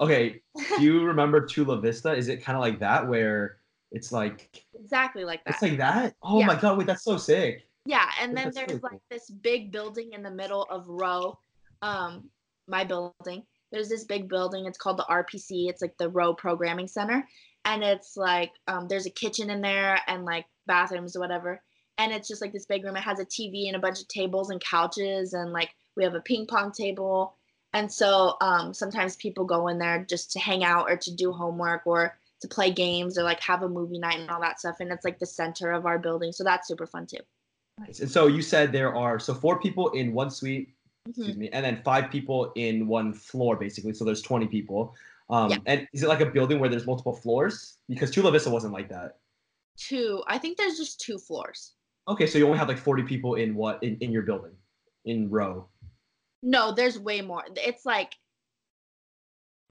Okay 0.01 0.41
do 0.77 0.83
you 0.83 1.03
remember 1.05 1.45
chula 1.45 1.79
vista? 1.79 2.13
Is 2.13 2.27
it 2.27 2.43
kind 2.43 2.57
of 2.57 2.61
like 2.61 2.79
that 2.79 3.07
where 3.07 3.57
it's 3.91 4.11
like 4.11 4.65
exactly 4.75 5.23
like 5.23 5.43
that. 5.45 5.53
it's 5.53 5.61
like 5.61 5.77
that? 5.77 6.15
Oh 6.21 6.39
Yeah. 6.39 6.47
my 6.47 6.55
god 6.59 6.77
wait 6.77 6.87
that's 6.87 7.03
so 7.03 7.17
sick. 7.17 7.65
Yeah 7.85 8.09
and 8.21 8.35
then 8.35 8.45
That's 8.45 8.57
there's 8.57 8.81
cool. 8.81 8.89
like 8.91 9.01
this 9.09 9.29
big 9.29 9.71
building 9.71 10.11
in 10.13 10.21
the 10.23 10.29
middle 10.31 10.67
of 10.69 10.87
Rho 10.89 11.39
um 11.81 12.29
my 12.67 12.83
building 12.83 13.43
there's 13.71 13.89
this 13.89 14.03
big 14.03 14.27
building 14.27 14.65
it's 14.65 14.77
called 14.77 14.97
the 14.97 15.05
rpc 15.09 15.69
it's 15.69 15.81
like 15.81 15.97
the 15.97 16.09
Rho 16.09 16.33
programming 16.33 16.87
center 16.87 17.27
and 17.65 17.83
it's 17.83 18.15
like 18.15 18.51
um, 18.67 18.87
there's 18.87 19.05
a 19.05 19.11
kitchen 19.11 19.49
in 19.49 19.61
there 19.61 19.99
and 20.07 20.25
like 20.25 20.45
bathrooms 20.65 21.15
or 21.15 21.19
whatever 21.19 21.61
and 21.97 22.11
it's 22.11 22.27
just 22.27 22.41
like 22.41 22.53
this 22.53 22.65
big 22.65 22.83
room 22.83 22.95
it 22.95 23.01
has 23.01 23.19
a 23.19 23.25
tv 23.25 23.67
and 23.67 23.75
a 23.75 23.79
bunch 23.79 24.01
of 24.01 24.07
tables 24.07 24.49
and 24.49 24.63
couches 24.63 25.33
and 25.33 25.51
like 25.51 25.69
we 25.95 26.03
have 26.03 26.15
a 26.15 26.21
ping 26.21 26.45
pong 26.45 26.71
table 26.71 27.35
and 27.73 27.91
so 27.91 28.35
um, 28.41 28.73
sometimes 28.73 29.15
people 29.17 29.45
go 29.45 29.67
in 29.67 29.77
there 29.77 30.03
just 30.09 30.31
to 30.31 30.39
hang 30.39 30.63
out 30.63 30.89
or 30.89 30.97
to 30.97 31.13
do 31.13 31.31
homework 31.31 31.85
or 31.85 32.17
to 32.41 32.47
play 32.47 32.71
games 32.71 33.17
or 33.17 33.23
like 33.23 33.39
have 33.41 33.63
a 33.63 33.69
movie 33.69 33.99
night 33.99 34.19
and 34.19 34.29
all 34.31 34.41
that 34.41 34.59
stuff 34.59 34.77
and 34.79 34.91
it's 34.91 35.05
like 35.05 35.19
the 35.19 35.25
center 35.25 35.71
of 35.71 35.85
our 35.85 35.99
building 35.99 36.31
so 36.31 36.43
that's 36.43 36.67
super 36.67 36.87
fun 36.87 37.05
too 37.05 37.19
Nice. 37.79 37.99
and 37.99 38.09
so 38.09 38.27
you 38.27 38.41
said 38.41 38.71
there 38.71 38.95
are 38.95 39.19
so 39.19 39.33
four 39.33 39.59
people 39.59 39.89
in 39.89 40.13
one 40.13 40.29
suite 40.29 40.73
Mhm. 41.09 41.17
excuse 41.17 41.37
me 41.37 41.49
and 41.49 41.65
then 41.65 41.81
five 41.83 42.11
people 42.11 42.51
in 42.55 42.87
one 42.87 43.13
floor 43.13 43.55
basically. 43.55 43.93
So 43.93 44.05
there's 44.05 44.21
20 44.21 44.47
people. 44.47 44.95
Um, 45.29 45.49
Yeah. 45.51 45.57
and 45.65 45.87
is 45.93 46.03
it 46.03 46.07
like 46.09 46.21
a 46.21 46.25
building 46.25 46.59
where 46.59 46.69
there's 46.69 46.85
multiple 46.85 47.13
floors? 47.15 47.77
Because 47.87 48.11
chula 48.11 48.31
vista 48.31 48.49
wasn't 48.49 48.73
like 48.73 48.89
that. 48.89 49.19
Two. 49.77 50.23
I 50.27 50.37
think 50.37 50.57
there's 50.57 50.77
just 50.77 50.99
two 51.01 51.17
floors. 51.17 51.75
Okay 52.07 52.25
so 52.27 52.37
you 52.37 52.45
only 52.45 52.57
have 52.57 52.67
like 52.67 52.77
40 52.77 53.03
people 53.03 53.35
in 53.35 53.55
what 53.55 53.81
in, 53.83 53.97
in 53.97 54.11
your 54.11 54.23
building 54.23 54.55
in 55.05 55.29
Rho? 55.29 55.67
No 56.43 56.71
there's 56.73 56.97
way 56.99 57.21
more. 57.21 57.43
It's 57.55 57.85
like 57.85 58.15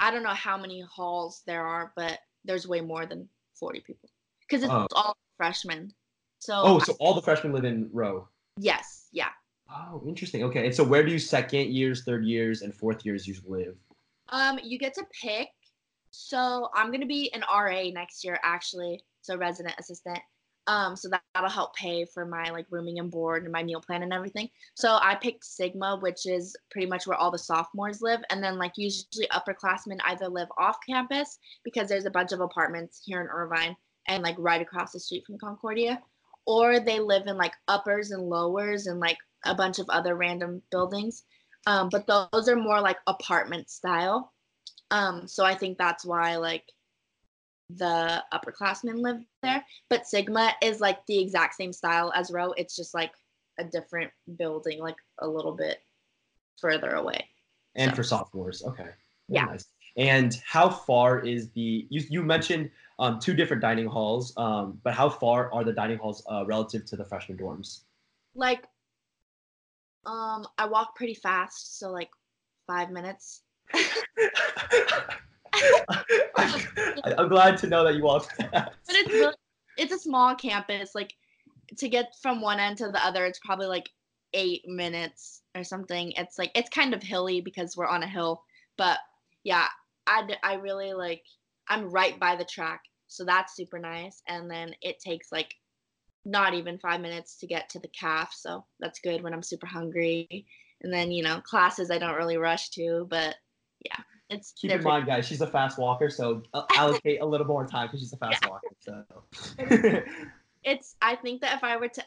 i 0.00 0.12
don't 0.12 0.22
know 0.22 0.28
how 0.30 0.56
many 0.56 0.80
halls 0.80 1.42
there 1.44 1.66
are 1.66 1.92
but 1.96 2.20
there's 2.44 2.68
way 2.68 2.80
more 2.80 3.04
than 3.04 3.28
40 3.58 3.80
people. 3.80 4.08
Because 4.40 4.62
it's 4.62 4.72
Oh. 4.72 4.86
all 4.94 5.16
freshmen. 5.36 5.92
So 6.38 6.54
oh 6.62 6.78
so 6.78 6.94
all 7.00 7.14
the 7.14 7.22
freshmen 7.22 7.52
live 7.52 7.64
in 7.64 7.90
Rho? 7.92 8.28
Yes 8.58 8.97
oh 9.70 10.02
interesting. 10.06 10.42
Okay 10.44 10.66
and 10.66 10.74
so 10.74 10.84
where 10.84 11.04
do 11.04 11.12
you 11.12 11.18
second 11.18 11.70
years 11.70 12.04
third 12.04 12.24
years 12.24 12.62
and 12.62 12.74
fourth 12.74 13.04
years 13.04 13.26
usually 13.26 13.64
live? 13.64 13.76
Um 14.30 14.58
you 14.62 14.78
get 14.78 14.94
to 14.94 15.04
pick. 15.22 15.48
So 16.10 16.68
i'm 16.74 16.90
to 17.00 17.06
be 17.06 17.32
an 17.34 17.42
ra 17.50 17.90
next 17.92 18.24
year 18.24 18.38
actually 18.42 19.02
so 19.22 19.36
resident 19.36 19.74
assistant. 19.78 20.18
Um 20.66 20.96
so 20.96 21.08
that, 21.10 21.22
that'll 21.34 21.50
help 21.50 21.74
pay 21.76 22.04
for 22.04 22.24
my 22.24 22.50
like 22.50 22.66
rooming 22.70 22.98
and 22.98 23.10
board 23.10 23.44
and 23.44 23.52
my 23.52 23.62
meal 23.62 23.80
plan 23.80 24.02
and 24.02 24.12
everything. 24.12 24.48
So 24.74 24.98
i 25.02 25.14
picked 25.14 25.44
sigma 25.44 25.98
which 26.00 26.26
is 26.26 26.56
pretty 26.70 26.86
much 26.86 27.06
where 27.06 27.18
all 27.18 27.30
the 27.30 27.38
sophomores 27.38 28.00
live 28.00 28.20
and 28.30 28.42
then 28.42 28.58
like 28.58 28.72
usually 28.76 29.28
upperclassmen 29.32 29.98
either 30.06 30.28
live 30.28 30.48
off 30.58 30.78
campus 30.88 31.38
because 31.64 31.88
there's 31.88 32.06
a 32.06 32.10
bunch 32.10 32.32
of 32.32 32.40
apartments 32.40 33.02
here 33.04 33.20
in 33.20 33.28
irvine 33.28 33.76
and 34.06 34.22
like 34.22 34.36
right 34.38 34.62
across 34.62 34.92
the 34.92 35.00
street 35.00 35.24
from 35.26 35.38
concordia 35.38 36.02
or 36.48 36.80
they 36.80 36.98
live 36.98 37.26
in 37.28 37.36
like 37.36 37.52
uppers 37.68 38.10
and 38.10 38.22
lowers 38.22 38.86
and 38.88 38.98
like 38.98 39.18
a 39.44 39.54
bunch 39.54 39.78
of 39.78 39.86
other 39.90 40.16
random 40.16 40.60
buildings 40.72 41.22
um, 41.66 41.90
but 41.90 42.06
those 42.06 42.48
are 42.48 42.56
more 42.56 42.80
like 42.80 42.96
apartment 43.06 43.68
style. 43.68 44.32
Um, 44.90 45.28
so 45.28 45.44
i 45.44 45.54
think 45.54 45.76
that's 45.76 46.04
why 46.04 46.36
like 46.36 46.64
the 47.70 48.22
upperclassmen 48.32 49.02
live 49.02 49.20
there. 49.42 49.62
But 49.90 50.06
sigma 50.06 50.52
is 50.62 50.80
like 50.80 51.04
the 51.06 51.18
exact 51.18 51.54
same 51.56 51.72
style 51.74 52.10
as 52.14 52.30
Rho 52.30 52.52
it's 52.52 52.74
just 52.74 52.94
like 52.94 53.12
a 53.58 53.64
different 53.64 54.10
building 54.38 54.80
like 54.80 54.96
a 55.18 55.28
little 55.28 55.52
bit 55.52 55.78
further 56.58 56.92
away. 56.92 57.28
And 57.74 57.90
So- 57.90 57.96
for 57.96 58.02
sophomores 58.04 58.62
okay. 58.64 58.84
Very 58.84 58.94
Yeah. 59.28 59.44
nice. 59.44 59.66
and 59.98 60.40
how 60.46 60.70
far 60.70 61.18
is 61.26 61.50
the 61.50 61.86
you, 61.90 62.02
you 62.08 62.22
mentioned 62.22 62.70
um, 62.98 63.18
two 63.18 63.34
different 63.34 63.62
dining 63.62 63.86
halls 63.86 64.32
um, 64.36 64.78
but 64.82 64.94
how 64.94 65.08
far 65.08 65.52
are 65.52 65.64
the 65.64 65.72
dining 65.72 65.98
halls 65.98 66.22
uh, 66.30 66.44
relative 66.46 66.84
to 66.86 66.96
the 66.96 67.04
freshman 67.04 67.38
dorms? 67.38 67.80
Like 68.34 68.64
um 70.06 70.46
i 70.56 70.64
walk 70.64 70.94
pretty 70.94 71.12
fast 71.12 71.78
so 71.78 71.90
like 71.90 72.08
five 72.68 72.90
minutes. 72.90 73.42
I, 76.36 77.14
am 77.18 77.28
glad 77.28 77.58
to 77.58 77.66
know 77.66 77.82
that 77.82 77.96
you 77.96 78.04
walked 78.04 78.32
fast. 78.32 78.52
but 78.52 78.94
it's 78.94 79.10
really, 79.10 79.34
it's 79.76 79.92
a 79.92 79.98
small 79.98 80.36
campus 80.36 80.94
like 80.94 81.12
to 81.78 81.88
get 81.88 82.14
from 82.22 82.40
one 82.40 82.60
end 82.60 82.78
to 82.78 82.88
the 82.88 83.04
other 83.04 83.26
it's 83.26 83.40
probably 83.44 83.66
like 83.66 83.88
eight 84.34 84.62
minutes 84.68 85.42
or 85.56 85.64
something. 85.64 86.12
It's 86.12 86.38
like 86.38 86.52
it's 86.54 86.68
kind 86.68 86.94
of 86.94 87.02
hilly 87.02 87.40
because 87.40 87.76
we're 87.76 87.86
on 87.86 88.04
a 88.04 88.08
hill 88.08 88.44
but 88.76 88.98
yeah 89.42 89.66
I 90.06 90.28
I 90.42 90.54
really 90.54 90.92
like 90.92 91.24
i'm 91.68 91.90
right 91.90 92.18
by 92.18 92.36
the 92.36 92.44
track 92.44 92.82
so 93.06 93.24
that's 93.24 93.54
super 93.54 93.78
nice 93.78 94.22
and 94.28 94.50
then 94.50 94.74
it 94.82 94.98
takes 94.98 95.32
like 95.32 95.54
not 96.24 96.54
even 96.54 96.78
five 96.78 97.00
minutes 97.00 97.36
to 97.36 97.46
get 97.46 97.68
to 97.68 97.78
the 97.78 97.88
caf 97.88 98.32
so 98.34 98.64
that's 98.80 99.00
good 99.00 99.22
when 99.22 99.32
i'm 99.32 99.42
super 99.42 99.66
hungry 99.66 100.46
and 100.82 100.92
then 100.92 101.10
you 101.10 101.22
know 101.22 101.40
classes 101.40 101.90
i 101.90 101.98
don't 101.98 102.16
really 102.16 102.36
rush 102.36 102.70
to 102.70 103.06
but 103.08 103.36
yeah 103.84 104.02
it's 104.30 104.52
Keep 104.60 104.72
in 104.72 104.82
mind, 104.82 105.06
guys, 105.06 105.26
she's 105.26 105.40
a 105.40 105.46
fast 105.46 105.78
walker, 105.78 106.10
so 106.10 106.42
uh, 106.52 106.64
allocate 106.76 107.22
a 107.22 107.24
little 107.24 107.46
more 107.46 107.66
time 107.66 107.86
because 107.86 108.00
she's 108.00 108.12
a 108.12 108.18
fast 108.18 108.42
Yeah. 108.42 108.50
walker. 108.50 108.76
So. 108.78 109.04
it's 110.64 110.96
i 111.00 111.14
think 111.16 111.40
that 111.40 111.56
if 111.56 111.64
i 111.64 111.76
were 111.76 111.88
to 111.88 112.02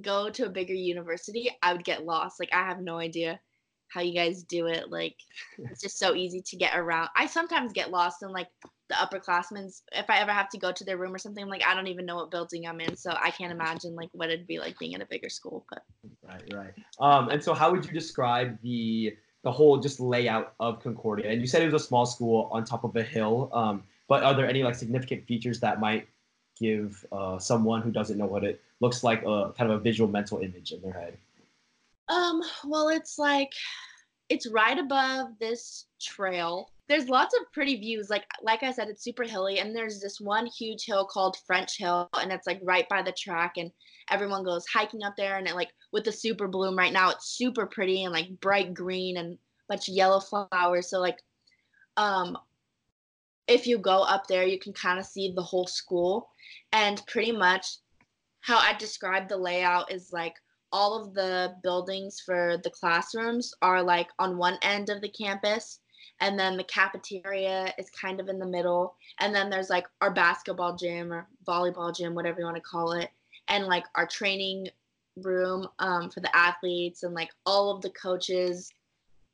go 0.00 0.30
to 0.30 0.46
a 0.46 0.50
bigger 0.50 0.74
university 0.74 1.50
i 1.62 1.72
would 1.72 1.84
get 1.84 2.04
lost 2.04 2.38
like 2.38 2.50
i 2.52 2.62
have 2.64 2.80
no 2.80 2.98
idea 2.98 3.40
how 3.88 4.00
you 4.00 4.14
guys 4.14 4.42
do 4.44 4.66
it 4.66 4.90
like 4.90 5.16
it's 5.58 5.80
just 5.80 5.98
so 5.98 6.14
easy 6.14 6.42
to 6.42 6.56
get 6.56 6.76
around 6.76 7.08
i 7.16 7.26
sometimes 7.26 7.72
get 7.72 7.90
lost 7.90 8.22
in 8.22 8.30
like 8.30 8.48
the 8.88 8.94
upperclassmen, 8.94 9.70
if 9.92 10.08
i 10.08 10.18
ever 10.18 10.32
have 10.32 10.48
to 10.48 10.58
go 10.58 10.72
to 10.72 10.84
their 10.84 10.96
room 10.96 11.14
or 11.14 11.18
something 11.18 11.46
like 11.46 11.62
i 11.66 11.74
don't 11.74 11.88
even 11.88 12.06
know 12.06 12.16
what 12.16 12.30
building 12.30 12.66
i'm 12.66 12.80
in 12.80 12.96
so 12.96 13.10
i 13.22 13.30
can't 13.30 13.52
imagine 13.52 13.94
like 13.94 14.08
what 14.12 14.30
it'd 14.30 14.46
be 14.46 14.58
like 14.58 14.78
being 14.78 14.92
in 14.92 15.02
a 15.02 15.06
bigger 15.06 15.28
school 15.28 15.64
but 15.70 15.82
Right, 16.22 16.54
right. 16.54 16.72
Um, 17.00 17.28
and 17.28 17.42
so, 17.42 17.54
how 17.54 17.70
would 17.70 17.84
you 17.84 17.92
describe 17.92 18.58
the 18.62 19.16
the 19.44 19.52
whole 19.52 19.78
just 19.78 20.00
layout 20.00 20.54
of 20.60 20.82
Concordia? 20.82 21.30
And 21.30 21.40
you 21.40 21.46
said 21.46 21.62
it 21.62 21.72
was 21.72 21.82
a 21.82 21.86
small 21.86 22.06
school 22.06 22.48
on 22.52 22.64
top 22.64 22.84
of 22.84 22.94
a 22.96 23.02
hill. 23.02 23.50
Um, 23.52 23.84
but 24.08 24.22
are 24.22 24.34
there 24.34 24.48
any 24.48 24.62
like 24.62 24.74
significant 24.74 25.26
features 25.26 25.60
that 25.60 25.80
might 25.80 26.08
give 26.58 27.04
uh, 27.12 27.38
someone 27.38 27.82
who 27.82 27.90
doesn't 27.90 28.18
know 28.18 28.26
what 28.26 28.44
it 28.44 28.60
looks 28.80 29.04
like 29.04 29.22
a 29.22 29.52
kind 29.56 29.70
of 29.70 29.78
a 29.78 29.80
visual 29.80 30.10
mental 30.10 30.38
image 30.38 30.72
in 30.72 30.80
their 30.82 30.92
head? 30.92 31.16
um 32.08 32.40
well 32.64 32.88
it's 32.88 33.18
like 33.18 33.52
it's 34.30 34.46
right 34.46 34.78
above 34.78 35.28
this 35.40 35.86
trail. 36.00 36.70
There's 36.88 37.08
lots 37.08 37.34
of 37.34 37.52
pretty 37.52 37.76
views. 37.76 38.08
Like 38.08 38.24
like 38.42 38.62
I 38.62 38.72
said, 38.72 38.88
it's 38.88 39.04
super 39.04 39.24
hilly, 39.24 39.58
and 39.58 39.74
there's 39.76 40.00
this 40.00 40.20
one 40.20 40.46
huge 40.46 40.84
hill 40.86 41.06
called 41.06 41.36
French 41.46 41.76
Hill, 41.76 42.08
and 42.20 42.32
it's 42.32 42.46
like 42.46 42.60
right 42.62 42.88
by 42.88 43.02
the 43.02 43.12
track, 43.12 43.54
and 43.58 43.70
everyone 44.10 44.42
goes 44.42 44.66
hiking 44.66 45.02
up 45.02 45.14
there, 45.16 45.36
and 45.36 45.46
it 45.46 45.54
like 45.54 45.70
with 45.92 46.04
the 46.04 46.12
super 46.12 46.48
bloom 46.48 46.76
right 46.76 46.92
now, 46.92 47.10
it's 47.10 47.36
super 47.36 47.66
pretty 47.66 48.04
and 48.04 48.12
like 48.12 48.40
bright 48.40 48.72
green 48.72 49.18
and 49.18 49.38
bunch 49.68 49.88
of 49.88 49.94
yellow 49.94 50.20
flowers. 50.20 50.88
So 50.88 50.98
like, 50.98 51.18
um, 51.98 52.38
if 53.46 53.66
you 53.66 53.78
go 53.78 54.02
up 54.02 54.26
there, 54.26 54.46
you 54.46 54.58
can 54.58 54.72
kind 54.72 54.98
of 54.98 55.04
see 55.04 55.32
the 55.34 55.42
whole 55.42 55.66
school, 55.66 56.30
and 56.72 57.02
pretty 57.06 57.32
much 57.32 57.66
how 58.40 58.58
I 58.58 58.72
describe 58.74 59.28
the 59.28 59.36
layout 59.36 59.92
is 59.92 60.10
like 60.12 60.34
all 60.72 61.00
of 61.02 61.14
the 61.14 61.54
buildings 61.62 62.20
for 62.24 62.58
the 62.62 62.70
classrooms 62.70 63.52
are 63.62 63.82
like 63.82 64.08
on 64.18 64.38
one 64.38 64.58
end 64.62 64.90
of 64.90 65.00
the 65.00 65.08
campus 65.08 65.80
and 66.20 66.38
then 66.38 66.56
the 66.56 66.64
cafeteria 66.64 67.72
is 67.78 67.90
kind 67.90 68.20
of 68.20 68.28
in 68.28 68.38
the 68.38 68.46
middle 68.46 68.96
and 69.20 69.34
then 69.34 69.50
there's 69.50 69.70
like 69.70 69.86
our 70.00 70.12
basketball 70.12 70.76
gym 70.76 71.12
or 71.12 71.26
volleyball 71.46 71.94
gym 71.94 72.14
whatever 72.14 72.40
you 72.40 72.44
want 72.44 72.56
to 72.56 72.62
call 72.62 72.92
it 72.92 73.10
and 73.48 73.66
like 73.66 73.84
our 73.94 74.06
training 74.06 74.68
room 75.16 75.66
um, 75.78 76.10
for 76.10 76.20
the 76.20 76.36
athletes 76.36 77.02
and 77.02 77.14
like 77.14 77.30
all 77.46 77.74
of 77.74 77.82
the 77.82 77.90
coaches 77.90 78.70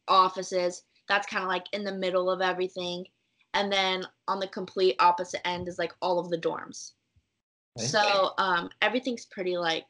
offices 0.08 0.82
that's 1.08 1.26
kind 1.26 1.42
of 1.42 1.48
like 1.48 1.66
in 1.72 1.84
the 1.84 1.92
middle 1.92 2.30
of 2.30 2.40
everything 2.40 3.04
and 3.54 3.72
then 3.72 4.04
on 4.28 4.40
the 4.40 4.48
complete 4.48 4.96
opposite 4.98 5.46
end 5.46 5.68
is 5.68 5.78
like 5.78 5.92
all 6.02 6.18
of 6.18 6.30
the 6.30 6.38
dorms 6.38 6.92
okay. 7.78 7.86
so 7.86 8.30
um, 8.38 8.68
everything's 8.82 9.26
pretty 9.26 9.56
like 9.56 9.86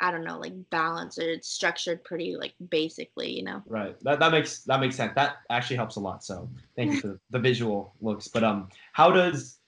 I 0.00 0.10
don't 0.10 0.24
know, 0.24 0.38
like 0.38 0.54
balanced 0.70 1.18
or 1.18 1.30
it's 1.30 1.48
structured 1.48 2.02
pretty 2.02 2.34
like 2.36 2.54
basically, 2.70 3.30
you 3.30 3.44
know. 3.44 3.62
Right. 3.66 3.96
That 4.02 4.18
that 4.20 4.32
makes 4.32 4.60
that 4.64 4.80
makes 4.80 4.96
sense. 4.96 5.12
That 5.14 5.36
actually 5.50 5.76
helps 5.76 5.96
a 5.96 6.00
lot. 6.00 6.24
So 6.24 6.48
thank 6.74 6.92
you 6.92 7.00
for 7.00 7.08
the, 7.08 7.20
the 7.30 7.38
visual 7.38 7.94
looks. 8.00 8.26
But 8.26 8.42
um, 8.42 8.68
how 8.92 9.10
does 9.10 9.58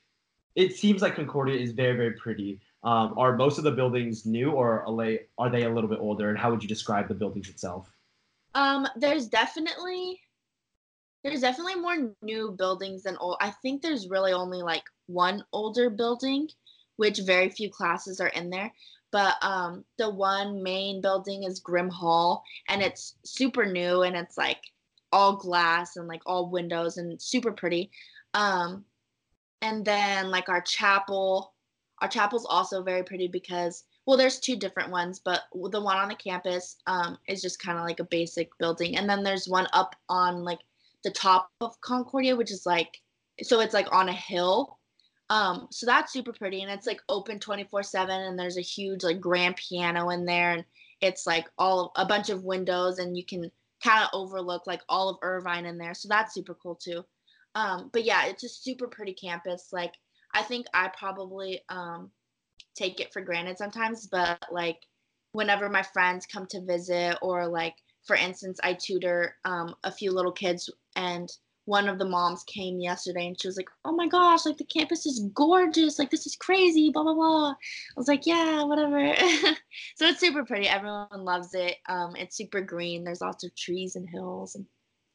it 0.54 0.74
seems 0.74 1.02
like 1.02 1.16
Concordia 1.16 1.60
is 1.60 1.72
very 1.72 1.96
very 1.96 2.12
pretty. 2.12 2.60
Um, 2.82 3.14
are 3.16 3.36
most 3.36 3.58
of 3.58 3.64
the 3.64 3.70
buildings 3.70 4.26
new 4.26 4.50
or 4.50 4.84
are 4.86 4.96
they 4.96 5.20
are 5.38 5.50
they 5.50 5.64
a 5.64 5.70
little 5.70 5.88
bit 5.88 6.00
older? 6.00 6.30
And 6.30 6.38
how 6.38 6.50
would 6.50 6.62
you 6.62 6.68
describe 6.68 7.08
the 7.08 7.14
buildings 7.14 7.48
itself? 7.48 7.92
Um, 8.54 8.88
there's 8.96 9.28
definitely 9.28 10.18
there's 11.22 11.42
definitely 11.42 11.76
more 11.76 12.10
new 12.22 12.52
buildings 12.52 13.02
than 13.04 13.16
old. 13.18 13.36
I 13.40 13.50
think 13.62 13.82
there's 13.82 14.08
really 14.08 14.32
only 14.32 14.62
like 14.62 14.82
one 15.06 15.44
older 15.52 15.90
building, 15.90 16.48
which 16.96 17.20
very 17.20 17.50
few 17.50 17.70
classes 17.70 18.18
are 18.18 18.28
in 18.28 18.50
there 18.50 18.72
but 19.12 19.36
um, 19.42 19.84
the 19.98 20.10
one 20.10 20.62
main 20.62 21.00
building 21.00 21.44
is 21.44 21.60
Grimm 21.60 21.90
Hall, 21.90 22.42
and 22.68 22.82
it's 22.82 23.14
super 23.24 23.66
new 23.66 24.02
and 24.02 24.16
it's 24.16 24.36
like 24.36 24.62
all 25.12 25.36
glass 25.36 25.96
and 25.96 26.08
like 26.08 26.22
all 26.26 26.50
windows 26.50 26.96
and 26.96 27.20
super 27.20 27.52
pretty. 27.52 27.90
Um, 28.34 28.84
and 29.60 29.84
then 29.84 30.30
like 30.30 30.48
our 30.48 30.62
chapel, 30.62 31.52
our 32.00 32.08
chapel's 32.08 32.46
also 32.46 32.82
very 32.82 33.04
pretty 33.04 33.28
because 33.28 33.84
well, 34.06 34.16
there's 34.16 34.40
two 34.40 34.56
different 34.56 34.90
ones, 34.90 35.20
but 35.24 35.42
the 35.52 35.80
one 35.80 35.96
on 35.96 36.08
the 36.08 36.16
campus 36.16 36.78
um, 36.88 37.16
is 37.28 37.40
just 37.40 37.62
kind 37.62 37.78
of 37.78 37.84
like 37.84 38.00
a 38.00 38.04
basic 38.04 38.50
building, 38.58 38.96
and 38.96 39.08
then 39.08 39.22
there's 39.22 39.48
one 39.48 39.68
up 39.72 39.94
on 40.08 40.42
like 40.42 40.58
the 41.04 41.10
top 41.10 41.50
of 41.60 41.80
Concordia, 41.82 42.34
which 42.34 42.50
is 42.50 42.66
like 42.66 43.00
so 43.42 43.60
it's 43.60 43.74
like 43.74 43.92
on 43.92 44.08
a 44.08 44.12
hill 44.12 44.78
um, 45.32 45.66
so 45.70 45.86
that's 45.86 46.12
super 46.12 46.34
pretty 46.34 46.60
and 46.60 46.70
it's 46.70 46.86
like 46.86 47.00
open 47.08 47.38
24 47.38 47.82
7 47.82 48.20
and 48.20 48.38
there's 48.38 48.58
a 48.58 48.60
huge 48.62 49.02
like 49.02 49.18
grand 49.18 49.56
piano 49.56 50.10
in 50.10 50.26
there 50.26 50.50
and 50.50 50.64
it's 51.00 51.26
like 51.26 51.48
all 51.56 51.90
a 51.96 52.04
bunch 52.04 52.28
of 52.28 52.44
windows 52.44 52.98
and 52.98 53.16
you 53.16 53.24
can 53.24 53.50
kind 53.82 54.04
of 54.04 54.10
overlook 54.12 54.66
like 54.66 54.82
all 54.90 55.08
of 55.08 55.16
Irvine 55.22 55.64
in 55.64 55.78
there. 55.78 55.94
So 55.94 56.06
that's 56.06 56.34
super 56.34 56.54
cool 56.62 56.74
too. 56.74 57.02
Um, 57.54 57.88
but 57.94 58.04
yeah, 58.04 58.26
it's 58.26 58.44
a 58.44 58.48
super 58.48 58.86
pretty 58.86 59.14
campus. 59.14 59.68
Like 59.72 59.94
I 60.34 60.42
think 60.42 60.66
I 60.74 60.90
probably 60.98 61.62
um, 61.70 62.10
take 62.76 63.00
it 63.00 63.10
for 63.10 63.22
granted 63.22 63.56
sometimes, 63.56 64.08
but 64.08 64.38
like 64.50 64.80
whenever 65.32 65.70
my 65.70 65.82
friends 65.82 66.26
come 66.26 66.46
to 66.50 66.60
visit 66.60 67.16
or 67.22 67.48
like 67.48 67.76
for 68.04 68.16
instance, 68.16 68.60
I 68.62 68.74
tutor 68.74 69.36
um, 69.46 69.76
a 69.82 69.90
few 69.90 70.12
little 70.12 70.32
kids 70.32 70.68
and 70.94 71.30
one 71.64 71.88
of 71.88 71.98
the 71.98 72.04
moms 72.04 72.42
came 72.44 72.80
yesterday 72.80 73.26
and 73.26 73.40
she 73.40 73.46
was 73.46 73.56
like, 73.56 73.68
"Oh 73.84 73.92
my 73.92 74.08
gosh, 74.08 74.44
like 74.44 74.58
the 74.58 74.64
campus 74.64 75.06
is 75.06 75.28
gorgeous. 75.34 75.98
Like 75.98 76.10
this 76.10 76.26
is 76.26 76.36
crazy, 76.36 76.90
blah 76.90 77.02
blah 77.02 77.14
blah." 77.14 77.50
I 77.50 77.54
was 77.96 78.08
like, 78.08 78.26
"Yeah, 78.26 78.64
whatever." 78.64 79.14
so 79.96 80.06
it's 80.06 80.20
super 80.20 80.44
pretty. 80.44 80.68
Everyone 80.68 81.06
loves 81.12 81.54
it. 81.54 81.76
Um 81.88 82.16
it's 82.16 82.36
super 82.36 82.60
green. 82.60 83.04
There's 83.04 83.20
lots 83.20 83.44
of 83.44 83.54
trees 83.54 83.96
and 83.96 84.08
hills 84.08 84.54
and 84.54 84.66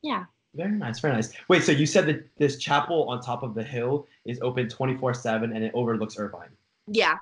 yeah. 0.01 0.25
Very 0.55 0.71
nice, 0.71 0.99
very 0.99 1.13
nice. 1.13 1.33
Wait, 1.49 1.63
so 1.63 1.71
you 1.71 1.85
said 1.85 2.07
that 2.07 2.29
this 2.37 2.57
chapel 2.57 3.09
on 3.09 3.21
top 3.21 3.43
of 3.43 3.53
the 3.53 3.63
hill 3.63 4.07
is 4.25 4.39
open 4.41 4.67
24/7 4.67 5.53
and 5.53 5.63
it 5.63 5.71
overlooks 5.73 6.17
Irvine. 6.17 6.49
Yeah. 6.87 7.17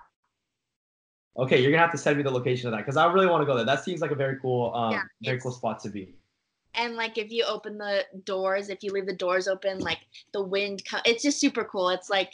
Okay, 1.37 1.61
you're 1.61 1.71
going 1.71 1.79
to 1.79 1.85
have 1.85 1.91
to 1.91 1.97
send 1.97 2.15
me 2.15 2.23
the 2.23 2.31
location 2.31 2.67
of 2.67 2.71
that 2.73 2.85
cuz 2.85 2.95
I 2.95 3.11
really 3.11 3.27
want 3.27 3.41
to 3.41 3.45
go 3.45 3.55
there. 3.55 3.65
That 3.65 3.83
seems 3.83 3.99
like 4.01 4.11
a 4.11 4.15
very 4.15 4.39
cool 4.39 4.73
um 4.75 4.91
yeah, 4.93 5.01
very 5.23 5.41
cool 5.41 5.51
spot 5.51 5.79
to 5.79 5.89
be 5.89 6.15
and 6.77 6.95
like 6.95 7.17
if 7.17 7.31
you 7.31 7.43
open 7.45 7.77
the 7.77 8.05
doors 8.23 8.69
if 8.69 8.83
you 8.83 8.91
leave 8.91 9.05
the 9.05 9.15
doors 9.15 9.47
open 9.47 9.79
like 9.79 9.99
the 10.33 10.41
wind 10.41 10.83
come 10.85 11.01
it's 11.05 11.23
just 11.23 11.39
super 11.39 11.63
cool. 11.63 11.89
It's 11.89 12.09
like 12.09 12.33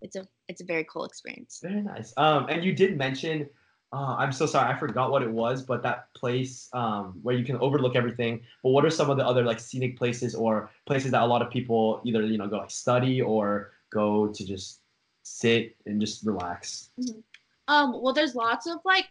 it's 0.00 0.16
a 0.16 0.26
it's 0.48 0.60
a 0.60 0.64
very 0.64 0.84
cool 0.84 1.04
experience. 1.04 1.60
Very 1.62 1.82
nice. 1.82 2.12
Um 2.16 2.46
and 2.48 2.64
you 2.64 2.74
did 2.74 2.96
mention 2.96 3.48
uh, 3.92 4.16
i'm 4.18 4.32
so 4.32 4.44
sorry 4.44 4.74
i 4.74 4.76
forgot 4.76 5.12
what 5.12 5.22
it 5.22 5.30
was 5.30 5.62
but 5.62 5.80
that 5.80 6.12
place 6.14 6.68
um, 6.72 7.14
where 7.22 7.36
you 7.36 7.44
can 7.44 7.56
overlook 7.58 7.94
everything. 7.94 8.40
But 8.62 8.70
what 8.70 8.84
are 8.84 8.90
some 8.90 9.08
of 9.08 9.16
the 9.16 9.24
other 9.24 9.44
like 9.44 9.60
scenic 9.60 9.96
places 9.96 10.34
or 10.34 10.68
places 10.84 11.12
that 11.12 11.22
a 11.22 11.26
lot 11.26 11.42
of 11.42 11.50
people 11.50 12.00
either 12.04 12.22
you 12.22 12.38
know 12.38 12.48
go 12.48 12.58
like 12.58 12.72
study 12.72 13.22
or 13.22 13.72
go 13.90 14.26
to 14.28 14.44
just 14.44 14.80
sit 15.22 15.76
and 15.86 16.00
just 16.00 16.26
relax? 16.26 16.90
Mm-hmm. 16.98 17.20
um 17.68 18.02
well 18.02 18.12
there's 18.12 18.34
lots 18.34 18.66
of 18.66 18.78
like 18.84 19.10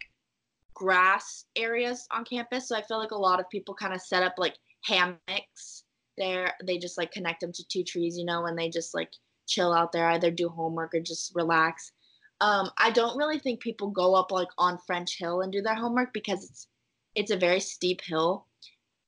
grass 0.74 1.44
areas 1.56 2.06
on 2.10 2.24
campus. 2.24 2.68
So 2.68 2.76
I 2.76 2.82
feel 2.82 2.98
like 2.98 3.12
a 3.12 3.16
lot 3.16 3.40
of 3.40 3.48
people 3.50 3.74
kind 3.74 3.94
of 3.94 4.00
set 4.00 4.22
up 4.22 4.34
like 4.38 4.56
hammocks 4.84 5.84
there. 6.18 6.54
They 6.64 6.78
just 6.78 6.98
like 6.98 7.12
connect 7.12 7.40
them 7.40 7.52
to 7.52 7.64
two 7.68 7.84
trees, 7.84 8.18
you 8.18 8.24
know, 8.24 8.46
and 8.46 8.58
they 8.58 8.68
just 8.68 8.94
like 8.94 9.10
chill 9.46 9.72
out 9.72 9.92
there, 9.92 10.08
either 10.10 10.30
do 10.30 10.48
homework 10.48 10.94
or 10.94 11.00
just 11.00 11.32
relax. 11.34 11.92
Um, 12.40 12.70
I 12.78 12.90
don't 12.90 13.16
really 13.16 13.38
think 13.38 13.60
people 13.60 13.88
go 13.90 14.14
up 14.14 14.32
like 14.32 14.48
on 14.58 14.78
French 14.86 15.18
Hill 15.18 15.42
and 15.42 15.52
do 15.52 15.62
their 15.62 15.74
homework 15.74 16.12
because 16.12 16.44
it's 16.44 16.68
it's 17.14 17.30
a 17.30 17.36
very 17.36 17.60
steep 17.60 18.00
hill, 18.04 18.46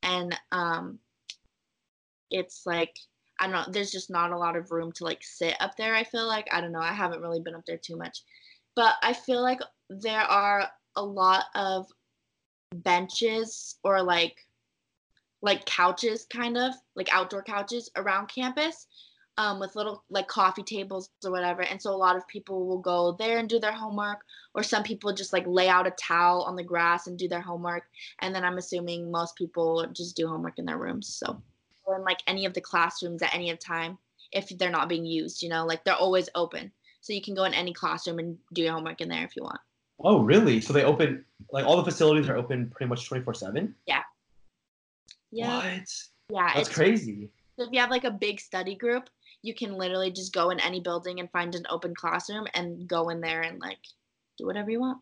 and 0.03 0.39
um, 0.53 1.01
it's 2.31 2.63
like 2.67 2.95
I 3.41 3.49
don't 3.49 3.53
know. 3.53 3.73
There's 3.73 3.91
just 3.91 4.11
not 4.11 4.31
a 4.31 4.39
lot 4.39 4.57
of 4.57 4.71
room 4.71 4.93
to 4.93 5.05
like 5.05 5.23
sit 5.23 5.57
up 5.61 5.77
there. 5.77 5.95
I 5.95 6.05
feel 6.05 6.27
like 6.27 6.47
I 6.53 6.61
don't 6.61 6.73
know. 6.73 6.81
I 6.81 6.93
haven't 6.93 7.21
really 7.21 7.41
been 7.41 7.55
up 7.55 7.65
there 7.67 7.79
too 7.79 7.97
much, 7.97 8.23
but 8.77 8.95
I 9.03 9.13
feel 9.13 9.43
like 9.43 9.61
there 9.91 10.21
are 10.21 10.69
a 10.97 11.03
lot 11.03 11.45
of 11.55 11.87
benches 12.75 13.77
or 13.85 14.03
like 14.03 14.37
like 15.43 15.65
couches 15.67 16.27
kind 16.31 16.57
of 16.57 16.75
like 16.95 17.09
outdoor 17.13 17.43
couches 17.43 17.91
around 17.97 18.27
campus 18.27 18.87
um, 19.39 19.61
with 19.61 19.77
little 19.77 20.03
like 20.09 20.29
coffee 20.29 20.63
tables 20.63 21.11
or 21.25 21.31
whatever. 21.31 21.63
And 21.63 21.81
so 21.81 21.91
a 21.91 21.97
lot 21.97 22.17
of 22.17 22.27
people 22.27 22.67
will 22.67 22.79
go 22.79 23.13
there 23.19 23.39
and 23.39 23.49
do 23.49 23.59
their 23.59 23.73
homework 23.73 24.21
or 24.55 24.63
some 24.63 24.83
people 24.83 25.13
just 25.13 25.33
like 25.33 25.45
lay 25.47 25.69
out 25.69 25.87
a 25.87 25.91
towel 25.91 26.43
on 26.43 26.57
the 26.57 26.65
grass 26.65 27.07
and 27.07 27.19
do 27.19 27.29
their 27.29 27.41
homework. 27.41 27.85
And 28.21 28.35
then 28.35 28.45
i'm 28.45 28.59
assuming 28.59 29.11
most 29.11 29.37
people 29.37 29.87
just 29.93 30.17
do 30.17 30.27
homework 30.27 30.59
in 30.59 30.65
their 30.65 30.79
rooms. 30.79 31.09
So 31.09 31.41
or 31.85 31.97
in 31.97 32.03
like 32.03 32.21
any 32.27 32.47
of 32.47 32.55
the 32.55 32.61
classrooms 32.61 33.23
at 33.23 33.35
any 33.35 33.51
of 33.51 33.61
time 33.61 33.99
if 34.33 34.49
they're 34.59 34.71
not 34.71 34.89
being 34.89 35.07
used 35.07 35.41
you 35.41 35.49
know 35.49 35.65
like 35.65 35.85
they're 35.85 35.95
always 35.95 36.29
open. 36.35 36.73
So 37.03 37.13
you 37.13 37.23
can 37.23 37.35
go 37.35 37.45
in 37.45 37.55
any 37.55 37.73
classroom 37.73 38.19
and 38.19 38.39
do 38.53 38.63
your 38.63 38.73
homework 38.73 39.01
in 39.01 39.09
there 39.09 39.25
if 39.25 39.37
you 39.37 39.43
want 39.43 39.61
Oh, 40.01 40.23
really? 40.23 40.61
So 40.61 40.73
they 40.73 40.85
open 40.85 41.25
like 41.53 41.65
all 41.65 41.77
the 41.77 41.85
facilities 41.85 42.29
are 42.29 42.37
open 42.37 42.71
pretty 42.71 42.89
much 42.89 43.09
twenty 43.09 43.25
four 43.25 43.35
seven. 43.35 43.75
Yeah. 43.87 44.03
Yeah. 45.31 45.57
What? 45.57 45.89
Yeah. 46.31 46.53
That's 46.55 46.69
crazy. 46.69 47.31
So 47.59 47.65
if 47.65 47.73
you 47.73 47.81
have 47.81 47.91
like 47.91 48.05
a 48.05 48.11
big 48.11 48.41
study 48.41 48.75
group, 48.75 49.09
you 49.43 49.55
can 49.55 49.75
literally 49.75 50.11
just 50.11 50.35
go 50.35 50.51
in 50.51 50.61
any 50.61 50.81
building 50.81 51.21
and 51.21 51.31
find 51.31 51.55
an 51.55 51.65
open 51.71 51.95
classroom 51.95 52.47
and 52.55 52.87
go 52.87 53.09
in 53.09 53.21
there 53.21 53.43
and 53.43 53.61
like 53.61 53.79
do 54.37 54.47
whatever 54.47 54.71
you 54.71 54.81
want. 54.81 54.99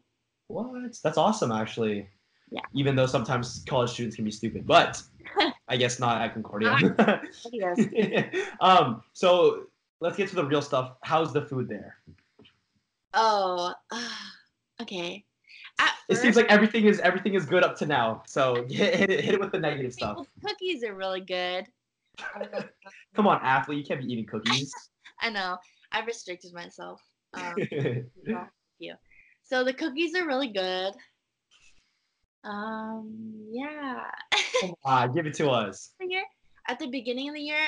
What? 0.48 0.96
That's 1.02 1.18
awesome, 1.18 1.50
actually. 1.50 2.08
Yeah. 2.50 2.60
Even 2.74 2.94
though 2.94 3.06
sometimes 3.06 3.64
college 3.66 3.90
students 3.90 4.14
can 4.14 4.24
be 4.24 4.30
stupid, 4.30 4.66
but 4.66 5.02
I 5.68 5.76
guess 5.76 5.98
not 5.98 6.22
at 6.22 6.34
Concordia. 6.34 6.76
um. 8.60 9.02
So 9.12 9.64
let's 10.00 10.16
get 10.16 10.28
to 10.28 10.36
the 10.36 10.44
real 10.44 10.62
stuff. 10.62 10.92
How's 11.02 11.32
the 11.32 11.42
food 11.42 11.68
there? 11.68 11.96
Oh. 13.12 13.74
Uh 13.90 14.08
okay. 14.82 15.24
At 15.78 15.92
it 16.08 16.16
seems 16.16 16.36
like 16.36 16.46
everything 16.50 16.84
is 16.84 17.00
everything 17.00 17.34
is 17.34 17.46
good 17.46 17.64
up 17.64 17.76
to 17.78 17.86
now. 17.86 18.22
So 18.26 18.64
hit, 18.68 18.94
hit 18.94 19.10
it 19.10 19.24
hit 19.24 19.34
it 19.34 19.40
with 19.40 19.52
the 19.52 19.58
negative 19.58 19.92
stuff. 19.92 20.26
Cookies 20.44 20.84
are 20.84 20.94
really 20.94 21.20
good. 21.20 21.66
Come 23.14 23.26
on, 23.26 23.40
athlete, 23.42 23.78
you 23.78 23.84
can't 23.84 24.00
be 24.00 24.12
eating 24.12 24.26
cookies. 24.26 24.72
I 25.20 25.30
know. 25.30 25.58
I've 25.92 26.06
restricted 26.06 26.52
myself. 26.52 27.00
Um, 27.34 27.54
you. 28.78 28.94
So 29.42 29.64
the 29.64 29.72
cookies 29.72 30.14
are 30.14 30.26
really 30.26 30.52
good. 30.52 30.94
Um, 32.44 33.48
yeah. 33.50 34.04
Come 34.60 34.74
on, 34.84 35.14
give 35.14 35.26
it 35.26 35.34
to 35.34 35.50
us. 35.50 35.90
at 36.68 36.78
the 36.78 36.88
beginning 36.88 37.28
of 37.28 37.34
the 37.34 37.40
year, 37.40 37.66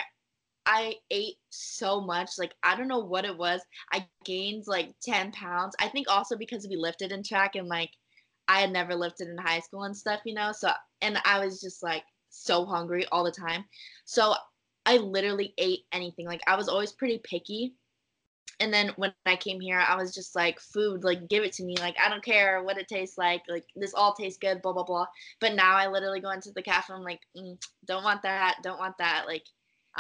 I 0.66 0.96
ate 1.10 1.36
so 1.50 2.00
much. 2.00 2.30
Like 2.38 2.54
I 2.62 2.76
don't 2.76 2.88
know 2.88 2.98
what 2.98 3.24
it 3.24 3.36
was. 3.36 3.62
I 3.92 4.06
gained 4.24 4.64
like 4.66 4.94
10 5.02 5.32
pounds. 5.32 5.74
I 5.80 5.88
think 5.88 6.08
also 6.10 6.36
because 6.36 6.66
we 6.68 6.76
lifted 6.76 7.12
in 7.12 7.22
track 7.22 7.54
and 7.54 7.68
like 7.68 7.90
I 8.48 8.60
had 8.60 8.72
never 8.72 8.94
lifted 8.94 9.28
in 9.28 9.38
high 9.38 9.60
school 9.60 9.84
and 9.84 9.96
stuff, 9.96 10.20
you 10.24 10.34
know. 10.34 10.52
So 10.52 10.70
and 11.00 11.18
I 11.24 11.44
was 11.44 11.60
just 11.60 11.82
like 11.82 12.04
so 12.30 12.64
hungry 12.66 13.06
all 13.12 13.24
the 13.24 13.30
time. 13.30 13.64
So 14.04 14.34
I 14.86 14.98
literally 14.98 15.54
ate 15.58 15.84
anything. 15.92 16.26
Like 16.26 16.42
I 16.46 16.56
was 16.56 16.68
always 16.68 16.92
pretty 16.92 17.20
picky. 17.24 17.74
And 18.58 18.72
then 18.72 18.92
when 18.96 19.12
I 19.26 19.36
came 19.36 19.60
here, 19.60 19.80
I 19.86 19.96
was 19.96 20.14
just 20.14 20.34
like, 20.34 20.58
food, 20.60 21.04
like 21.04 21.28
give 21.28 21.44
it 21.44 21.52
to 21.54 21.64
me. 21.64 21.76
Like 21.78 21.96
I 22.04 22.08
don't 22.08 22.24
care 22.24 22.62
what 22.62 22.78
it 22.78 22.88
tastes 22.88 23.18
like. 23.18 23.42
Like 23.48 23.66
this 23.76 23.94
all 23.94 24.14
tastes 24.14 24.38
good, 24.38 24.62
blah 24.62 24.72
blah 24.72 24.84
blah. 24.84 25.06
But 25.40 25.54
now 25.54 25.76
I 25.76 25.88
literally 25.88 26.20
go 26.20 26.30
into 26.30 26.50
the 26.52 26.62
cafe. 26.62 26.92
And 26.94 26.98
I'm 27.00 27.04
like, 27.04 27.20
mm, 27.36 27.56
don't 27.86 28.04
want 28.04 28.22
that, 28.22 28.56
don't 28.62 28.78
want 28.78 28.96
that. 28.98 29.24
Like 29.26 29.44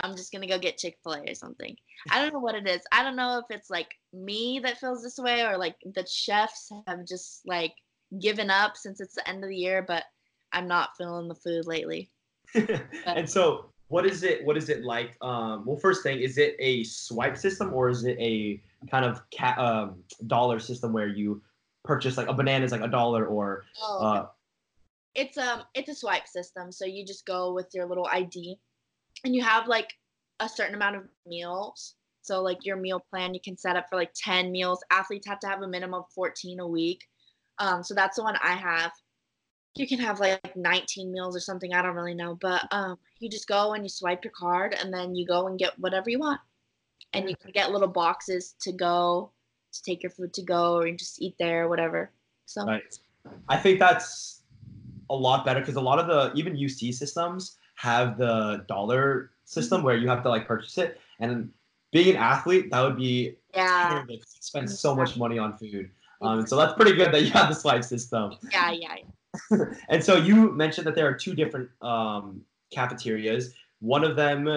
I'm 0.02 0.16
just 0.16 0.32
gonna 0.32 0.46
go 0.46 0.58
get 0.58 0.78
Chick 0.78 0.98
Fil 1.02 1.14
A 1.14 1.30
or 1.30 1.34
something. 1.34 1.76
I 2.10 2.20
don't 2.20 2.32
know 2.32 2.40
what 2.40 2.54
it 2.54 2.68
is. 2.68 2.82
I 2.92 3.02
don't 3.02 3.16
know 3.16 3.38
if 3.38 3.54
it's 3.54 3.70
like 3.70 3.94
me 4.12 4.60
that 4.62 4.78
feels 4.78 5.02
this 5.02 5.18
way 5.18 5.44
or 5.44 5.56
like 5.56 5.76
the 5.94 6.06
chefs 6.06 6.70
have 6.86 7.06
just 7.06 7.42
like 7.46 7.74
given 8.20 8.50
up 8.50 8.76
since 8.76 9.00
it's 9.00 9.14
the 9.14 9.28
end 9.28 9.42
of 9.42 9.50
the 9.50 9.56
year. 9.56 9.84
But 9.86 10.04
I'm 10.52 10.68
not 10.68 10.96
feeling 10.96 11.28
the 11.28 11.34
food 11.34 11.66
lately. 11.66 12.10
and 13.06 13.28
so, 13.28 13.72
what 13.88 14.06
is 14.06 14.22
it? 14.22 14.44
What 14.44 14.56
is 14.56 14.68
it 14.68 14.84
like? 14.84 15.16
Um, 15.20 15.64
well, 15.64 15.78
first 15.78 16.02
thing, 16.02 16.20
is 16.20 16.38
it 16.38 16.56
a 16.58 16.84
swipe 16.84 17.36
system 17.36 17.72
or 17.72 17.88
is 17.88 18.04
it 18.04 18.16
a 18.20 18.60
kind 18.90 19.04
of 19.04 19.22
ca- 19.36 19.56
um, 19.58 20.02
dollar 20.26 20.58
system 20.58 20.92
where 20.92 21.08
you 21.08 21.42
purchase 21.84 22.16
like 22.16 22.28
a 22.28 22.34
banana 22.34 22.64
is 22.64 22.72
like 22.72 22.82
a 22.82 22.88
dollar 22.88 23.26
or 23.26 23.64
Oh, 23.80 23.98
uh, 23.98 24.26
it's 25.14 25.38
um 25.38 25.62
it's 25.74 25.88
a 25.88 25.94
swipe 25.94 26.28
system 26.28 26.70
so 26.70 26.84
you 26.84 27.04
just 27.04 27.24
go 27.24 27.52
with 27.54 27.68
your 27.72 27.86
little 27.86 28.06
id 28.12 28.58
and 29.24 29.34
you 29.34 29.42
have 29.42 29.68
like 29.68 29.92
a 30.40 30.48
certain 30.48 30.74
amount 30.74 30.96
of 30.96 31.02
meals. 31.26 31.94
So 32.22 32.42
like 32.42 32.64
your 32.64 32.76
meal 32.76 33.04
plan 33.10 33.34
you 33.34 33.40
can 33.40 33.56
set 33.56 33.76
up 33.76 33.86
for 33.88 33.96
like 33.96 34.12
10 34.14 34.50
meals. 34.50 34.84
Athletes 34.90 35.26
have 35.26 35.40
to 35.40 35.46
have 35.46 35.62
a 35.62 35.68
minimum 35.68 36.00
of 36.00 36.12
14 36.14 36.60
a 36.60 36.66
week. 36.66 37.04
Um 37.58 37.82
so 37.82 37.94
that's 37.94 38.16
the 38.16 38.22
one 38.22 38.36
i 38.42 38.54
have. 38.54 38.92
You 39.74 39.86
can 39.86 39.98
have 39.98 40.20
like 40.20 40.56
19 40.56 41.12
meals 41.12 41.36
or 41.36 41.40
something. 41.40 41.74
I 41.74 41.82
don't 41.82 41.94
really 41.94 42.14
know. 42.14 42.36
But 42.40 42.66
um 42.70 42.98
you 43.20 43.28
just 43.30 43.48
go 43.48 43.74
and 43.74 43.84
you 43.84 43.88
swipe 43.88 44.24
your 44.24 44.32
card 44.36 44.74
and 44.74 44.92
then 44.92 45.14
you 45.14 45.26
go 45.26 45.46
and 45.46 45.58
get 45.58 45.78
whatever 45.78 46.10
you 46.10 46.18
want. 46.18 46.40
And 47.12 47.30
you 47.30 47.36
can 47.36 47.52
get 47.52 47.70
little 47.70 47.88
boxes 47.88 48.54
to 48.60 48.72
go 48.72 49.32
to 49.72 49.82
take 49.82 50.02
your 50.02 50.10
food 50.10 50.34
to 50.34 50.42
go 50.42 50.74
or 50.74 50.86
you 50.86 50.96
just 50.96 51.22
eat 51.22 51.34
there 51.38 51.64
or 51.64 51.68
whatever. 51.68 52.10
So 52.46 52.66
Right. 52.66 52.82
I 53.48 53.56
think 53.56 53.78
that's 53.78 54.42
a 55.10 55.14
lot 55.14 55.44
better 55.44 55.60
because 55.60 55.76
a 55.76 55.80
lot 55.80 55.98
of 55.98 56.06
the 56.06 56.32
even 56.38 56.56
UC 56.56 56.92
systems 56.94 57.56
have 57.76 58.18
the 58.18 58.64
dollar 58.68 59.30
system 59.44 59.82
where 59.82 59.96
you 59.96 60.08
have 60.08 60.22
to 60.24 60.28
like 60.28 60.46
purchase 60.46 60.76
it. 60.78 61.00
And 61.20 61.50
being 61.92 62.10
an 62.10 62.16
athlete, 62.16 62.70
that 62.70 62.80
would 62.82 62.96
be 62.96 63.36
yeah 63.54 63.88
terrible 63.88 64.16
'cause 64.18 64.34
you 64.36 64.42
spend 64.42 64.70
so 64.70 64.94
much 64.94 65.16
money 65.16 65.38
on 65.38 65.56
food. 65.56 65.90
Um, 66.20 66.46
so 66.46 66.56
that's 66.56 66.72
pretty 66.74 66.94
good 66.94 67.12
that 67.12 67.22
you 67.22 67.30
have 67.30 67.48
the 67.48 67.54
slide 67.54 67.84
system. 67.84 68.34
yeah 68.50 68.70
yeah 68.72 68.96
yeah. 69.50 69.64
and 69.90 70.02
so 70.02 70.16
you 70.16 70.50
mentioned 70.52 70.86
that 70.86 70.94
there 70.94 71.06
are 71.06 71.14
two 71.14 71.34
different 71.34 71.68
um, 71.82 72.42
cafeterias. 72.70 73.52
One 73.80 74.02
of 74.02 74.16
them 74.16 74.48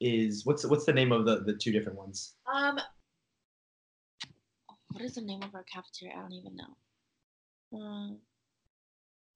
is 0.00 0.44
what's 0.44 0.64
what's 0.66 0.84
the 0.84 0.92
name 0.92 1.10
of 1.12 1.24
the 1.24 1.40
the 1.40 1.54
two 1.54 1.72
different 1.72 1.96
ones? 1.98 2.34
Um, 2.52 2.78
what 4.90 5.02
is 5.02 5.14
the 5.14 5.22
name 5.22 5.42
of 5.42 5.54
our 5.54 5.64
cafeteria? 5.64 6.14
I 6.16 6.20
don't 6.20 6.32
even 6.32 6.56
know. 6.56 7.78
Um, 7.78 8.18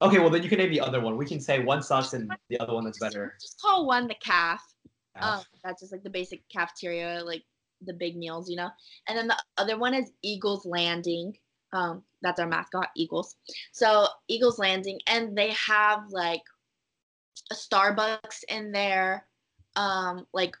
Okay, 0.01 0.19
well 0.19 0.29
then 0.29 0.41
you 0.41 0.49
can 0.49 0.57
name 0.57 0.71
the 0.71 0.81
other 0.81 0.99
one. 0.99 1.15
We 1.15 1.25
can 1.25 1.39
say 1.39 1.63
one 1.63 1.83
sucks 1.83 2.13
and 2.13 2.31
the 2.49 2.59
other 2.59 2.73
one 2.73 2.83
that's 2.83 2.99
better. 2.99 3.35
just 3.39 3.59
call 3.61 3.85
one 3.85 4.07
the 4.07 4.15
caf. 4.15 4.61
Um, 5.19 5.41
that's 5.63 5.81
just 5.81 5.91
like 5.91 6.03
the 6.03 6.09
basic 6.09 6.47
cafeteria, 6.49 7.23
like 7.23 7.43
the 7.81 7.93
big 7.93 8.15
meals, 8.15 8.49
you 8.49 8.55
know. 8.55 8.69
And 9.07 9.17
then 9.17 9.27
the 9.27 9.37
other 9.57 9.77
one 9.77 9.93
is 9.93 10.11
Eagles 10.23 10.65
Landing. 10.65 11.37
Um, 11.73 12.03
that's 12.21 12.39
our 12.39 12.47
mascot, 12.47 12.89
Eagles. 12.95 13.35
So 13.71 14.07
Eagles 14.27 14.57
Landing, 14.57 14.99
and 15.07 15.37
they 15.37 15.51
have 15.51 16.03
like 16.09 16.41
a 17.51 17.55
Starbucks 17.55 18.43
in 18.49 18.71
there, 18.71 19.27
um, 19.75 20.25
like 20.33 20.55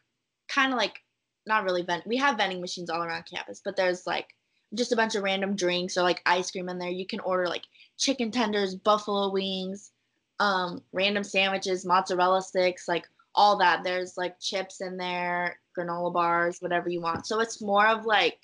kind 0.49 0.71
of 0.71 0.77
like 0.77 0.99
not 1.47 1.63
really 1.63 1.81
vent. 1.81 2.05
We 2.05 2.17
have 2.17 2.37
vending 2.37 2.61
machines 2.61 2.89
all 2.89 3.03
around 3.03 3.23
campus, 3.25 3.61
but 3.63 3.75
there's 3.75 4.05
like 4.05 4.27
just 4.73 4.91
a 4.91 4.95
bunch 4.95 5.15
of 5.15 5.23
random 5.23 5.55
drinks 5.55 5.97
or 5.97 6.03
like 6.03 6.21
ice 6.25 6.51
cream 6.51 6.69
in 6.69 6.79
there. 6.79 6.89
You 6.89 7.05
can 7.05 7.19
order 7.21 7.47
like 7.47 7.63
chicken 7.97 8.31
tenders, 8.31 8.75
buffalo 8.75 9.31
wings, 9.31 9.91
um, 10.39 10.81
random 10.91 11.23
sandwiches, 11.23 11.85
mozzarella 11.85 12.41
sticks, 12.41 12.87
like 12.87 13.07
all 13.35 13.57
that. 13.57 13.83
There's 13.83 14.17
like 14.17 14.39
chips 14.39 14.81
in 14.81 14.97
there, 14.97 15.59
granola 15.77 16.13
bars, 16.13 16.57
whatever 16.59 16.89
you 16.89 17.01
want. 17.01 17.27
So 17.27 17.39
it's 17.39 17.61
more 17.61 17.87
of 17.87 18.05
like 18.05 18.39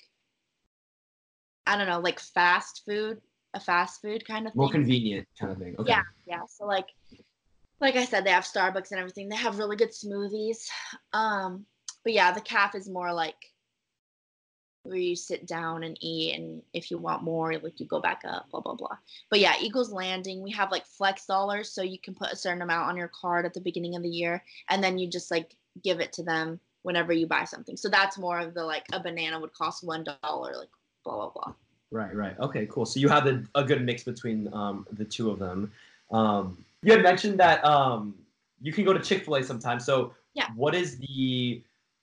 I 1.66 1.76
don't 1.76 1.86
know, 1.86 2.00
like 2.00 2.18
fast 2.18 2.82
food, 2.86 3.20
a 3.52 3.60
fast 3.60 4.00
food 4.00 4.26
kind 4.26 4.46
of 4.46 4.52
thing. 4.52 4.60
More 4.60 4.70
convenient 4.70 5.28
kind 5.38 5.52
of 5.52 5.58
thing. 5.58 5.76
Okay. 5.78 5.90
Yeah, 5.90 6.02
yeah. 6.26 6.40
So 6.48 6.64
like 6.66 6.86
like 7.80 7.96
I 7.96 8.04
said, 8.04 8.24
they 8.24 8.30
have 8.30 8.44
Starbucks 8.44 8.90
and 8.90 8.98
everything. 8.98 9.28
They 9.28 9.36
have 9.36 9.58
really 9.58 9.76
good 9.76 9.92
smoothies. 9.92 10.66
Um, 11.12 11.64
but 12.04 12.12
yeah, 12.12 12.32
the 12.32 12.40
caf 12.40 12.74
is 12.74 12.88
more 12.88 13.12
like 13.12 13.36
where 14.88 14.96
you 14.96 15.16
sit 15.16 15.46
down 15.46 15.84
and 15.84 15.96
eat 16.00 16.34
and 16.36 16.62
if 16.72 16.90
you 16.90 16.98
want 16.98 17.22
more, 17.22 17.52
like 17.58 17.78
you 17.78 17.86
go 17.86 18.00
back 18.00 18.22
up, 18.26 18.50
blah 18.50 18.60
blah 18.60 18.74
blah. 18.74 18.96
But 19.30 19.40
yeah, 19.40 19.54
Eagles 19.60 19.92
Landing, 19.92 20.42
we 20.42 20.50
have 20.52 20.70
like 20.70 20.86
flex 20.86 21.26
dollars, 21.26 21.70
so 21.70 21.82
you 21.82 21.98
can 21.98 22.14
put 22.14 22.32
a 22.32 22.36
certain 22.36 22.62
amount 22.62 22.88
on 22.88 22.96
your 22.96 23.08
card 23.08 23.46
at 23.46 23.54
the 23.54 23.60
beginning 23.60 23.96
of 23.96 24.02
the 24.02 24.08
year 24.08 24.42
and 24.70 24.82
then 24.82 24.98
you 24.98 25.08
just 25.08 25.30
like 25.30 25.54
give 25.82 26.00
it 26.00 26.12
to 26.14 26.22
them 26.22 26.60
whenever 26.82 27.12
you 27.12 27.26
buy 27.26 27.44
something. 27.44 27.76
So 27.76 27.88
that's 27.88 28.18
more 28.18 28.38
of 28.38 28.54
the 28.54 28.64
like 28.64 28.86
a 28.92 29.00
banana 29.00 29.38
would 29.38 29.52
cost 29.52 29.84
one 29.84 30.04
dollar, 30.04 30.56
like 30.56 30.70
blah 31.04 31.16
blah 31.16 31.30
blah. 31.30 31.54
Right, 31.90 32.14
right. 32.14 32.38
Okay, 32.38 32.66
cool. 32.66 32.84
So 32.84 33.00
you 33.00 33.08
have 33.08 33.24
the, 33.24 33.46
a 33.54 33.64
good 33.64 33.82
mix 33.84 34.02
between 34.02 34.52
um, 34.52 34.86
the 34.92 35.04
two 35.04 35.30
of 35.30 35.38
them. 35.38 35.72
Um, 36.10 36.64
you 36.82 36.92
had 36.92 37.02
mentioned 37.02 37.40
that 37.40 37.64
um, 37.64 38.14
you 38.60 38.72
can 38.72 38.84
go 38.84 38.92
to 38.92 39.00
Chick 39.00 39.24
Fil 39.24 39.36
A 39.36 39.42
sometimes. 39.42 39.84
So 39.84 40.14
Yeah. 40.34 40.48
what 40.54 40.74
is 40.74 40.98
the 40.98 41.62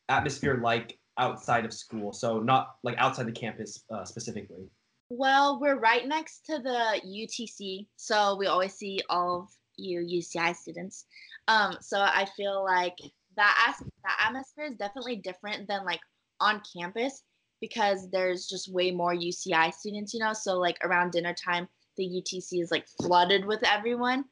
atmosphere 0.09 0.59
like 0.61 0.97
outside 1.17 1.65
of 1.65 1.73
school? 1.73 2.13
So 2.13 2.39
not 2.39 2.77
like 2.83 2.97
outside 2.97 3.27
the 3.27 3.31
campus 3.31 3.83
uh, 3.89 4.05
specifically. 4.05 4.69
Well, 5.09 5.59
we're 5.59 5.79
right 5.79 6.07
next 6.07 6.45
to 6.47 6.57
the 6.57 7.01
UTC, 7.05 7.87
so 7.95 8.35
we 8.37 8.47
always 8.47 8.73
see 8.73 8.99
all 9.09 9.43
of 9.43 9.49
you 9.77 9.99
UCI 9.99 10.55
students. 10.55 11.05
Um, 11.47 11.77
so 11.79 11.99
I 11.99 12.25
feel 12.35 12.63
like 12.63 12.97
that 13.35 13.65
as- 13.69 13.87
that 14.03 14.25
atmosphere 14.27 14.65
is 14.65 14.75
definitely 14.75 15.17
different 15.17 15.67
than 15.67 15.85
like 15.85 16.01
on 16.39 16.61
campus 16.75 17.23
because 17.61 18.09
there's 18.09 18.47
just 18.47 18.71
way 18.71 18.91
more 18.91 19.13
UCI 19.13 19.73
students, 19.73 20.13
you 20.13 20.19
know. 20.19 20.33
So 20.33 20.57
like 20.57 20.77
around 20.83 21.11
dinner 21.11 21.33
time, 21.33 21.67
the 21.97 22.03
UTC 22.03 22.61
is 22.61 22.71
like 22.71 22.87
flooded 23.01 23.45
with 23.45 23.63
everyone. 23.63 24.25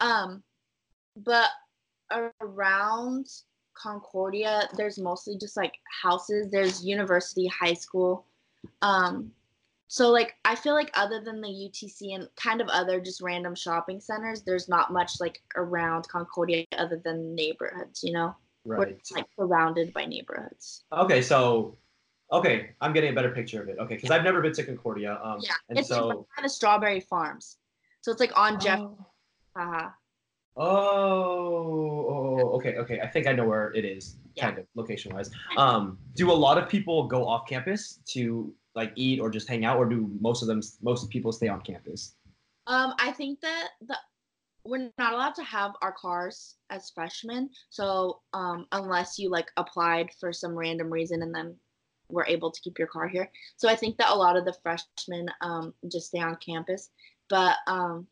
Um, 0.00 0.42
but 1.16 1.48
around 2.10 3.26
Concordia, 3.74 4.68
there's 4.76 4.98
mostly 4.98 5.36
just 5.36 5.56
like 5.56 5.74
houses. 6.02 6.48
There's 6.50 6.84
university, 6.84 7.46
high 7.48 7.74
school. 7.74 8.26
Um, 8.82 9.32
so 9.88 10.10
like 10.10 10.34
I 10.44 10.54
feel 10.54 10.74
like 10.74 10.90
other 10.94 11.20
than 11.20 11.40
the 11.40 11.48
UTC 11.48 12.14
and 12.14 12.28
kind 12.36 12.60
of 12.60 12.68
other 12.68 13.00
just 13.00 13.20
random 13.20 13.54
shopping 13.54 14.00
centers, 14.00 14.42
there's 14.42 14.68
not 14.68 14.92
much 14.92 15.20
like 15.20 15.42
around 15.56 16.08
Concordia 16.08 16.64
other 16.78 17.00
than 17.04 17.34
neighborhoods, 17.34 18.02
you 18.02 18.12
know? 18.12 18.34
We're 18.64 18.76
Right. 18.76 18.98
like 19.14 19.26
surrounded 19.36 19.92
by 19.92 20.06
neighborhoods. 20.06 20.84
Okay, 20.90 21.20
so 21.20 21.76
okay, 22.32 22.70
I'm 22.80 22.92
getting 22.94 23.10
a 23.10 23.14
better 23.14 23.30
picture 23.30 23.62
of 23.62 23.68
it. 23.68 23.76
Okay, 23.78 23.96
because 23.96 24.10
I've 24.10 24.24
never 24.24 24.40
been 24.40 24.54
to 24.54 24.64
Concordia. 24.64 25.20
Um, 25.22 25.40
Yeah. 25.40 25.52
and 25.68 25.78
it's 25.78 25.90
like 25.90 25.98
so 25.98 26.08
right 26.08 26.18
by 26.36 26.42
the 26.42 26.48
strawberry 26.48 27.00
farms. 27.00 27.58
So 28.00 28.10
it's 28.10 28.20
like 28.20 28.36
on 28.36 28.58
Jeff 28.58 28.80
Oh. 28.80 28.98
uh, 29.56 29.90
Oh, 30.56 32.52
okay, 32.56 32.76
okay. 32.76 33.00
I 33.00 33.08
think 33.08 33.26
I 33.26 33.32
know 33.32 33.44
where 33.44 33.72
it 33.74 33.84
is, 33.84 34.16
Yeah. 34.34 34.46
kind 34.46 34.58
of 34.58 34.66
location 34.74 35.14
wise. 35.14 35.30
Um, 35.56 35.98
do 36.14 36.30
a 36.30 36.32
lot 36.32 36.58
of 36.58 36.68
people 36.68 37.06
go 37.06 37.26
off 37.26 37.46
campus 37.48 38.00
to 38.12 38.54
like 38.74 38.92
eat 38.94 39.20
or 39.20 39.30
just 39.30 39.48
hang 39.48 39.64
out, 39.64 39.76
or 39.78 39.86
do 39.86 40.10
most 40.20 40.42
of 40.42 40.48
them, 40.48 40.60
most 40.82 41.08
people 41.10 41.32
stay 41.32 41.48
on 41.48 41.60
campus? 41.62 42.14
Um, 42.66 42.94
I 42.98 43.12
think 43.12 43.40
that 43.40 43.70
the 43.86 43.96
we're 44.64 44.90
not 44.96 45.12
allowed 45.12 45.34
to 45.34 45.44
have 45.44 45.72
our 45.82 45.92
cars 45.92 46.56
as 46.70 46.90
freshmen. 46.94 47.50
So 47.68 48.20
um, 48.32 48.66
unless 48.72 49.18
you 49.18 49.28
like 49.28 49.50
applied 49.58 50.10
for 50.18 50.32
some 50.32 50.54
random 50.54 50.90
reason 50.90 51.22
and 51.22 51.34
then 51.34 51.54
were 52.08 52.26
able 52.26 52.50
to 52.50 52.60
keep 52.62 52.78
your 52.78 52.88
car 52.88 53.06
here. 53.06 53.30
So 53.56 53.68
I 53.68 53.76
think 53.76 53.98
that 53.98 54.10
a 54.10 54.14
lot 54.14 54.36
of 54.36 54.46
the 54.46 54.56
freshmen 54.62 55.26
um, 55.42 55.74
just 55.92 56.06
stay 56.06 56.20
on 56.20 56.36
campus. 56.36 56.90
But 57.28 57.56
um, 57.66 58.06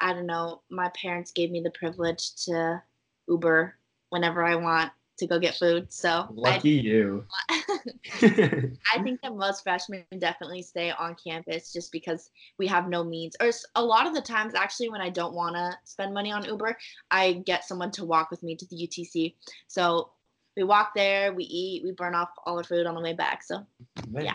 I 0.00 0.12
don't 0.12 0.26
know. 0.26 0.62
My 0.70 0.90
parents 1.00 1.32
gave 1.32 1.50
me 1.50 1.60
the 1.60 1.70
privilege 1.70 2.34
to 2.46 2.82
Uber 3.28 3.74
whenever 4.10 4.42
I 4.44 4.56
want 4.56 4.92
to 5.18 5.26
go 5.26 5.38
get 5.38 5.54
food. 5.54 5.92
So 5.92 6.08
I 6.10 6.26
Lucky 6.30 6.70
you. 6.70 7.24
I 7.48 9.02
think 9.02 9.20
that 9.22 9.34
most 9.34 9.62
freshmen 9.62 10.04
definitely 10.18 10.62
stay 10.62 10.90
on 10.90 11.16
campus 11.22 11.72
just 11.72 11.92
because 11.92 12.30
we 12.58 12.66
have 12.66 12.88
no 12.88 13.04
means. 13.04 13.36
Or 13.40 13.50
a 13.74 13.84
lot 13.84 14.06
of 14.06 14.14
the 14.14 14.20
times, 14.20 14.54
actually, 14.54 14.90
when 14.90 15.00
I 15.00 15.10
don't 15.10 15.34
want 15.34 15.56
to 15.56 15.76
spend 15.84 16.12
money 16.12 16.32
on 16.32 16.44
Uber, 16.44 16.76
I 17.10 17.34
get 17.34 17.64
someone 17.64 17.90
to 17.92 18.04
walk 18.04 18.30
with 18.30 18.42
me 18.42 18.56
to 18.56 18.66
the 18.66 18.76
UTC. 18.76 19.34
So 19.68 20.10
we 20.56 20.64
walk 20.64 20.92
there, 20.94 21.32
we 21.32 21.44
eat, 21.44 21.82
we 21.84 21.92
burn 21.92 22.14
off 22.14 22.30
all 22.44 22.58
our 22.58 22.64
food 22.64 22.86
on 22.86 22.94
the 22.94 23.00
way 23.00 23.14
back. 23.14 23.42
So 23.42 23.64
yeah. 24.12 24.34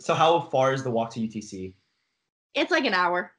So 0.00 0.14
how 0.14 0.40
far 0.40 0.72
is 0.72 0.82
the 0.82 0.90
walk 0.90 1.10
to 1.10 1.20
UTC? 1.20 1.74
It's 2.54 2.70
like 2.70 2.84
an 2.84 2.94
hour. 2.94 3.32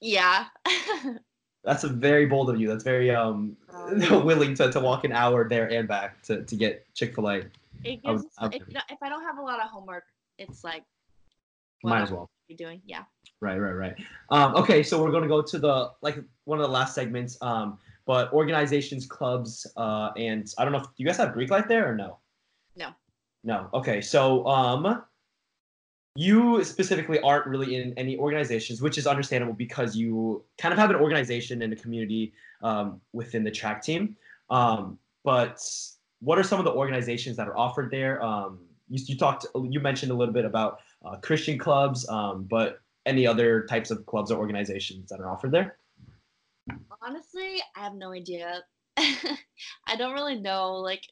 Yeah. 0.00 0.46
That's 1.64 1.84
a 1.84 1.88
very 1.88 2.26
bold 2.26 2.50
of 2.50 2.60
you. 2.60 2.68
That's 2.68 2.84
very 2.84 3.10
um 3.10 3.56
willing 4.10 4.54
to, 4.54 4.70
to 4.70 4.80
walk 4.80 5.04
an 5.04 5.12
hour 5.12 5.48
there 5.48 5.70
and 5.70 5.88
back 5.88 6.22
to, 6.22 6.44
to 6.44 6.56
get 6.56 6.86
Chick 6.94 7.14
Fil 7.14 7.28
A. 7.28 7.42
If, 7.84 8.22
if 8.90 8.98
I 9.02 9.08
don't 9.08 9.22
have 9.22 9.38
a 9.38 9.42
lot 9.42 9.60
of 9.60 9.68
homework, 9.68 10.04
it's 10.38 10.64
like. 10.64 10.84
Might 11.84 12.02
as 12.02 12.10
well. 12.10 12.28
Be 12.48 12.54
doing 12.54 12.80
yeah. 12.86 13.04
Right, 13.40 13.58
right, 13.58 13.72
right. 13.72 13.94
Um, 14.30 14.56
okay, 14.56 14.82
so 14.82 15.02
we're 15.02 15.12
gonna 15.12 15.28
go 15.28 15.42
to 15.42 15.58
the 15.58 15.90
like 16.00 16.18
one 16.44 16.58
of 16.58 16.64
the 16.64 16.72
last 16.72 16.94
segments. 16.94 17.36
Um, 17.40 17.78
but 18.06 18.32
organizations, 18.32 19.06
clubs, 19.06 19.66
uh, 19.76 20.10
and 20.16 20.52
I 20.56 20.64
don't 20.64 20.72
know 20.72 20.78
if 20.78 20.86
you 20.96 21.06
guys 21.06 21.18
have 21.18 21.34
Greek 21.34 21.50
life 21.50 21.68
there 21.68 21.92
or 21.92 21.94
no. 21.94 22.18
No. 22.74 22.90
No. 23.44 23.68
Okay, 23.74 24.00
so 24.00 24.46
um, 24.46 25.02
you 26.18 26.64
specifically 26.64 27.20
aren't 27.20 27.46
really 27.46 27.76
in 27.76 27.94
any 27.96 28.18
organizations, 28.18 28.82
which 28.82 28.98
is 28.98 29.06
understandable 29.06 29.52
because 29.52 29.94
you 29.94 30.42
kind 30.58 30.72
of 30.72 30.78
have 30.78 30.90
an 30.90 30.96
organization 30.96 31.62
and 31.62 31.72
a 31.72 31.76
community 31.76 32.32
um, 32.60 33.00
within 33.12 33.44
the 33.44 33.50
track 33.52 33.80
team. 33.80 34.16
Um, 34.50 34.98
but 35.22 35.64
what 36.18 36.36
are 36.36 36.42
some 36.42 36.58
of 36.58 36.64
the 36.64 36.72
organizations 36.72 37.36
that 37.36 37.46
are 37.46 37.56
offered 37.56 37.92
there? 37.92 38.20
Um, 38.20 38.58
you, 38.88 39.00
you, 39.06 39.16
talked, 39.16 39.46
you 39.70 39.78
mentioned 39.78 40.10
a 40.10 40.14
little 40.16 40.34
bit 40.34 40.44
about 40.44 40.80
uh, 41.04 41.18
Christian 41.18 41.56
clubs, 41.56 42.04
um, 42.08 42.48
but 42.50 42.80
any 43.06 43.24
other 43.24 43.64
types 43.66 43.92
of 43.92 44.04
clubs 44.06 44.32
or 44.32 44.40
organizations 44.40 45.10
that 45.10 45.20
are 45.20 45.30
offered 45.30 45.52
there? 45.52 45.76
Honestly, 47.00 47.62
I 47.76 47.84
have 47.84 47.94
no 47.94 48.10
idea. 48.10 48.64
I 48.96 49.94
don't 49.96 50.14
really 50.14 50.40
know 50.40 50.72
like 50.72 51.02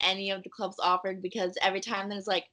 any 0.00 0.32
of 0.32 0.42
the 0.42 0.50
clubs 0.50 0.76
offered 0.82 1.22
because 1.22 1.56
every 1.62 1.80
time 1.80 2.08
there's 2.08 2.26
like 2.26 2.46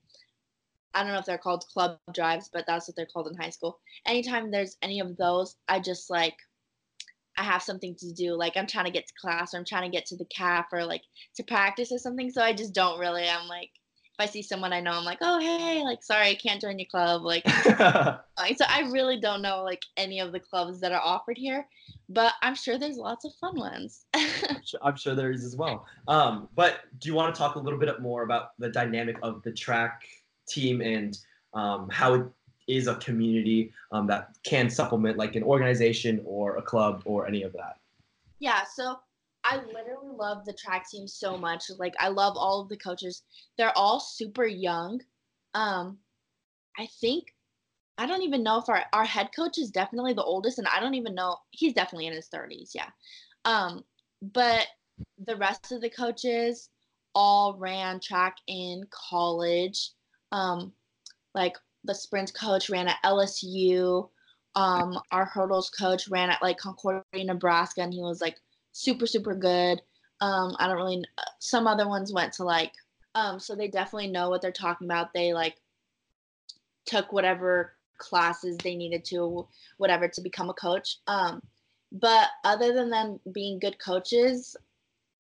I 0.96 1.04
don't 1.04 1.12
know 1.12 1.20
if 1.20 1.26
they're 1.26 1.38
called 1.38 1.66
club 1.72 2.00
drives, 2.14 2.50
but 2.52 2.66
that's 2.66 2.88
what 2.88 2.96
they're 2.96 3.06
called 3.06 3.28
in 3.28 3.36
high 3.36 3.50
school. 3.50 3.80
Anytime 4.08 4.50
there's 4.50 4.78
any 4.82 5.02
of 5.02 5.18
those, 5.18 5.58
I 5.68 5.80
just 5.80 6.10
like 6.10 6.36
I 7.38 7.44
have 7.44 7.62
something 7.62 7.96
to 7.96 8.14
do. 8.14 8.34
Like 8.34 8.56
I'm 8.56 8.66
trying 8.66 8.86
to 8.86 8.92
get 8.92 9.06
to 9.08 9.14
class 9.20 9.54
or 9.54 9.58
I'm 9.58 9.66
trying 9.66 9.92
to 9.92 9.96
get 9.96 10.06
to 10.08 10.16
the 10.16 10.26
caf 10.26 10.68
or 10.72 10.86
like 10.86 11.04
to 11.36 11.44
practice 11.44 11.92
or 11.92 11.98
something. 11.98 12.32
So 12.32 12.42
I 12.42 12.54
just 12.54 12.74
don't 12.74 12.98
really. 12.98 13.28
I'm 13.28 13.48
like 13.48 13.72
if 14.18 14.30
I 14.30 14.32
see 14.32 14.42
someone 14.42 14.72
I 14.72 14.80
know, 14.80 14.92
I'm 14.92 15.04
like, 15.04 15.18
oh 15.20 15.40
hey, 15.40 15.84
like 15.84 16.02
sorry, 16.02 16.30
I 16.30 16.36
can't 16.36 16.62
join 16.62 16.80
your 16.80 16.88
club. 16.90 17.24
Like, 17.24 17.46
so 17.76 18.66
I 18.70 18.90
really 18.90 19.20
don't 19.20 19.42
know 19.42 19.64
like 19.64 19.82
any 19.98 20.22
of 20.22 20.32
the 20.32 20.40
clubs 20.40 20.80
that 20.80 20.94
are 20.94 21.02
offered 21.02 21.38
here, 21.38 21.68
but 22.08 22.32
I'm 22.42 22.56
sure 22.56 22.78
there's 22.78 22.96
lots 22.96 23.26
of 23.26 23.34
fun 23.42 23.60
ones. 23.60 24.06
I'm 24.82 24.96
sure 24.96 25.16
there 25.16 25.32
is 25.32 25.44
as 25.44 25.58
well. 25.58 25.86
Um, 26.08 26.48
but 26.56 26.84
do 27.00 27.10
you 27.10 27.16
want 27.16 27.36
to 27.36 27.38
talk 27.38 27.56
a 27.56 27.60
little 27.60 27.80
bit 27.80 28.02
more 28.02 28.24
about 28.24 28.58
the 28.58 28.70
dynamic 28.70 29.18
of 29.22 29.44
the 29.44 29.52
track 29.52 30.04
team 30.48 30.82
and 30.82 31.18
um, 31.54 31.90
how 31.90 32.14
it 32.14 32.26
is 32.68 32.88
a 32.88 32.96
community 32.96 33.72
um, 33.92 34.08
that 34.08 34.32
can 34.44 34.70
supplement 34.70 35.18
like 35.18 35.36
an 35.36 35.44
organization 35.44 36.22
or 36.26 36.58
a 36.58 36.62
club 36.62 37.02
or 37.06 37.28
any 37.28 37.44
of 37.44 37.54
that. 37.54 37.78
Yeah, 38.40 38.64
so 38.64 39.00
I 39.44 39.58
literally 39.58 40.16
love 40.18 40.46
the 40.46 40.54
track 40.54 40.90
team 40.90 41.08
so 41.08 41.38
much. 41.38 41.64
Like 41.78 41.94
I 42.00 42.08
love 42.08 42.36
all 42.36 42.62
of 42.62 42.70
the 42.70 42.78
coaches. 42.78 43.24
They're 43.58 43.78
all 43.78 44.00
super 44.00 44.46
young. 44.46 45.02
Um, 45.54 46.00
I 46.78 46.88
think 47.00 47.34
I 47.98 48.06
don't 48.06 48.24
even 48.24 48.44
know 48.44 48.58
if 48.58 48.68
our, 48.68 48.84
our 48.92 49.06
head 49.06 49.30
coach 49.34 49.58
is 49.58 49.72
definitely 49.72 50.14
the 50.14 50.24
oldest, 50.24 50.58
and 50.58 50.68
I 50.68 50.80
don't 50.80 50.96
even 50.96 51.16
know 51.16 51.38
he's 51.52 51.74
definitely 51.74 52.08
in 52.08 52.14
his 52.14 52.28
30s, 52.28 52.72
yeah. 52.74 52.90
Um, 53.46 53.84
but 54.22 54.68
the 55.26 55.36
rest 55.36 55.72
of 55.72 55.82
the 55.82 55.90
coaches 55.90 56.70
all 57.14 57.56
ran 57.58 58.00
track 58.02 58.36
in 58.48 58.84
college 58.90 59.92
um, 60.36 60.74
like 61.34 61.58
the 61.86 61.96
sprint 61.96 62.34
coach 62.34 62.70
ran 62.70 62.90
at 62.90 63.02
LSU. 63.04 64.10
Um, 64.56 65.00
our 65.12 65.26
hurdles 65.26 65.70
coach 65.70 66.08
ran 66.10 66.30
at 66.30 66.42
like 66.42 66.58
Concordia, 66.58 67.04
Nebraska, 67.14 67.82
and 67.82 67.94
he 67.94 68.02
was 68.02 68.22
like 68.22 68.38
super, 68.74 69.08
super 69.08 69.34
good. 69.34 69.82
Um, 70.22 70.56
I 70.60 70.68
don't 70.68 70.76
really. 70.76 71.04
Some 71.40 71.68
other 71.68 71.88
ones 71.88 72.14
went 72.14 72.34
to 72.34 72.44
like, 72.44 72.74
um, 73.16 73.40
so 73.40 73.56
they 73.56 73.70
definitely 73.70 74.08
know 74.10 74.30
what 74.30 74.42
they're 74.42 74.52
talking 74.52 74.88
about. 74.88 75.14
They 75.14 75.34
like 75.34 75.56
took 76.86 77.14
whatever 77.14 77.74
classes 77.98 78.58
they 78.58 78.76
needed 78.76 79.06
to, 79.06 79.48
whatever, 79.78 80.08
to 80.08 80.22
become 80.22 80.50
a 80.50 80.54
coach. 80.54 80.98
Um, 81.08 81.42
but 81.94 82.28
other 82.44 82.74
than 82.74 82.90
them 82.90 83.20
being 83.32 83.60
good 83.60 83.80
coaches, 83.80 84.56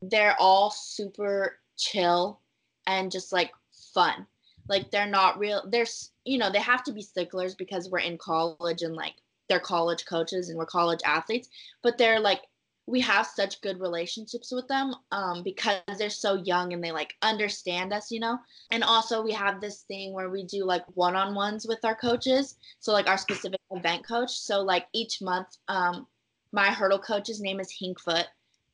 they're 0.01 0.35
all 0.39 0.71
super 0.71 1.57
chill 1.77 2.41
and 2.85 3.11
just 3.11 3.31
like 3.31 3.51
fun 3.93 4.27
like 4.67 4.89
they're 4.91 5.07
not 5.07 5.37
real 5.37 5.63
there's 5.69 6.11
you 6.23 6.37
know 6.37 6.51
they 6.51 6.59
have 6.59 6.83
to 6.83 6.91
be 6.91 7.01
sticklers 7.01 7.55
because 7.55 7.89
we're 7.89 7.99
in 7.99 8.17
college 8.17 8.81
and 8.81 8.95
like 8.95 9.15
they're 9.47 9.59
college 9.59 10.05
coaches 10.05 10.49
and 10.49 10.57
we're 10.57 10.65
college 10.65 11.01
athletes 11.05 11.49
but 11.81 11.97
they're 11.97 12.19
like 12.19 12.41
we 12.87 12.99
have 13.01 13.25
such 13.25 13.61
good 13.61 13.79
relationships 13.79 14.51
with 14.51 14.67
them 14.67 14.93
um, 15.11 15.41
because 15.43 15.81
they're 15.97 16.09
so 16.09 16.35
young 16.35 16.73
and 16.73 16.83
they 16.83 16.91
like 16.91 17.15
understand 17.23 17.91
us, 17.91 18.11
you 18.11 18.19
know. 18.19 18.37
And 18.69 18.83
also 18.83 19.23
we 19.23 19.31
have 19.31 19.59
this 19.59 19.81
thing 19.81 20.13
where 20.13 20.29
we 20.29 20.43
do 20.43 20.65
like 20.65 20.83
one-on-ones 20.93 21.65
with 21.67 21.83
our 21.83 21.95
coaches. 21.95 22.57
So 22.79 22.93
like 22.93 23.07
our 23.07 23.17
specific 23.17 23.59
event 23.71 24.05
coach. 24.05 24.31
So 24.31 24.61
like 24.61 24.85
each 24.93 25.21
month, 25.21 25.47
um, 25.67 26.05
my 26.51 26.67
hurdle 26.67 26.99
coach's 26.99 27.41
name 27.41 27.59
is 27.59 27.73
Hinkfoot, 27.73 28.25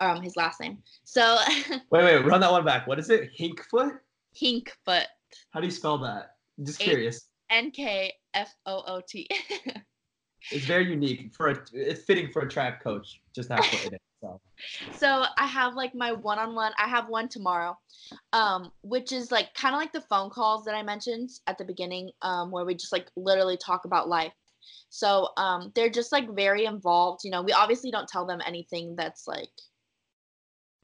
um, 0.02 0.22
his 0.22 0.36
last 0.36 0.60
name. 0.60 0.80
So 1.06 1.38
wait, 1.90 2.04
wait, 2.04 2.26
run 2.26 2.42
that 2.42 2.52
one 2.52 2.66
back. 2.66 2.88
What 2.88 3.00
is 3.00 3.10
it? 3.10 3.32
Hinkfoot. 3.38 3.98
Hinkfoot. 4.36 5.06
How 5.52 5.60
do 5.60 5.66
you 5.68 5.72
spell 5.72 5.98
that? 6.00 6.36
Just 6.64 6.80
curious. 6.80 7.28
N 7.50 7.72
K 7.72 8.14
F 8.34 8.54
O 8.66 8.84
O 8.88 9.02
T. 9.08 9.30
It's 10.50 10.66
very 10.66 10.90
unique 10.90 11.34
for 11.36 11.50
a. 11.50 11.64
It's 11.74 12.04
fitting 12.04 12.32
for 12.32 12.42
a 12.42 12.50
track 12.50 12.84
coach. 12.84 13.22
Just 13.34 13.52
it. 13.52 14.02
So. 14.22 14.42
so 14.94 15.26
I 15.38 15.46
have 15.46 15.76
like 15.76 15.94
my 15.94 16.12
one-on-one. 16.12 16.74
I 16.78 16.88
have 16.88 17.10
one 17.10 17.30
tomorrow, 17.30 17.78
um, 18.34 18.72
which 18.82 19.12
is 19.12 19.32
like 19.32 19.54
kind 19.54 19.76
of 19.76 19.80
like 19.80 19.94
the 19.94 20.02
phone 20.02 20.30
calls 20.30 20.66
that 20.66 20.76
I 20.76 20.84
mentioned 20.84 21.30
at 21.48 21.58
the 21.58 21.66
beginning, 21.66 22.12
um, 22.22 22.52
where 22.52 22.66
we 22.66 22.74
just 22.74 22.92
like 22.92 23.10
literally 23.16 23.58
talk 23.58 23.86
about 23.86 24.10
life. 24.10 24.34
So 24.90 25.30
um, 25.38 25.72
they're 25.76 25.90
just 25.90 26.12
like 26.12 26.30
very 26.36 26.66
involved. 26.66 27.22
You 27.24 27.32
know, 27.32 27.44
we 27.44 27.54
obviously 27.54 27.92
don't 27.92 28.10
tell 28.10 28.26
them 28.26 28.42
anything 28.46 28.96
that's 28.96 29.28
like 29.28 29.50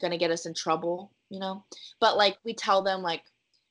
gonna 0.01 0.17
get 0.17 0.31
us 0.31 0.45
in 0.45 0.53
trouble. 0.53 1.11
You 1.29 1.39
know, 1.39 1.65
but 1.99 2.15
like 2.15 2.37
we 2.45 2.53
tell 2.53 2.83
them 2.83 3.01
like 3.01 3.23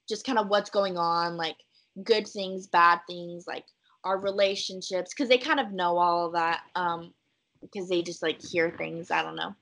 just 0.09 0.27
kind 0.27 0.39
of 0.39 0.49
what's 0.49 0.71
going 0.71 0.97
on, 0.97 1.37
like 1.37 1.57
good 2.03 2.27
things, 2.27 2.67
bad 2.67 3.01
things, 3.09 3.47
like 3.47 3.65
our 4.05 4.19
relationships, 4.19 5.13
because 5.13 5.29
they 5.29 5.39
kind 5.39 5.61
of 5.61 5.73
know 5.73 5.97
all 5.97 6.27
of 6.27 6.33
that, 6.33 6.63
um, 6.75 7.13
because 7.61 7.89
they 7.89 8.03
just 8.03 8.23
like 8.23 8.41
hear 8.41 8.71
things. 8.71 9.11
I 9.11 9.23
don't 9.23 9.37
know, 9.37 9.55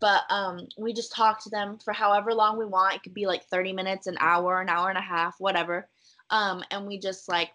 but 0.00 0.22
um, 0.30 0.66
we 0.78 0.92
just 0.92 1.12
talk 1.12 1.42
to 1.44 1.50
them 1.50 1.78
for 1.84 1.92
however 1.92 2.34
long 2.34 2.58
we 2.58 2.66
want. 2.66 2.94
It 2.94 3.02
could 3.02 3.14
be 3.14 3.26
like 3.26 3.44
30 3.44 3.72
minutes, 3.72 4.06
an 4.06 4.16
hour, 4.20 4.60
an 4.60 4.68
hour 4.68 4.88
and 4.88 4.98
a 4.98 5.02
half, 5.02 5.36
whatever, 5.38 5.88
um, 6.30 6.62
and 6.70 6.86
we 6.86 6.98
just 6.98 7.28
like 7.28 7.50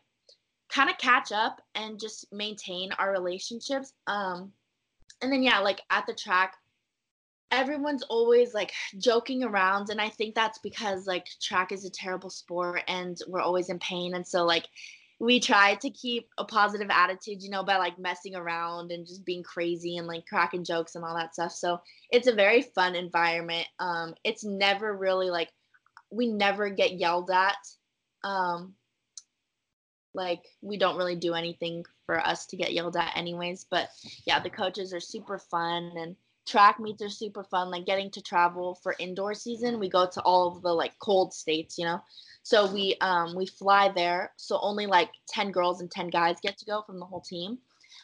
kind 0.70 0.90
of 0.90 0.98
catch 0.98 1.32
up 1.32 1.62
and 1.76 2.00
just 2.00 2.32
maintain 2.32 2.92
our 2.94 3.12
relationships. 3.12 3.94
Um, 4.08 4.52
and 5.22 5.32
then 5.32 5.44
yeah, 5.44 5.60
like 5.60 5.82
at 5.90 6.06
the 6.06 6.14
track, 6.14 6.56
everyone's 7.52 8.04
always 8.04 8.54
like 8.54 8.72
joking 8.98 9.44
around 9.44 9.90
and 9.90 10.02
i 10.02 10.10
think 10.10 10.36
that's 10.36 10.60
because 10.60 11.08
like 11.08 11.28
track 11.42 11.72
is 11.72 11.86
a 11.86 11.90
terrible 11.90 12.30
sport 12.30 12.82
and 12.88 13.18
we're 13.28 13.42
always 13.42 13.70
in 13.70 13.80
pain 13.80 14.14
and 14.14 14.26
so 14.26 14.46
like 14.46 14.66
we 15.22 15.38
try 15.38 15.76
to 15.76 15.90
keep 15.90 16.30
a 16.38 16.46
positive 16.46 16.88
attitude 16.90 17.42
you 17.42 17.50
know 17.50 17.64
by 17.64 17.78
like 17.78 18.00
messing 18.00 18.36
around 18.36 18.92
and 18.92 19.06
just 19.06 19.26
being 19.26 19.44
crazy 19.44 19.98
and 19.98 20.08
like 20.08 20.26
cracking 20.26 20.64
jokes 20.64 20.96
and 20.96 21.04
all 21.04 21.16
that 21.16 21.34
stuff 21.34 21.52
so 21.52 21.80
it's 22.10 22.28
a 22.28 22.34
very 22.34 22.62
fun 22.62 22.96
environment 22.96 23.68
um 23.80 24.14
it's 24.24 24.44
never 24.44 24.96
really 24.96 25.30
like 25.30 25.50
we 26.10 26.28
never 26.28 26.70
get 26.70 26.94
yelled 26.94 27.30
at 27.30 27.58
um 28.24 28.74
like 30.14 30.42
we 30.62 30.78
don't 30.78 30.98
really 30.98 31.16
do 31.16 31.34
anything 31.34 31.86
for 32.06 32.20
us 32.26 32.48
to 32.48 32.58
get 32.58 32.74
yelled 32.74 32.96
at 32.98 33.16
anyways 33.16 33.66
but 33.70 33.90
yeah 34.26 34.40
the 34.40 34.50
coaches 34.50 34.94
are 34.94 35.00
super 35.00 35.38
fun 35.38 35.92
and 35.98 36.16
track 36.50 36.80
meets 36.80 37.02
are 37.02 37.10
super 37.10 37.44
fun 37.44 37.70
like 37.70 37.86
getting 37.86 38.10
to 38.10 38.22
travel 38.22 38.80
for 38.82 38.96
indoor 39.00 39.34
season 39.34 39.80
we 39.80 39.90
go 39.90 40.08
to 40.12 40.22
all 40.22 40.48
of 40.48 40.62
the 40.62 40.74
like 40.74 40.98
cold 41.00 41.34
states 41.34 41.78
you 41.78 41.86
know 41.86 42.02
so 42.44 42.72
we 42.72 42.96
um 43.02 43.36
we 43.36 43.46
fly 43.46 43.90
there 43.94 44.32
so 44.36 44.60
only 44.62 44.86
like 44.86 45.12
10 45.28 45.52
girls 45.52 45.82
and 45.82 45.92
10 45.92 46.10
guys 46.10 46.38
get 46.42 46.58
to 46.58 46.66
go 46.66 46.82
from 46.82 47.00
the 47.00 47.06
whole 47.06 47.22
team 47.22 47.58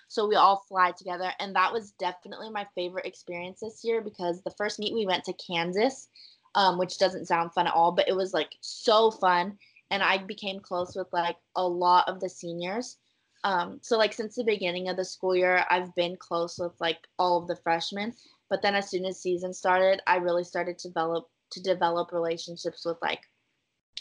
so 0.07 0.27
we 0.27 0.35
all 0.35 0.63
fly 0.67 0.91
together 0.91 1.31
and 1.39 1.55
that 1.55 1.73
was 1.73 1.91
definitely 1.99 2.49
my 2.49 2.67
favorite 2.75 3.05
experience 3.05 3.59
this 3.61 3.83
year 3.83 4.01
because 4.01 4.41
the 4.43 4.53
first 4.57 4.79
meet 4.79 4.93
we 4.93 5.05
went 5.05 5.23
to 5.23 5.33
kansas 5.33 6.07
um, 6.55 6.77
which 6.77 6.97
doesn't 6.97 7.27
sound 7.27 7.53
fun 7.53 7.67
at 7.67 7.73
all, 7.73 7.91
but 7.91 8.07
it 8.07 8.15
was 8.15 8.33
like 8.33 8.55
so 8.61 9.11
fun. 9.11 9.57
And 9.91 10.01
I 10.01 10.17
became 10.17 10.59
close 10.59 10.95
with 10.95 11.07
like 11.13 11.35
a 11.55 11.67
lot 11.67 12.07
of 12.07 12.19
the 12.19 12.29
seniors. 12.29 12.97
Um, 13.43 13.79
so 13.83 13.97
like 13.97 14.13
since 14.13 14.35
the 14.35 14.43
beginning 14.43 14.89
of 14.89 14.97
the 14.97 15.05
school 15.05 15.35
year, 15.35 15.63
I've 15.69 15.93
been 15.93 16.15
close 16.17 16.57
with 16.57 16.71
like 16.79 16.97
all 17.19 17.37
of 17.37 17.47
the 17.47 17.57
freshmen. 17.57 18.13
But 18.55 18.61
then 18.61 18.75
as 18.75 18.89
soon 18.89 19.03
as 19.03 19.21
season 19.21 19.53
started, 19.53 19.99
I 20.07 20.15
really 20.15 20.45
started 20.45 20.77
to 20.77 20.87
develop 20.87 21.27
to 21.51 21.61
develop 21.61 22.13
relationships 22.13 22.85
with 22.85 22.95
like 23.01 23.19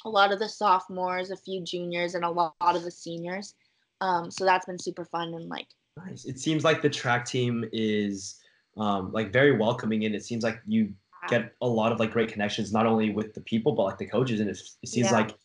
a 0.04 0.08
lot 0.08 0.32
of 0.32 0.38
the 0.38 0.48
sophomores, 0.48 1.32
a 1.32 1.36
few 1.36 1.64
juniors, 1.64 2.14
and 2.14 2.24
a 2.24 2.30
lot, 2.30 2.54
of 2.60 2.84
the 2.84 2.90
seniors. 2.92 3.56
Um, 4.00 4.30
so 4.30 4.44
that's 4.44 4.64
been 4.64 4.78
super 4.78 5.06
fun 5.06 5.34
and 5.34 5.48
like 5.48 5.66
nice. 5.96 6.24
It 6.24 6.38
seems 6.38 6.62
like 6.62 6.82
the 6.82 6.88
track 6.88 7.24
team 7.24 7.68
is 7.72 8.36
um, 8.76 9.10
like 9.10 9.32
very 9.32 9.58
welcoming, 9.58 10.04
and 10.04 10.14
it 10.14 10.24
seems 10.24 10.44
like 10.44 10.60
you 10.68 10.94
get 11.26 11.52
a 11.60 11.66
lot 11.66 11.90
of 11.90 11.98
like 11.98 12.12
great 12.12 12.30
connections, 12.30 12.72
not 12.72 12.86
only 12.86 13.10
with 13.10 13.34
the 13.34 13.40
people 13.40 13.72
but 13.72 13.82
like 13.82 13.98
the 13.98 14.06
coaches, 14.06 14.38
and 14.38 14.48
it, 14.48 14.56
it 14.84 14.88
seems 14.88 15.08
yeah. 15.08 15.16
like 15.16 15.36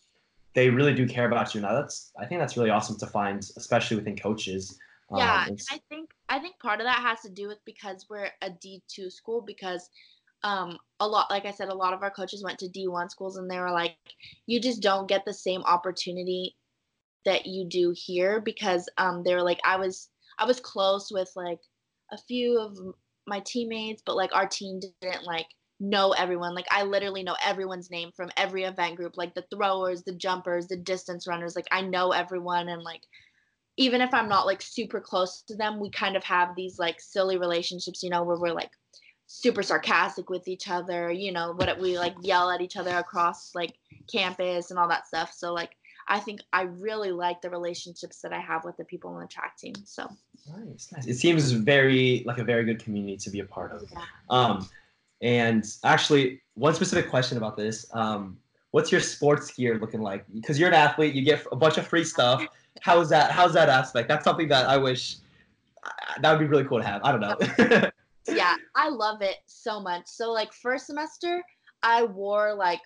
they 0.54 0.70
really 0.70 0.94
do 0.94 1.08
care 1.08 1.26
about 1.26 1.56
you. 1.56 1.62
Now 1.62 1.74
that's 1.74 2.12
I 2.20 2.28
think 2.28 2.40
that's 2.40 2.58
really 2.58 2.70
awesome 2.70 3.00
to 3.00 3.08
find, 3.08 3.40
especially 3.58 3.98
within 3.98 4.16
coaches. 4.16 4.78
Yeah, 5.12 5.46
um, 5.50 5.58
I 5.72 5.80
think 5.90 6.12
I 6.30 6.40
think 6.40 6.60
part 6.60 6.80
of 6.80 6.86
that 6.86 7.02
has 7.02 7.22
to 7.22 7.30
do 7.30 7.48
with 7.48 7.60
because 7.66 8.06
we're 8.10 8.30
a 8.42 8.50
D 8.50 8.84
two 8.88 9.10
school 9.10 9.42
because 9.42 9.90
um 10.44 10.78
a 11.00 11.08
lot 11.08 11.30
like 11.30 11.46
I 11.46 11.52
said 11.52 11.70
a 11.70 11.76
lot 11.76 11.94
of 11.94 12.02
our 12.04 12.12
coaches 12.12 12.44
went 12.44 12.60
to 12.60 12.70
D 12.70 12.88
one 12.88 13.10
schools 13.10 13.38
and 13.38 13.50
they 13.50 13.60
were 13.60 13.72
like 13.72 13.98
you 14.46 14.62
just 14.62 14.82
don't 14.82 15.10
get 15.10 15.26
the 15.26 15.34
same 15.34 15.64
opportunity 15.64 16.56
that 17.26 17.46
you 17.46 17.66
do 17.66 17.94
here 17.96 18.40
because 18.40 18.88
um 18.98 19.24
they 19.24 19.34
were 19.36 19.44
like 19.44 19.60
I 19.66 19.78
was 19.78 20.10
I 20.38 20.46
was 20.46 20.60
close 20.60 21.12
with 21.12 21.32
like 21.36 21.60
a 22.12 22.18
few 22.18 22.60
of 22.60 22.78
my 23.28 23.42
teammates 23.42 24.02
but 24.06 24.16
like 24.16 24.34
our 24.34 24.48
team 24.48 24.80
didn't 25.02 25.26
like 25.26 25.48
know 25.80 26.12
everyone. 26.12 26.54
Like 26.56 26.68
I 26.72 26.84
literally 26.84 27.24
know 27.24 27.36
everyone's 27.44 27.90
name 27.90 28.12
from 28.16 28.32
every 28.38 28.64
event 28.64 28.96
group 28.98 29.18
like 29.18 29.34
the 29.34 29.46
throwers 29.54 30.04
the 30.04 30.14
jumpers 30.14 30.68
the 30.68 30.76
distance 30.76 31.28
runners 31.28 31.56
like 31.56 31.68
I 31.72 31.82
know 31.82 32.12
everyone 32.12 32.70
and 32.70 32.84
like 32.84 33.02
even 33.80 34.02
if 34.02 34.14
I'm 34.14 34.28
not 34.28 34.46
like 34.46 34.62
super 34.62 35.00
close 35.00 35.42
to 35.44 35.56
them, 35.56 35.80
we 35.80 35.90
kind 35.90 36.18
of 36.18 36.24
have 36.26 36.54
these 36.54 36.78
like 36.78 37.00
silly 37.00 37.38
relationships, 37.38 38.04
you 38.04 38.10
know, 38.10 38.24
where 38.24 38.38
we're 38.38 38.52
like 38.52 38.72
super 39.26 39.64
sarcastic 39.64 40.30
with 40.30 40.50
each 40.50 40.70
other, 40.70 41.10
you 41.10 41.32
know, 41.32 41.54
what 41.54 41.80
we 41.80 41.98
like 41.98 42.14
yell 42.22 42.52
at 42.52 42.60
each 42.60 42.76
other 42.76 42.98
across 42.98 43.56
like 43.56 43.74
campus 44.12 44.70
and 44.70 44.78
all 44.78 44.90
that 44.90 45.08
stuff. 45.08 45.32
So 45.34 45.54
like 45.54 45.72
I 46.10 46.20
think 46.20 46.42
I 46.52 46.64
really 46.64 47.14
like 47.14 47.42
the 47.42 47.50
relationships 47.50 48.20
that 48.22 48.34
I 48.34 48.40
have 48.42 48.66
with 48.66 48.76
the 48.76 48.84
people 48.84 49.12
on 49.12 49.22
the 49.22 49.28
track 49.28 49.58
team. 49.58 49.76
So 49.86 50.10
nice, 50.50 50.90
nice. 50.92 51.08
It 51.08 51.14
seems 51.14 51.50
very 51.52 52.24
like 52.26 52.38
a 52.38 52.44
very 52.44 52.66
good 52.66 52.84
community 52.84 53.16
to 53.16 53.30
be 53.30 53.40
a 53.40 53.46
part 53.46 53.72
of. 53.72 53.86
Yeah. 53.90 54.02
Um, 54.30 54.70
and 55.22 55.66
actually, 55.86 56.42
one 56.56 56.74
specific 56.74 57.10
question 57.10 57.38
about 57.38 57.56
this: 57.56 57.86
um, 57.94 58.38
What's 58.72 58.92
your 58.92 59.02
sports 59.02 59.52
gear 59.54 59.80
looking 59.80 60.02
like? 60.02 60.26
Because 60.34 60.60
you're 60.60 60.70
an 60.70 60.76
athlete, 60.76 61.16
you 61.16 61.24
get 61.24 61.46
a 61.52 61.56
bunch 61.56 61.78
of 61.78 61.88
free 61.88 62.04
stuff 62.04 62.46
how's 62.82 63.10
that? 63.10 63.32
How's 63.32 63.54
that 63.54 63.70
aspect? 63.70 64.08
That's 64.08 64.24
something 64.24 64.48
that 64.50 64.68
I 64.68 64.78
wish 64.78 65.18
that 66.22 66.32
would 66.32 66.40
be 66.40 66.46
really 66.46 66.66
cool 66.66 66.80
to 66.80 66.86
have. 66.86 67.02
I 67.04 67.12
don't 67.12 67.22
know. 67.22 67.90
yeah, 68.28 68.56
I 68.76 68.90
love 68.90 69.22
it 69.22 69.38
so 69.48 69.80
much. 69.80 70.04
So 70.08 70.32
like 70.32 70.54
first 70.54 70.88
semester, 70.88 71.42
I 71.84 72.04
wore 72.04 72.54
like 72.54 72.82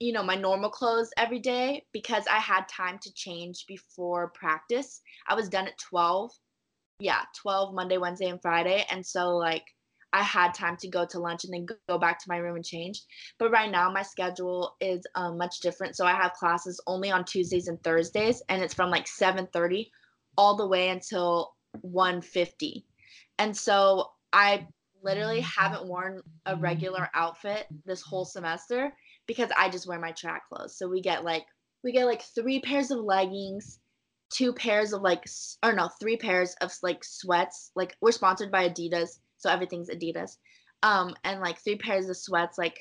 you 0.00 0.12
know 0.12 0.22
my 0.22 0.34
normal 0.34 0.70
clothes 0.70 1.10
every 1.16 1.38
day 1.38 1.84
because 1.92 2.24
I 2.30 2.38
had 2.38 2.66
time 2.68 2.98
to 3.02 3.12
change 3.14 3.64
before 3.66 4.30
practice. 4.34 5.00
I 5.28 5.34
was 5.34 5.48
done 5.48 5.66
at 5.66 5.78
12. 5.78 6.30
Yeah, 7.00 7.22
12 7.36 7.74
Monday, 7.74 7.98
Wednesday, 7.98 8.28
and 8.28 8.40
Friday, 8.40 8.84
and 8.90 9.04
so 9.04 9.36
like 9.36 9.64
I 10.14 10.22
had 10.22 10.54
time 10.54 10.76
to 10.76 10.88
go 10.88 11.04
to 11.06 11.18
lunch 11.18 11.42
and 11.42 11.52
then 11.52 11.66
go 11.88 11.98
back 11.98 12.20
to 12.20 12.28
my 12.28 12.36
room 12.36 12.54
and 12.54 12.64
change. 12.64 13.02
But 13.36 13.50
right 13.50 13.70
now, 13.70 13.90
my 13.90 14.02
schedule 14.02 14.76
is 14.80 15.04
um, 15.16 15.36
much 15.36 15.58
different. 15.58 15.96
So 15.96 16.06
I 16.06 16.12
have 16.12 16.34
classes 16.34 16.80
only 16.86 17.10
on 17.10 17.24
Tuesdays 17.24 17.66
and 17.66 17.82
Thursdays, 17.82 18.40
and 18.48 18.62
it's 18.62 18.74
from 18.74 18.90
like 18.90 19.06
7:30 19.06 19.90
all 20.38 20.56
the 20.56 20.68
way 20.68 20.90
until 20.90 21.56
1:50. 21.82 22.84
And 23.40 23.56
so 23.56 24.12
I 24.32 24.68
literally 25.02 25.40
haven't 25.40 25.88
worn 25.88 26.22
a 26.46 26.54
regular 26.54 27.10
outfit 27.12 27.66
this 27.84 28.00
whole 28.00 28.24
semester 28.24 28.94
because 29.26 29.50
I 29.58 29.68
just 29.68 29.88
wear 29.88 29.98
my 29.98 30.12
track 30.12 30.42
clothes. 30.48 30.78
So 30.78 30.88
we 30.88 31.00
get 31.00 31.24
like 31.24 31.44
we 31.82 31.90
get 31.90 32.06
like 32.06 32.22
three 32.22 32.60
pairs 32.60 32.92
of 32.92 33.00
leggings, 33.00 33.80
two 34.30 34.52
pairs 34.52 34.92
of 34.92 35.02
like 35.02 35.24
or 35.64 35.72
no, 35.72 35.90
three 36.00 36.16
pairs 36.16 36.54
of 36.60 36.72
like 36.84 37.02
sweats. 37.02 37.72
Like 37.74 37.96
we're 38.00 38.12
sponsored 38.12 38.52
by 38.52 38.68
Adidas 38.68 39.18
so 39.36 39.50
everything's 39.50 39.90
Adidas. 39.90 40.36
Um, 40.82 41.14
and 41.24 41.40
like 41.40 41.58
three 41.58 41.76
pairs 41.76 42.08
of 42.08 42.16
sweats, 42.16 42.58
like 42.58 42.78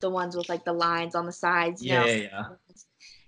the 0.00 0.10
ones 0.10 0.36
with 0.36 0.48
like 0.48 0.64
the 0.64 0.72
lines 0.72 1.14
on 1.14 1.26
the 1.26 1.32
sides. 1.32 1.84
Yeah, 1.84 2.04
yeah, 2.06 2.28
yeah. 2.32 2.44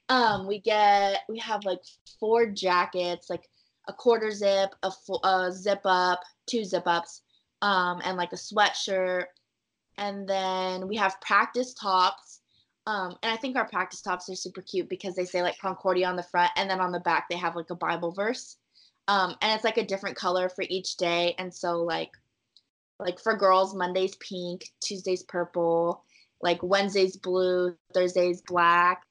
Um, 0.08 0.46
we 0.46 0.60
get 0.60 1.20
we 1.28 1.38
have 1.38 1.64
like 1.64 1.80
four 2.18 2.46
jackets, 2.46 3.30
like 3.30 3.48
a 3.88 3.92
quarter 3.92 4.30
zip, 4.30 4.70
a, 4.82 4.90
a 5.26 5.52
zip 5.52 5.80
up, 5.84 6.20
two 6.46 6.64
zip 6.64 6.84
ups, 6.86 7.22
um, 7.62 8.00
and 8.04 8.16
like 8.16 8.32
a 8.32 8.36
sweatshirt. 8.36 9.24
And 9.98 10.28
then 10.28 10.88
we 10.88 10.96
have 10.96 11.20
practice 11.20 11.74
tops. 11.74 12.40
Um, 12.86 13.16
and 13.22 13.32
I 13.32 13.36
think 13.36 13.56
our 13.56 13.68
practice 13.68 14.00
tops 14.00 14.28
are 14.30 14.34
super 14.34 14.62
cute 14.62 14.88
because 14.88 15.14
they 15.14 15.26
say 15.26 15.42
like 15.42 15.58
Concordia 15.58 16.08
on 16.08 16.16
the 16.16 16.22
front, 16.22 16.50
and 16.56 16.68
then 16.68 16.80
on 16.80 16.92
the 16.92 17.00
back 17.00 17.26
they 17.28 17.36
have 17.36 17.54
like 17.54 17.70
a 17.70 17.76
Bible 17.76 18.12
verse. 18.12 18.56
Um, 19.08 19.34
and 19.42 19.52
it's 19.54 19.64
like 19.64 19.76
a 19.76 19.86
different 19.86 20.16
color 20.16 20.48
for 20.48 20.64
each 20.68 20.96
day. 20.96 21.34
And 21.38 21.52
so 21.52 21.82
like 21.82 22.10
like 23.00 23.18
for 23.18 23.36
girls, 23.36 23.74
Monday's 23.74 24.16
pink, 24.16 24.64
Tuesday's 24.80 25.22
purple, 25.22 26.04
like 26.42 26.62
Wednesday's 26.62 27.16
blue, 27.16 27.74
Thursday's 27.94 28.42
black, 28.42 29.02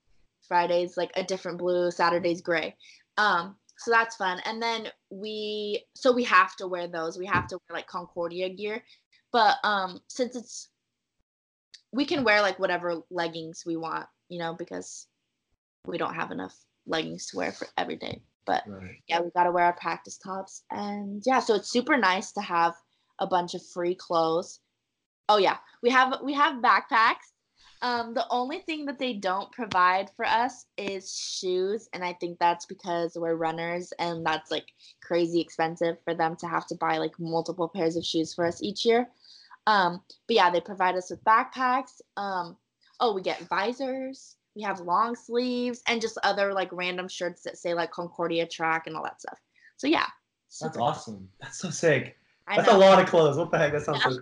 Friday's 0.48 0.98
like 0.98 1.12
a 1.16 1.24
different 1.24 1.58
blue, 1.58 1.92
Saturday's 1.92 2.42
gray. 2.42 2.76
Um, 3.18 3.56
so 3.78 3.92
that's 3.92 4.16
fun. 4.16 4.42
And 4.46 4.62
then 4.62 4.88
we 5.10 5.86
so 5.96 6.12
we 6.12 6.24
have 6.26 6.56
to 6.58 6.68
wear 6.68 6.88
those. 6.88 7.18
We 7.18 7.26
have 7.28 7.48
to 7.48 7.58
wear 7.58 7.78
like 7.78 7.88
Concordia 7.88 8.50
gear. 8.50 8.84
But 9.32 9.56
um 9.64 10.02
since 10.08 10.36
it's 10.36 10.70
we 11.92 12.06
can 12.06 12.24
wear 12.24 12.42
like 12.42 12.60
whatever 12.60 13.02
leggings 13.10 13.64
we 13.66 13.78
want, 13.78 14.06
you 14.28 14.40
know, 14.40 14.54
because 14.54 15.08
we 15.86 15.98
don't 15.98 16.14
have 16.14 16.32
enough 16.32 16.56
leggings 16.86 17.28
to 17.28 17.38
wear 17.38 17.52
for 17.52 17.68
every 17.78 17.96
day. 17.96 18.22
But 18.46 18.64
right. 18.68 18.98
yeah, 19.08 19.22
we 19.22 19.30
got 19.32 19.44
to 19.44 19.52
wear 19.52 19.66
our 19.66 19.74
practice 19.74 20.18
tops. 20.18 20.64
And 20.72 21.24
yeah, 21.26 21.40
so 21.40 21.56
it's 21.56 21.72
super 21.72 21.98
nice 21.98 22.32
to 22.34 22.42
have 22.42 22.76
a 23.20 23.28
bunch 23.28 23.54
of 23.54 23.66
free 23.66 23.96
clothes. 23.96 24.60
Oh 25.28 25.38
yeah, 25.38 25.58
we 25.84 25.90
have 25.90 26.20
we 26.24 26.34
have 26.34 26.62
backpacks. 26.62 27.34
Um, 27.82 28.14
the 28.14 28.26
only 28.30 28.60
thing 28.60 28.86
that 28.86 29.00
they 29.00 29.14
don't 29.14 29.52
provide 29.54 30.10
for 30.16 30.26
us 30.26 30.66
is 30.78 31.16
shoes, 31.16 31.88
and 31.94 32.04
I 32.04 32.14
think 32.14 32.38
that's 32.38 32.66
because 32.66 33.16
we're 33.16 33.36
runners, 33.36 33.94
and 34.00 34.26
that's 34.26 34.52
like 34.52 34.66
crazy 35.02 35.40
expensive 35.40 35.98
for 36.04 36.14
them 36.14 36.36
to 36.38 36.48
have 36.48 36.66
to 36.68 36.76
buy 36.76 36.98
like 36.98 37.18
multiple 37.20 37.70
pairs 37.70 37.96
of 37.96 38.04
shoes 38.04 38.34
for 38.34 38.46
us 38.46 38.62
each 38.62 38.86
year. 38.86 39.08
Um, 39.66 40.02
but 40.28 40.36
yeah, 40.36 40.50
they 40.50 40.62
provide 40.62 40.96
us 40.96 41.10
with 41.10 41.24
backpacks. 41.24 42.02
Um, 42.18 42.58
oh, 43.00 43.14
we 43.14 43.22
get 43.22 43.48
visors. 43.48 44.36
We 44.56 44.64
have 44.64 44.82
long 44.82 45.16
sleeves 45.16 45.82
and 45.88 46.02
just 46.02 46.18
other 46.24 46.54
like 46.54 46.70
random 46.74 47.08
shirts 47.08 47.44
that 47.44 47.58
say 47.58 47.74
like 47.74 47.92
Concordia 47.92 48.46
track 48.48 48.88
and 48.88 48.96
all 48.96 49.04
that 49.04 49.22
stuff. 49.22 49.40
So 49.78 49.88
yeah. 49.88 50.08
That's 50.60 50.78
awesome. 50.78 51.30
That's 51.40 51.60
so 51.60 51.70
sick. 51.70 52.19
That's 52.56 52.70
a 52.70 52.78
lot 52.78 53.02
of 53.02 53.08
clothes. 53.08 53.38
What 53.38 53.52
the 53.52 53.58
heck? 53.58 53.74
That 53.74 53.84
sounds 53.84 54.20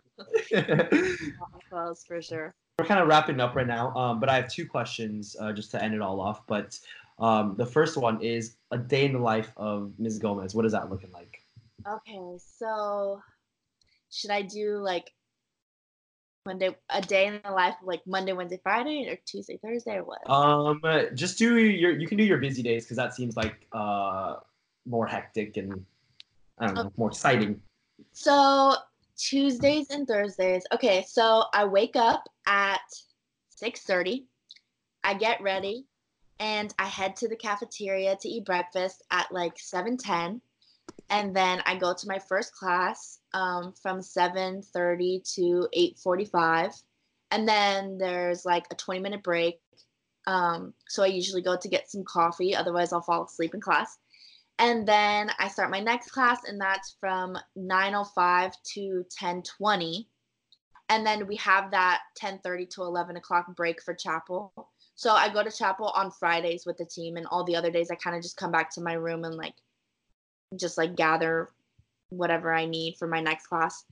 yeah. 0.52 0.88
so 0.90 1.32
clothes 1.70 2.04
for 2.08 2.22
sure. 2.22 2.54
We're 2.80 2.86
kind 2.86 3.00
of 3.00 3.08
wrapping 3.08 3.40
up 3.40 3.56
right 3.56 3.68
now, 3.68 3.94
um, 3.96 4.20
but 4.20 4.30
I 4.30 4.36
have 4.36 4.50
two 4.50 4.68
questions 4.68 5.36
uh, 5.40 5.52
just 5.52 5.72
to 5.72 5.84
end 5.84 5.96
it 5.96 6.02
all 6.02 6.20
off. 6.20 6.46
But 6.46 6.78
um, 7.20 7.56
the 7.58 7.66
first 7.66 7.98
one 7.98 8.22
is 8.22 8.58
a 8.72 8.78
day 8.78 9.06
in 9.06 9.14
the 9.14 9.20
life 9.20 9.52
of 9.58 9.92
Ms. 9.98 10.20
Gomez. 10.20 10.54
What 10.54 10.66
is 10.66 10.74
that 10.74 10.90
looking 10.92 11.12
like? 11.12 11.42
Okay, 11.88 12.38
so 12.38 13.22
should 14.12 14.32
I 14.32 14.42
do 14.44 14.78
like 14.78 15.12
Monday 16.46 16.76
a 16.90 17.02
day 17.02 17.28
in 17.28 17.40
the 17.44 17.52
life 17.52 17.76
of 17.82 17.88
like 17.88 18.02
Monday, 18.06 18.34
Wednesday, 18.34 18.60
Friday, 18.62 19.08
or 19.10 19.18
Tuesday, 19.26 19.60
Thursday, 19.64 19.96
or 19.96 20.04
what? 20.04 20.30
Um, 20.30 20.82
just 21.16 21.38
do 21.38 21.58
your 21.58 21.98
you 21.98 22.08
can 22.08 22.18
do 22.18 22.24
your 22.24 22.38
busy 22.38 22.62
days 22.62 22.86
because 22.86 22.98
that 22.98 23.16
seems 23.16 23.36
like 23.36 23.68
uh 23.72 24.36
more 24.86 25.06
hectic 25.06 25.58
and 25.58 25.86
I 26.58 26.68
don't 26.68 26.76
know 26.76 26.82
okay. 26.82 26.94
more 26.98 27.10
exciting. 27.10 27.62
So 28.20 28.74
Tuesdays 29.16 29.92
and 29.92 30.08
Thursdays. 30.08 30.64
Okay, 30.74 31.06
so 31.08 31.44
I 31.54 31.66
wake 31.66 31.96
up 31.96 32.24
at 32.48 32.82
6:30. 33.62 34.26
I 35.04 35.14
get 35.14 35.40
ready 35.40 35.86
and 36.40 36.74
I 36.80 36.88
head 36.88 37.16
to 37.18 37.28
the 37.28 37.36
cafeteria 37.36 38.18
to 38.20 38.28
eat 38.28 38.44
breakfast 38.44 39.04
at 39.12 39.32
like 39.32 39.60
7:10 39.60 40.42
and 41.12 41.36
then 41.36 41.62
I 41.68 41.76
go 41.76 41.94
to 41.94 42.08
my 42.08 42.18
first 42.18 42.56
class 42.56 43.20
um, 43.36 43.72
from 43.84 44.00
7:30 44.00 45.22
to 45.36 45.70
8:45 45.72 46.74
and 47.30 47.48
then 47.48 48.00
there's 48.00 48.46
like 48.46 48.66
a 48.72 48.76
20 48.76 49.00
minute 49.00 49.22
break 49.22 49.62
um, 50.26 50.74
so 50.88 51.04
I 51.04 51.08
usually 51.08 51.44
go 51.44 51.56
to 51.56 51.70
get 51.70 51.92
some 51.92 52.04
coffee 52.04 52.56
otherwise 52.56 52.92
I'll 52.92 53.02
fall 53.02 53.26
asleep 53.26 53.54
in 53.54 53.62
class 53.62 54.00
and 54.60 54.88
then 54.88 55.32
I 55.40 55.48
start 55.48 55.72
my 55.72 55.80
next 55.80 56.12
class, 56.12 56.44
and 56.46 56.60
that's 56.60 56.96
from 57.00 57.38
9:05 57.56 58.54
to 58.74 59.06
10:20. 59.10 60.08
and 60.90 61.06
then 61.06 61.28
we 61.28 61.36
have 61.36 61.72
that 61.72 62.02
10:30 62.16 62.66
to 62.72 62.82
11 62.84 63.18
o'clock 63.18 63.46
break 63.56 63.82
for 63.82 63.94
chapel. 63.94 64.54
So 64.96 65.12
I 65.14 65.30
go 65.30 65.44
to 65.44 65.52
chapel 65.52 65.90
on 65.90 66.12
Fridays 66.12 66.66
with 66.66 66.78
the 66.78 66.86
team, 66.86 67.18
and 67.18 67.28
all 67.28 67.44
the 67.44 67.56
other 67.56 67.72
days 67.72 67.92
I 67.92 67.96
kind 67.96 68.16
of 68.16 68.22
just 68.24 68.38
come 68.38 68.52
back 68.52 68.70
to 68.72 68.82
my 68.82 68.94
room 68.94 69.24
and 69.26 69.36
like 69.36 69.56
just 70.56 70.78
like 70.78 70.96
gather 70.96 71.50
whatever 72.10 72.54
I 72.54 72.66
need 72.66 72.96
for 72.98 73.08
my 73.08 73.20
next 73.22 73.48
class. 73.48 73.84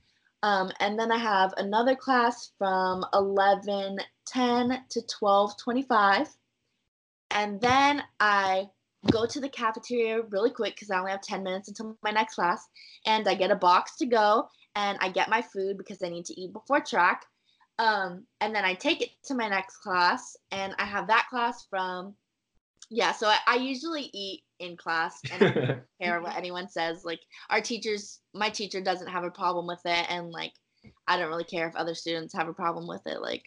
Um, 0.42 0.70
and 0.80 0.98
then 0.98 1.12
I 1.12 1.18
have 1.18 1.52
another 1.56 1.94
class 1.96 2.52
from 2.58 3.04
11:10 3.12 4.88
to 4.88 5.02
12:25, 5.02 6.28
and 7.30 7.60
then 7.60 8.02
I 8.20 8.70
go 9.06 9.26
to 9.26 9.40
the 9.40 9.48
cafeteria 9.48 10.22
really 10.30 10.50
quick 10.50 10.74
because 10.74 10.90
I 10.90 10.98
only 10.98 11.12
have 11.12 11.22
10 11.22 11.42
minutes 11.42 11.68
until 11.68 11.96
my 12.02 12.10
next 12.10 12.34
class, 12.34 12.66
and 13.06 13.26
I 13.28 13.34
get 13.34 13.50
a 13.50 13.56
box 13.56 13.96
to 13.96 14.06
go 14.06 14.48
and 14.76 14.98
I 15.00 15.08
get 15.08 15.30
my 15.30 15.42
food 15.42 15.78
because 15.78 16.02
I 16.02 16.10
need 16.10 16.26
to 16.26 16.40
eat 16.40 16.52
before 16.52 16.80
track. 16.80 17.24
Um, 17.78 18.24
and 18.40 18.54
then 18.54 18.64
I 18.64 18.74
take 18.74 19.02
it 19.02 19.10
to 19.24 19.34
my 19.34 19.48
next 19.48 19.78
class, 19.78 20.36
and 20.50 20.74
I 20.78 20.84
have 20.84 21.08
that 21.08 21.26
class 21.28 21.66
from, 21.68 22.14
yeah. 22.90 23.12
So 23.12 23.26
I, 23.26 23.38
I 23.46 23.56
usually 23.56 24.08
eat 24.12 24.44
in 24.60 24.76
class, 24.76 25.20
and 25.30 25.42
I 25.42 25.50
don't 25.50 25.80
care 26.00 26.20
what 26.22 26.36
anyone 26.36 26.68
says. 26.68 27.04
Like 27.04 27.20
our 27.50 27.60
teachers, 27.60 28.20
my 28.34 28.48
teacher 28.48 28.80
doesn't 28.80 29.08
have 29.08 29.24
a 29.24 29.30
problem 29.30 29.66
with 29.66 29.80
it, 29.84 30.06
and 30.08 30.30
like 30.30 30.52
I 31.06 31.18
don't 31.18 31.28
really 31.28 31.44
care 31.44 31.68
if 31.68 31.76
other 31.76 31.94
students 31.94 32.34
have 32.34 32.48
a 32.48 32.54
problem 32.54 32.86
with 32.86 33.06
it. 33.06 33.20
Like 33.20 33.44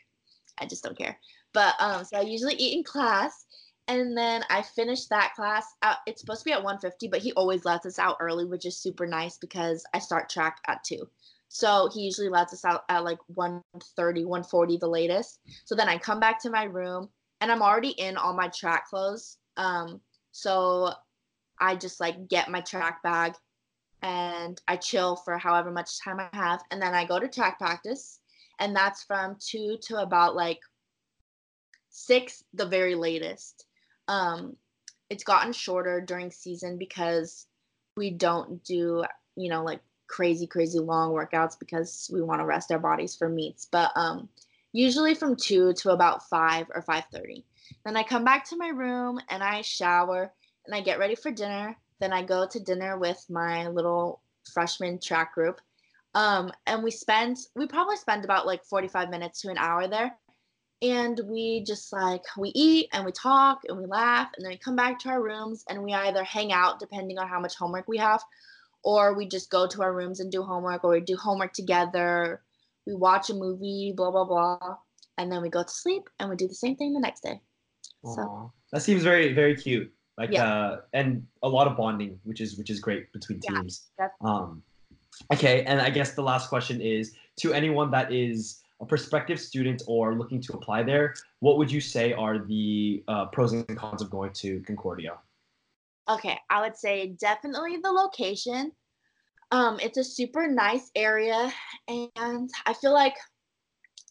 I 0.60 0.66
just 0.66 0.84
don't 0.84 0.97
care. 0.97 1.18
But 1.53 1.74
um, 1.80 2.05
so 2.05 2.18
I 2.18 2.22
usually 2.22 2.55
eat 2.55 2.78
in 2.78 2.84
class, 2.84 3.45
and 3.90 4.16
then 4.16 4.44
I 4.52 4.62
finish 4.62 5.08
that 5.08 5.34
class. 5.36 5.66
It's 6.06 6.22
supposed 6.22 6.42
to 6.42 6.46
be 6.46 6.54
at 6.54 6.64
1:50, 6.64 7.08
but 7.10 7.22
he 7.22 7.34
always 7.34 7.66
lets 7.66 7.88
us 7.88 7.98
out 7.98 8.18
early, 8.20 8.46
which 8.46 8.66
is 8.66 8.78
super 8.78 9.08
nice 9.08 9.38
because 9.38 9.84
I 9.96 10.00
start 10.00 10.30
track 10.30 10.60
at 10.68 10.84
two. 10.84 11.10
So 11.48 11.90
he 11.92 12.02
usually 12.02 12.30
lets 12.30 12.54
us 12.54 12.64
out 12.64 12.84
at 12.90 13.04
like 13.04 13.18
1:30, 13.36 14.24
1:40 14.26 14.78
the 14.78 14.88
latest. 14.88 15.40
So 15.66 15.74
then 15.74 15.90
I 15.90 15.98
come 15.98 16.20
back 16.20 16.40
to 16.44 16.52
my 16.52 16.64
room 16.66 17.10
and 17.42 17.52
I'm 17.52 17.64
already 17.64 17.90
in 17.90 18.16
all 18.16 18.34
my 18.34 18.48
track 18.50 18.88
clothes. 18.88 19.38
Um, 19.58 20.02
so 20.32 20.94
I 21.60 21.76
just 21.76 22.00
like 22.00 22.28
get 22.28 22.50
my 22.50 22.62
track 22.62 23.02
bag 23.02 23.34
and 24.04 24.62
I 24.68 24.78
chill 24.78 25.16
for 25.16 25.38
however 25.40 25.72
much 25.72 26.00
time 26.00 26.20
I 26.20 26.30
have, 26.34 26.64
and 26.70 26.82
then 26.82 26.94
I 26.94 27.06
go 27.06 27.20
to 27.20 27.28
track 27.28 27.58
practice, 27.58 28.20
and 28.60 28.76
that's 28.76 29.04
from 29.04 29.36
two 29.40 29.78
to 29.88 29.98
about 29.98 30.36
like 30.36 30.60
six, 31.90 32.44
the 32.54 32.66
very 32.68 32.96
latest. 32.96 33.66
Um, 34.10 34.57
it's 35.10 35.24
gotten 35.24 35.53
shorter 35.53 36.01
during 36.01 36.32
season 36.32 36.78
because 36.78 37.45
we 37.95 38.10
don't 38.10 38.64
do 38.64 39.03
you 39.36 39.49
know 39.49 39.64
like 39.64 39.82
crazy 40.07 40.47
crazy 40.47 40.80
long 40.80 41.12
workouts 41.12 41.57
because 41.60 42.10
we 42.12 42.22
want 42.22 42.41
to 42.41 42.45
rest 42.45 42.72
our 42.72 42.80
bodies 42.80 43.16
for 43.16 43.30
meets. 43.30 43.68
But 43.72 43.91
um 43.95 44.28
usually 44.72 45.16
from 45.16 45.36
2 45.36 45.74
to 45.74 45.91
about 45.91 46.28
5 46.28 46.68
or 46.74 46.82
5:30 46.82 47.43
then 47.86 47.95
I 47.95 48.03
come 48.03 48.24
back 48.24 48.45
to 48.49 48.57
my 48.57 48.70
room 48.70 49.20
and 49.30 49.43
I 49.43 49.62
shower 49.62 50.34
and 50.66 50.76
I 50.76 50.82
get 50.82 50.99
ready 50.99 51.16
for 51.16 51.32
dinner. 51.32 51.78
Then 51.99 52.12
I 52.12 52.24
go 52.24 52.47
to 52.47 52.60
dinner 52.60 52.97
with 52.97 53.24
my 53.30 53.68
little 53.68 54.22
freshman 54.53 54.99
track 54.99 55.36
group. 55.36 55.62
Um 56.16 56.51
and 56.66 56.84
we 56.84 56.89
spend 56.89 57.38
we 57.55 57.68
probably 57.68 57.97
spend 57.97 58.26
about 58.26 58.47
like 58.47 58.64
45 58.66 59.10
minutes 59.12 59.41
to 59.41 59.49
an 59.49 59.57
hour 59.60 59.88
there 59.88 60.18
and 60.82 61.20
we 61.26 61.64
just 61.66 61.92
like 61.92 62.24
we 62.38 62.52
eat 62.56 62.88
and 62.94 63.06
we 63.06 63.12
talk 63.12 63.60
and 63.68 63.78
we 63.78 63.86
laugh 63.86 64.30
and 64.36 64.46
then 64.46 64.52
we 64.52 64.58
come 64.58 64.76
back 64.76 65.00
to 65.00 65.10
our 65.10 65.22
rooms 65.22 65.64
and 65.70 65.84
we 65.84 65.94
either 65.94 66.24
hang 66.24 66.52
out 66.54 66.80
depending 66.80 67.18
on 67.18 67.28
how 67.28 67.40
much 67.40 67.56
homework 67.56 67.88
we 67.88 67.98
have 67.98 68.22
or 68.84 69.14
we 69.14 69.28
just 69.28 69.50
go 69.50 69.68
to 69.68 69.82
our 69.82 69.94
rooms 69.94 70.20
and 70.20 70.32
do 70.32 70.42
homework 70.42 70.84
or 70.84 70.92
we 70.92 71.02
do 71.02 71.18
homework 71.18 71.52
together 71.54 72.42
we 72.88 72.96
watch 72.96 73.30
a 73.30 73.34
movie 73.34 73.94
blah 73.96 74.10
blah 74.12 74.24
blah 74.24 74.78
and 75.18 75.32
then 75.32 75.42
we 75.42 75.50
go 75.50 75.64
to 75.64 75.70
sleep 75.70 76.10
and 76.20 76.30
we 76.30 76.36
do 76.36 76.48
the 76.48 76.56
same 76.56 76.76
thing 76.78 76.94
the 76.94 77.00
next 77.00 77.22
day 77.22 77.42
so 78.06 78.52
that 78.72 78.82
seems 78.82 79.04
very 79.04 79.34
very 79.34 79.56
cute. 79.56 79.92
Like 80.18 80.32
Yeah. 80.32 80.46
uh, 80.46 80.82
and 80.94 81.26
a 81.44 81.50
lot 81.50 81.68
of 81.68 81.76
bonding, 81.78 82.20
which 82.24 82.40
is 82.42 82.58
which 82.58 82.70
is 82.70 82.80
great 82.80 83.12
between 83.14 83.40
Yeah, 83.44 83.60
teams. 83.62 83.90
that's- 83.98 84.18
Um, 84.22 84.64
okay, 85.34 85.64
and 85.64 85.82
I 85.82 85.90
guess 85.90 86.14
the 86.14 86.22
last 86.24 86.50
question 86.50 86.82
is 86.82 87.16
to 87.38 87.54
anyone 87.54 87.92
that 87.92 88.12
is 88.14 88.62
prospective 88.86 89.40
student 89.40 89.84
or 89.88 90.16
looking 90.16 90.42
to 90.42 90.54
apply 90.54 90.84
there. 90.84 91.14
What 91.40 91.58
would 91.58 91.72
you 91.72 91.82
say 91.82 92.14
are 92.14 92.40
the 92.40 93.04
uh, 93.08 93.26
pros 93.28 93.54
and 93.54 93.78
cons 93.78 94.02
of 94.02 94.10
going 94.10 94.32
to 94.34 94.62
Concordia? 94.62 95.18
Okay, 96.10 96.40
I 96.50 96.62
would 96.62 96.76
say 96.76 97.16
definitely 97.20 97.78
the 97.78 97.92
location. 97.92 98.72
Um, 99.52 99.80
it's 99.82 99.98
a 99.98 100.04
super 100.04 100.48
nice 100.48 100.92
area, 100.96 101.52
and 101.88 102.50
I 102.66 102.74
feel 102.74 102.94
like 102.94 103.16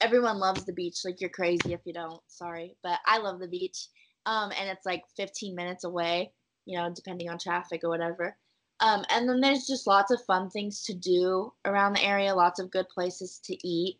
everyone 0.00 0.38
loves 0.38 0.64
the 0.64 0.72
beach. 0.72 0.98
Like 1.04 1.20
you're 1.20 1.30
crazy 1.30 1.72
if 1.72 1.80
you 1.84 1.92
don't. 1.92 2.20
Sorry, 2.28 2.76
but 2.82 2.98
I 3.06 3.18
love 3.18 3.40
the 3.40 3.48
beach. 3.48 3.88
Um, 4.26 4.52
and 4.58 4.68
it's 4.68 4.86
like 4.86 5.02
15 5.16 5.54
minutes 5.54 5.84
away. 5.84 6.32
You 6.66 6.78
know, 6.78 6.92
depending 6.94 7.30
on 7.30 7.38
traffic 7.38 7.80
or 7.82 7.88
whatever. 7.88 8.36
Um, 8.80 9.04
and 9.10 9.28
then 9.28 9.40
there's 9.40 9.66
just 9.66 9.86
lots 9.86 10.12
of 10.12 10.22
fun 10.26 10.50
things 10.50 10.82
to 10.82 10.94
do 10.94 11.52
around 11.64 11.94
the 11.94 12.04
area. 12.04 12.34
Lots 12.34 12.60
of 12.60 12.70
good 12.70 12.88
places 12.90 13.40
to 13.44 13.56
eat. 13.66 13.98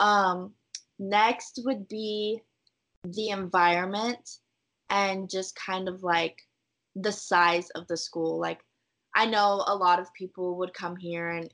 Um, 0.00 0.52
next 0.98 1.60
would 1.64 1.88
be 1.88 2.40
the 3.04 3.30
environment 3.30 4.38
and 4.90 5.30
just 5.30 5.56
kind 5.56 5.88
of 5.88 6.02
like 6.02 6.38
the 6.96 7.12
size 7.12 7.70
of 7.70 7.86
the 7.88 7.96
school. 7.96 8.38
Like, 8.38 8.60
I 9.14 9.26
know 9.26 9.64
a 9.66 9.74
lot 9.74 10.00
of 10.00 10.12
people 10.14 10.56
would 10.58 10.74
come 10.74 10.96
here 10.96 11.30
and 11.30 11.52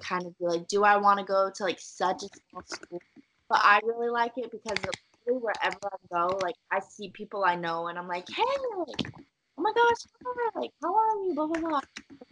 kind 0.00 0.26
of 0.26 0.36
be 0.38 0.46
like, 0.46 0.68
do 0.68 0.84
I 0.84 0.96
want 0.96 1.18
to 1.18 1.24
go 1.24 1.50
to 1.54 1.64
like 1.64 1.80
such 1.80 2.22
a 2.22 2.28
small 2.50 2.62
school? 2.66 3.00
But 3.48 3.60
I 3.62 3.80
really 3.84 4.10
like 4.10 4.32
it 4.36 4.50
because 4.50 4.78
wherever 5.26 5.78
I 5.84 5.96
go, 6.12 6.38
like 6.42 6.54
I 6.70 6.80
see 6.80 7.10
people 7.10 7.44
I 7.44 7.56
know 7.56 7.88
and 7.88 7.98
I'm 7.98 8.08
like, 8.08 8.28
hey, 8.28 8.42
oh 8.46 8.86
my 9.58 9.72
gosh, 9.74 9.96
like 10.54 10.70
how 10.82 10.94
are 10.94 11.24
you? 11.24 11.34
Blah 11.34 11.46
blah 11.46 11.60
blah. 11.60 11.80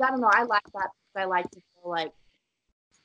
I 0.02 0.10
don't 0.10 0.20
know. 0.20 0.30
I 0.32 0.44
like 0.44 0.62
that 0.74 0.90
I 1.16 1.24
like 1.24 1.50
to 1.50 1.60
feel 1.60 1.90
like 1.90 2.12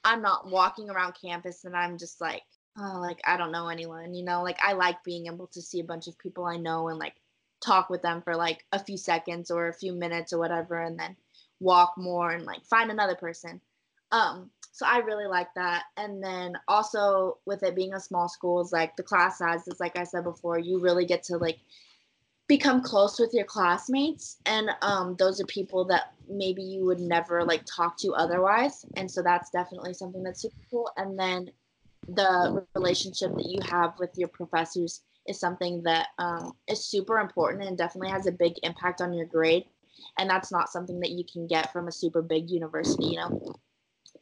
I'm 0.03 0.21
not 0.21 0.49
walking 0.49 0.89
around 0.89 1.15
campus 1.19 1.65
and 1.65 1.75
I'm 1.75 1.97
just 1.97 2.19
like, 2.21 2.43
oh, 2.77 2.99
like 2.99 3.21
I 3.25 3.37
don't 3.37 3.51
know 3.51 3.67
anyone. 3.69 4.13
You 4.13 4.23
know, 4.23 4.43
like 4.43 4.59
I 4.63 4.73
like 4.73 5.03
being 5.03 5.27
able 5.27 5.47
to 5.47 5.61
see 5.61 5.79
a 5.79 5.85
bunch 5.85 6.07
of 6.07 6.17
people 6.19 6.45
I 6.45 6.57
know 6.57 6.89
and 6.89 6.99
like 6.99 7.15
talk 7.61 7.89
with 7.89 8.01
them 8.01 8.21
for 8.21 8.35
like 8.35 8.65
a 8.71 8.79
few 8.79 8.97
seconds 8.97 9.49
or 9.51 9.67
a 9.67 9.73
few 9.73 9.93
minutes 9.93 10.33
or 10.33 10.39
whatever, 10.39 10.81
and 10.81 10.99
then 10.99 11.15
walk 11.59 11.93
more 11.97 12.31
and 12.31 12.45
like 12.45 12.65
find 12.65 12.91
another 12.91 13.15
person. 13.15 13.61
Um, 14.11 14.49
so 14.71 14.85
I 14.87 14.97
really 14.99 15.27
like 15.27 15.53
that. 15.55 15.83
And 15.97 16.23
then 16.23 16.57
also 16.67 17.37
with 17.45 17.63
it 17.63 17.75
being 17.75 17.93
a 17.93 17.99
small 17.99 18.27
school, 18.27 18.61
is 18.61 18.71
like 18.71 18.95
the 18.95 19.03
class 19.03 19.37
sizes, 19.37 19.79
like 19.79 19.97
I 19.97 20.03
said 20.03 20.23
before, 20.23 20.59
you 20.59 20.79
really 20.79 21.05
get 21.05 21.23
to 21.23 21.37
like 21.37 21.59
become 22.47 22.81
close 22.81 23.19
with 23.19 23.33
your 23.33 23.45
classmates 23.45 24.37
and 24.45 24.69
um, 24.81 25.15
those 25.17 25.39
are 25.39 25.45
people 25.45 25.85
that 25.85 26.13
maybe 26.29 26.61
you 26.61 26.83
would 26.83 26.99
never 26.99 27.43
like 27.43 27.63
talk 27.65 27.97
to 27.97 28.11
otherwise 28.13 28.85
and 28.97 29.09
so 29.09 29.21
that's 29.21 29.49
definitely 29.49 29.93
something 29.93 30.23
that's 30.23 30.41
super 30.41 30.55
cool 30.69 30.91
and 30.97 31.17
then 31.17 31.49
the 32.09 32.65
relationship 32.75 33.33
that 33.35 33.45
you 33.45 33.59
have 33.69 33.93
with 33.97 34.11
your 34.17 34.27
professors 34.27 35.01
is 35.25 35.39
something 35.39 35.81
that 35.83 36.07
um, 36.19 36.51
is 36.67 36.85
super 36.85 37.19
important 37.19 37.63
and 37.63 37.77
definitely 37.77 38.09
has 38.09 38.27
a 38.27 38.31
big 38.31 38.53
impact 38.63 38.99
on 38.99 39.13
your 39.13 39.25
grade 39.25 39.63
and 40.17 40.29
that's 40.29 40.51
not 40.51 40.69
something 40.69 40.99
that 40.99 41.11
you 41.11 41.23
can 41.31 41.47
get 41.47 41.71
from 41.71 41.87
a 41.87 41.91
super 41.91 42.21
big 42.21 42.49
university 42.49 43.05
you 43.05 43.17
know 43.17 43.55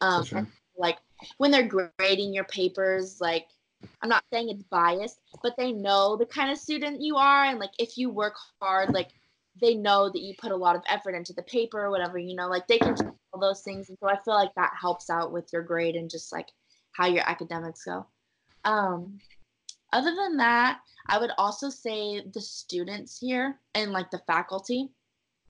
um, 0.01 0.23
sure. 0.23 0.47
like 0.77 0.97
when 1.37 1.49
they're 1.49 1.67
grading 1.97 2.33
your 2.33 2.43
papers 2.45 3.17
like 3.19 3.47
i'm 4.01 4.09
not 4.09 4.23
saying 4.31 4.49
it's 4.49 4.63
biased 4.63 5.19
but 5.43 5.55
they 5.57 5.71
know 5.71 6.15
the 6.15 6.25
kind 6.25 6.51
of 6.51 6.57
student 6.57 7.01
you 7.01 7.15
are 7.15 7.45
and 7.45 7.59
like 7.59 7.71
if 7.79 7.97
you 7.97 8.09
work 8.09 8.35
hard 8.61 8.93
like 8.93 9.09
they 9.61 9.75
know 9.75 10.09
that 10.09 10.21
you 10.21 10.33
put 10.39 10.51
a 10.51 10.55
lot 10.55 10.75
of 10.75 10.83
effort 10.87 11.13
into 11.13 11.33
the 11.33 11.43
paper 11.43 11.85
or 11.85 11.91
whatever 11.91 12.17
you 12.17 12.35
know 12.35 12.47
like 12.47 12.67
they 12.67 12.77
can 12.77 12.95
check 12.95 13.13
all 13.33 13.39
those 13.39 13.61
things 13.61 13.89
and 13.89 13.97
so 13.99 14.07
i 14.07 14.17
feel 14.23 14.33
like 14.33 14.53
that 14.55 14.71
helps 14.79 15.09
out 15.09 15.31
with 15.31 15.47
your 15.51 15.61
grade 15.61 15.95
and 15.95 16.09
just 16.09 16.31
like 16.31 16.47
how 16.93 17.07
your 17.07 17.23
academics 17.29 17.85
go. 17.85 18.05
Um 18.65 19.19
other 19.93 20.13
than 20.15 20.37
that 20.37 20.79
i 21.07 21.17
would 21.17 21.31
also 21.37 21.69
say 21.69 22.21
the 22.33 22.41
students 22.41 23.19
here 23.19 23.59
and 23.75 23.91
like 23.91 24.11
the 24.11 24.21
faculty 24.27 24.89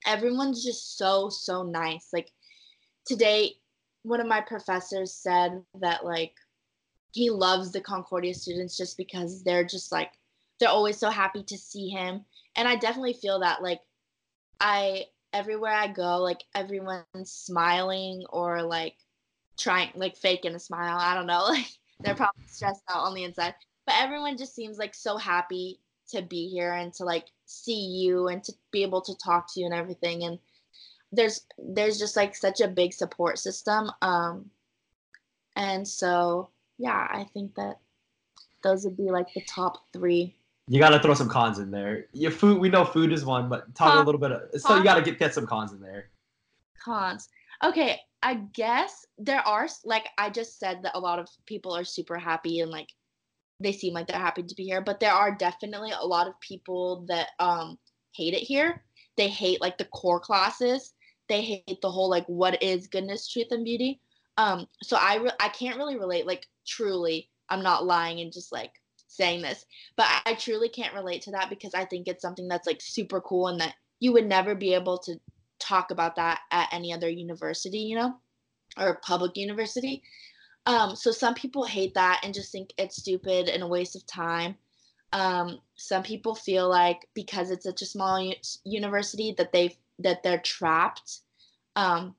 everyone's 0.06 0.64
just 0.64 0.96
so 0.96 1.28
so 1.28 1.62
nice. 1.62 2.08
Like 2.12 2.30
today 3.06 3.54
one 4.02 4.20
of 4.20 4.26
my 4.26 4.40
professors 4.40 5.14
said 5.14 5.62
that 5.80 6.04
like 6.04 6.34
he 7.12 7.30
loves 7.30 7.72
the 7.72 7.80
concordia 7.80 8.34
students 8.34 8.76
just 8.76 8.96
because 8.96 9.42
they're 9.42 9.64
just 9.64 9.92
like 9.92 10.12
they're 10.58 10.68
always 10.68 10.98
so 10.98 11.10
happy 11.10 11.42
to 11.42 11.58
see 11.58 11.88
him. 11.88 12.24
And 12.56 12.68
i 12.68 12.76
definitely 12.76 13.14
feel 13.14 13.40
that 13.40 13.62
like 13.62 13.80
i 14.60 15.04
everywhere 15.32 15.72
i 15.72 15.88
go 15.88 16.18
like 16.18 16.42
everyone's 16.54 17.32
smiling 17.32 18.24
or 18.30 18.62
like 18.62 18.96
trying 19.56 19.90
like 19.94 20.16
faking 20.16 20.54
a 20.54 20.58
smile. 20.58 20.98
I 20.98 21.14
don't 21.14 21.26
know. 21.26 21.48
Like 21.52 21.66
they're 22.00 22.14
probably 22.14 22.44
stressed 22.46 22.82
out 22.88 23.04
on 23.04 23.14
the 23.14 23.22
inside. 23.22 23.54
But 23.86 23.94
everyone 23.98 24.36
just 24.36 24.56
seems 24.56 24.76
like 24.78 24.94
so 24.94 25.16
happy 25.16 25.78
to 26.08 26.20
be 26.20 26.48
here 26.48 26.72
and 26.72 26.92
to 26.94 27.04
like 27.04 27.26
see 27.46 27.78
you 27.78 28.26
and 28.26 28.42
to 28.42 28.52
be 28.72 28.82
able 28.82 29.02
to 29.02 29.16
talk 29.16 29.52
to 29.52 29.60
you 29.60 29.66
and 29.66 29.74
everything. 29.74 30.24
And 30.24 30.38
there's 31.12 31.46
there's 31.58 31.98
just 31.98 32.16
like 32.16 32.34
such 32.34 32.60
a 32.60 32.68
big 32.68 32.92
support 32.92 33.38
system. 33.38 33.90
Um 34.00 34.50
and 35.54 35.86
so 35.86 36.48
yeah, 36.82 37.06
I 37.08 37.24
think 37.32 37.54
that 37.54 37.78
those 38.64 38.84
would 38.84 38.96
be 38.96 39.10
like 39.10 39.32
the 39.34 39.42
top 39.42 39.84
three. 39.92 40.34
You 40.66 40.80
got 40.80 40.90
to 40.90 40.98
throw 40.98 41.14
some 41.14 41.28
cons 41.28 41.60
in 41.60 41.70
there. 41.70 42.06
Your 42.12 42.32
food, 42.32 42.60
we 42.60 42.68
know 42.68 42.84
food 42.84 43.12
is 43.12 43.24
one, 43.24 43.48
but 43.48 43.72
talk 43.76 43.94
a 43.94 44.04
little 44.04 44.20
bit. 44.20 44.32
Of, 44.32 44.60
so 44.60 44.76
you 44.76 44.82
got 44.82 44.96
to 44.96 45.02
get 45.02 45.18
get 45.18 45.32
some 45.32 45.46
cons 45.46 45.72
in 45.72 45.80
there. 45.80 46.10
Cons. 46.82 47.28
Okay, 47.62 48.00
I 48.22 48.34
guess 48.54 49.06
there 49.16 49.46
are 49.46 49.68
like 49.84 50.08
I 50.18 50.28
just 50.28 50.58
said 50.58 50.82
that 50.82 50.96
a 50.96 51.00
lot 51.00 51.20
of 51.20 51.28
people 51.46 51.72
are 51.72 51.84
super 51.84 52.18
happy 52.18 52.60
and 52.60 52.70
like 52.70 52.88
they 53.60 53.72
seem 53.72 53.94
like 53.94 54.08
they're 54.08 54.18
happy 54.18 54.42
to 54.42 54.54
be 54.56 54.64
here, 54.64 54.80
but 54.80 54.98
there 54.98 55.12
are 55.12 55.36
definitely 55.36 55.92
a 55.92 56.06
lot 56.06 56.26
of 56.26 56.40
people 56.40 57.04
that 57.06 57.28
um 57.38 57.78
hate 58.12 58.34
it 58.34 58.42
here. 58.42 58.82
They 59.16 59.28
hate 59.28 59.60
like 59.60 59.78
the 59.78 59.84
core 59.84 60.20
classes. 60.20 60.94
They 61.28 61.42
hate 61.42 61.80
the 61.80 61.90
whole 61.90 62.10
like 62.10 62.26
what 62.26 62.60
is 62.60 62.88
goodness, 62.88 63.28
truth, 63.28 63.48
and 63.52 63.64
beauty. 63.64 64.00
Um, 64.36 64.66
so 64.82 64.96
I 64.98 65.16
re- 65.16 65.30
I 65.40 65.48
can't 65.48 65.76
really 65.76 65.96
relate 65.96 66.26
like 66.26 66.46
truly. 66.66 67.28
I'm 67.48 67.62
not 67.62 67.84
lying 67.84 68.20
and 68.20 68.32
just 68.32 68.52
like 68.52 68.72
saying 69.08 69.42
this, 69.42 69.66
but 69.96 70.06
I, 70.24 70.34
truly 70.34 70.70
can't 70.70 70.94
relate 70.94 71.20
to 71.22 71.32
that 71.32 71.50
because 71.50 71.74
I 71.74 71.84
think 71.84 72.08
it's 72.08 72.22
something 72.22 72.48
that's 72.48 72.66
like 72.66 72.80
super 72.80 73.20
cool 73.20 73.48
and 73.48 73.60
that 73.60 73.74
you 74.00 74.12
would 74.12 74.26
never 74.26 74.54
be 74.54 74.72
able 74.72 74.96
to 74.98 75.16
talk 75.58 75.90
about 75.90 76.16
that 76.16 76.40
at 76.50 76.72
any 76.72 76.92
other 76.92 77.10
university, 77.10 77.78
you 77.78 77.96
know, 77.96 78.14
or 78.78 79.00
public 79.04 79.36
university. 79.36 80.02
Um, 80.64 80.96
so 80.96 81.10
some 81.10 81.34
people 81.34 81.64
hate 81.64 81.94
that 81.94 82.20
and 82.22 82.32
just 82.32 82.52
think 82.52 82.72
it's 82.78 82.96
stupid 82.96 83.48
and 83.48 83.62
a 83.62 83.66
waste 83.66 83.96
of 83.96 84.06
time. 84.06 84.56
Um, 85.12 85.58
some 85.76 86.02
people 86.02 86.34
feel 86.34 86.68
like 86.70 87.06
because 87.14 87.50
it's 87.50 87.64
such 87.64 87.82
a 87.82 87.86
small 87.86 88.20
u- 88.20 88.34
university 88.64 89.34
that 89.36 89.52
they 89.52 89.76
that 89.98 90.22
they're 90.22 90.40
trapped. 90.40 91.20
Um, 91.76 92.14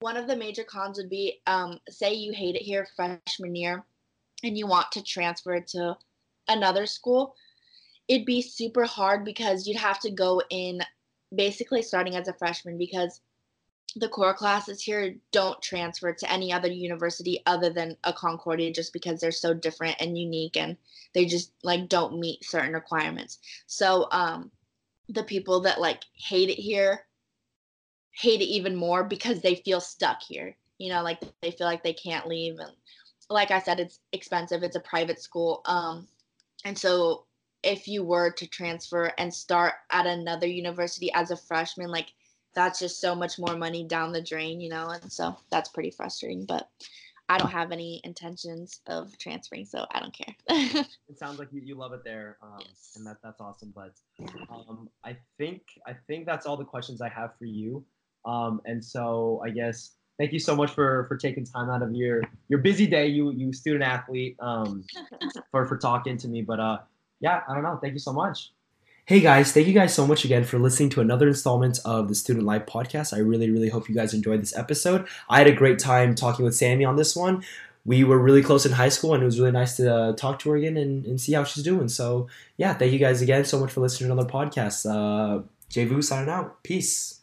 one 0.00 0.16
of 0.16 0.26
the 0.26 0.36
major 0.36 0.64
cons 0.64 0.98
would 0.98 1.08
be, 1.10 1.40
um, 1.46 1.78
say 1.88 2.14
you 2.14 2.32
hate 2.32 2.54
it 2.54 2.62
here 2.62 2.86
freshman 2.96 3.54
year, 3.54 3.84
and 4.42 4.56
you 4.56 4.66
want 4.66 4.92
to 4.92 5.02
transfer 5.02 5.60
to 5.60 5.96
another 6.48 6.86
school. 6.86 7.34
It'd 8.08 8.26
be 8.26 8.42
super 8.42 8.84
hard 8.84 9.24
because 9.24 9.66
you'd 9.66 9.78
have 9.78 9.98
to 10.00 10.10
go 10.10 10.42
in 10.50 10.80
basically 11.34 11.82
starting 11.82 12.14
as 12.14 12.28
a 12.28 12.34
freshman 12.34 12.78
because 12.78 13.20
the 13.96 14.08
core 14.08 14.34
classes 14.34 14.82
here 14.82 15.16
don't 15.32 15.60
transfer 15.62 16.12
to 16.12 16.30
any 16.30 16.52
other 16.52 16.68
university 16.68 17.42
other 17.46 17.70
than 17.70 17.96
a 18.04 18.12
Concordia 18.12 18.70
just 18.70 18.92
because 18.92 19.20
they're 19.20 19.32
so 19.32 19.54
different 19.54 19.96
and 20.00 20.18
unique 20.18 20.56
and 20.56 20.76
they 21.14 21.24
just 21.24 21.52
like 21.62 21.88
don't 21.88 22.20
meet 22.20 22.44
certain 22.44 22.74
requirements. 22.74 23.38
So 23.66 24.06
um 24.12 24.50
the 25.08 25.24
people 25.24 25.60
that 25.60 25.80
like 25.80 26.02
hate 26.12 26.50
it 26.50 26.58
here 26.58 27.06
hate 28.16 28.40
it 28.40 28.46
even 28.46 28.74
more 28.76 29.04
because 29.04 29.40
they 29.40 29.56
feel 29.56 29.80
stuck 29.80 30.22
here. 30.22 30.56
You 30.78 30.90
know, 30.92 31.02
like 31.02 31.20
they 31.42 31.50
feel 31.50 31.66
like 31.66 31.82
they 31.82 31.94
can't 31.94 32.26
leave 32.26 32.58
and 32.58 32.72
like 33.30 33.50
I 33.50 33.60
said 33.60 33.80
it's 33.80 34.00
expensive. 34.12 34.62
It's 34.62 34.76
a 34.76 34.80
private 34.80 35.20
school. 35.20 35.62
Um 35.66 36.06
and 36.64 36.78
so 36.78 37.24
if 37.62 37.88
you 37.88 38.04
were 38.04 38.30
to 38.30 38.46
transfer 38.46 39.12
and 39.18 39.32
start 39.32 39.74
at 39.90 40.06
another 40.06 40.46
university 40.46 41.12
as 41.14 41.30
a 41.30 41.36
freshman 41.36 41.90
like 41.90 42.12
that's 42.54 42.78
just 42.78 43.00
so 43.00 43.14
much 43.14 43.38
more 43.38 43.56
money 43.56 43.84
down 43.84 44.12
the 44.12 44.22
drain, 44.22 44.60
you 44.60 44.70
know, 44.70 44.88
and 44.88 45.12
so 45.12 45.36
that's 45.50 45.68
pretty 45.68 45.90
frustrating. 45.90 46.46
But 46.46 46.68
I 47.28 47.38
don't 47.38 47.50
have 47.50 47.70
any 47.70 48.00
intentions 48.04 48.80
of 48.86 49.16
transferring, 49.18 49.66
so 49.66 49.84
I 49.90 50.00
don't 50.00 50.14
care. 50.14 50.84
It 51.08 51.18
sounds 51.18 51.38
like 51.38 51.48
you, 51.52 51.60
you 51.64 51.76
love 51.76 51.92
it 51.92 52.02
there, 52.04 52.36
um, 52.42 52.58
Yes. 52.60 52.94
and 52.96 53.06
that 53.06 53.18
that's 53.22 53.40
awesome. 53.40 53.72
But 53.74 53.94
um, 54.50 54.88
I 55.04 55.16
think 55.38 55.62
I 55.86 55.94
think 56.06 56.26
that's 56.26 56.46
all 56.46 56.56
the 56.56 56.64
questions 56.64 57.00
I 57.00 57.08
have 57.08 57.36
for 57.38 57.44
you. 57.44 57.84
Um, 58.26 58.60
and 58.64 58.84
so 58.84 59.40
I 59.44 59.50
guess 59.50 59.92
thank 60.18 60.32
you 60.32 60.38
so 60.38 60.54
much 60.56 60.72
for 60.72 61.04
for 61.04 61.16
taking 61.16 61.44
time 61.44 61.70
out 61.70 61.82
of 61.82 61.94
your 61.94 62.22
your 62.48 62.58
busy 62.58 62.86
day, 62.86 63.06
you 63.06 63.30
you 63.32 63.52
student 63.52 63.84
athlete, 63.84 64.36
um, 64.40 64.84
for 65.50 65.64
for 65.66 65.78
talking 65.78 66.16
to 66.18 66.28
me. 66.28 66.42
But 66.42 66.60
uh, 66.60 66.78
yeah, 67.20 67.42
I 67.48 67.54
don't 67.54 67.62
know. 67.62 67.78
Thank 67.80 67.94
you 67.94 68.00
so 68.00 68.12
much. 68.12 68.52
Hey 69.06 69.20
guys, 69.20 69.52
thank 69.52 69.68
you 69.68 69.72
guys 69.72 69.94
so 69.94 70.04
much 70.04 70.24
again 70.24 70.42
for 70.42 70.58
listening 70.58 70.88
to 70.90 71.00
another 71.00 71.28
installment 71.28 71.78
of 71.84 72.08
the 72.08 72.14
Student 72.16 72.44
Life 72.44 72.66
podcast. 72.66 73.14
I 73.14 73.18
really, 73.18 73.48
really 73.50 73.68
hope 73.68 73.88
you 73.88 73.94
guys 73.94 74.12
enjoyed 74.12 74.42
this 74.42 74.56
episode. 74.56 75.06
I 75.28 75.38
had 75.38 75.46
a 75.46 75.52
great 75.52 75.78
time 75.78 76.16
talking 76.16 76.44
with 76.44 76.56
Sammie 76.56 76.84
on 76.84 76.96
this 76.96 77.14
one. 77.14 77.44
We 77.84 78.02
were 78.02 78.18
really 78.18 78.42
close 78.42 78.66
in 78.66 78.72
high 78.72 78.88
school, 78.88 79.14
and 79.14 79.22
it 79.22 79.26
was 79.26 79.38
really 79.38 79.52
nice 79.52 79.76
to 79.76 79.94
uh, 79.94 80.12
talk 80.14 80.40
to 80.40 80.50
her 80.50 80.56
again 80.56 80.76
and, 80.76 81.06
and 81.06 81.20
see 81.20 81.34
how 81.34 81.44
she's 81.44 81.62
doing. 81.62 81.86
So, 81.86 82.26
yeah, 82.56 82.74
thank 82.74 82.92
you 82.92 82.98
guys 82.98 83.22
again 83.22 83.44
so 83.44 83.60
much 83.60 83.70
for 83.70 83.80
listening 83.80 84.08
to 84.08 84.12
another 84.12 84.28
podcast. 84.28 84.84
Uh, 84.90 85.44
Jay 85.68 85.84
Vu 85.84 86.02
signing 86.02 86.28
out. 86.28 86.64
Peace. 86.64 87.20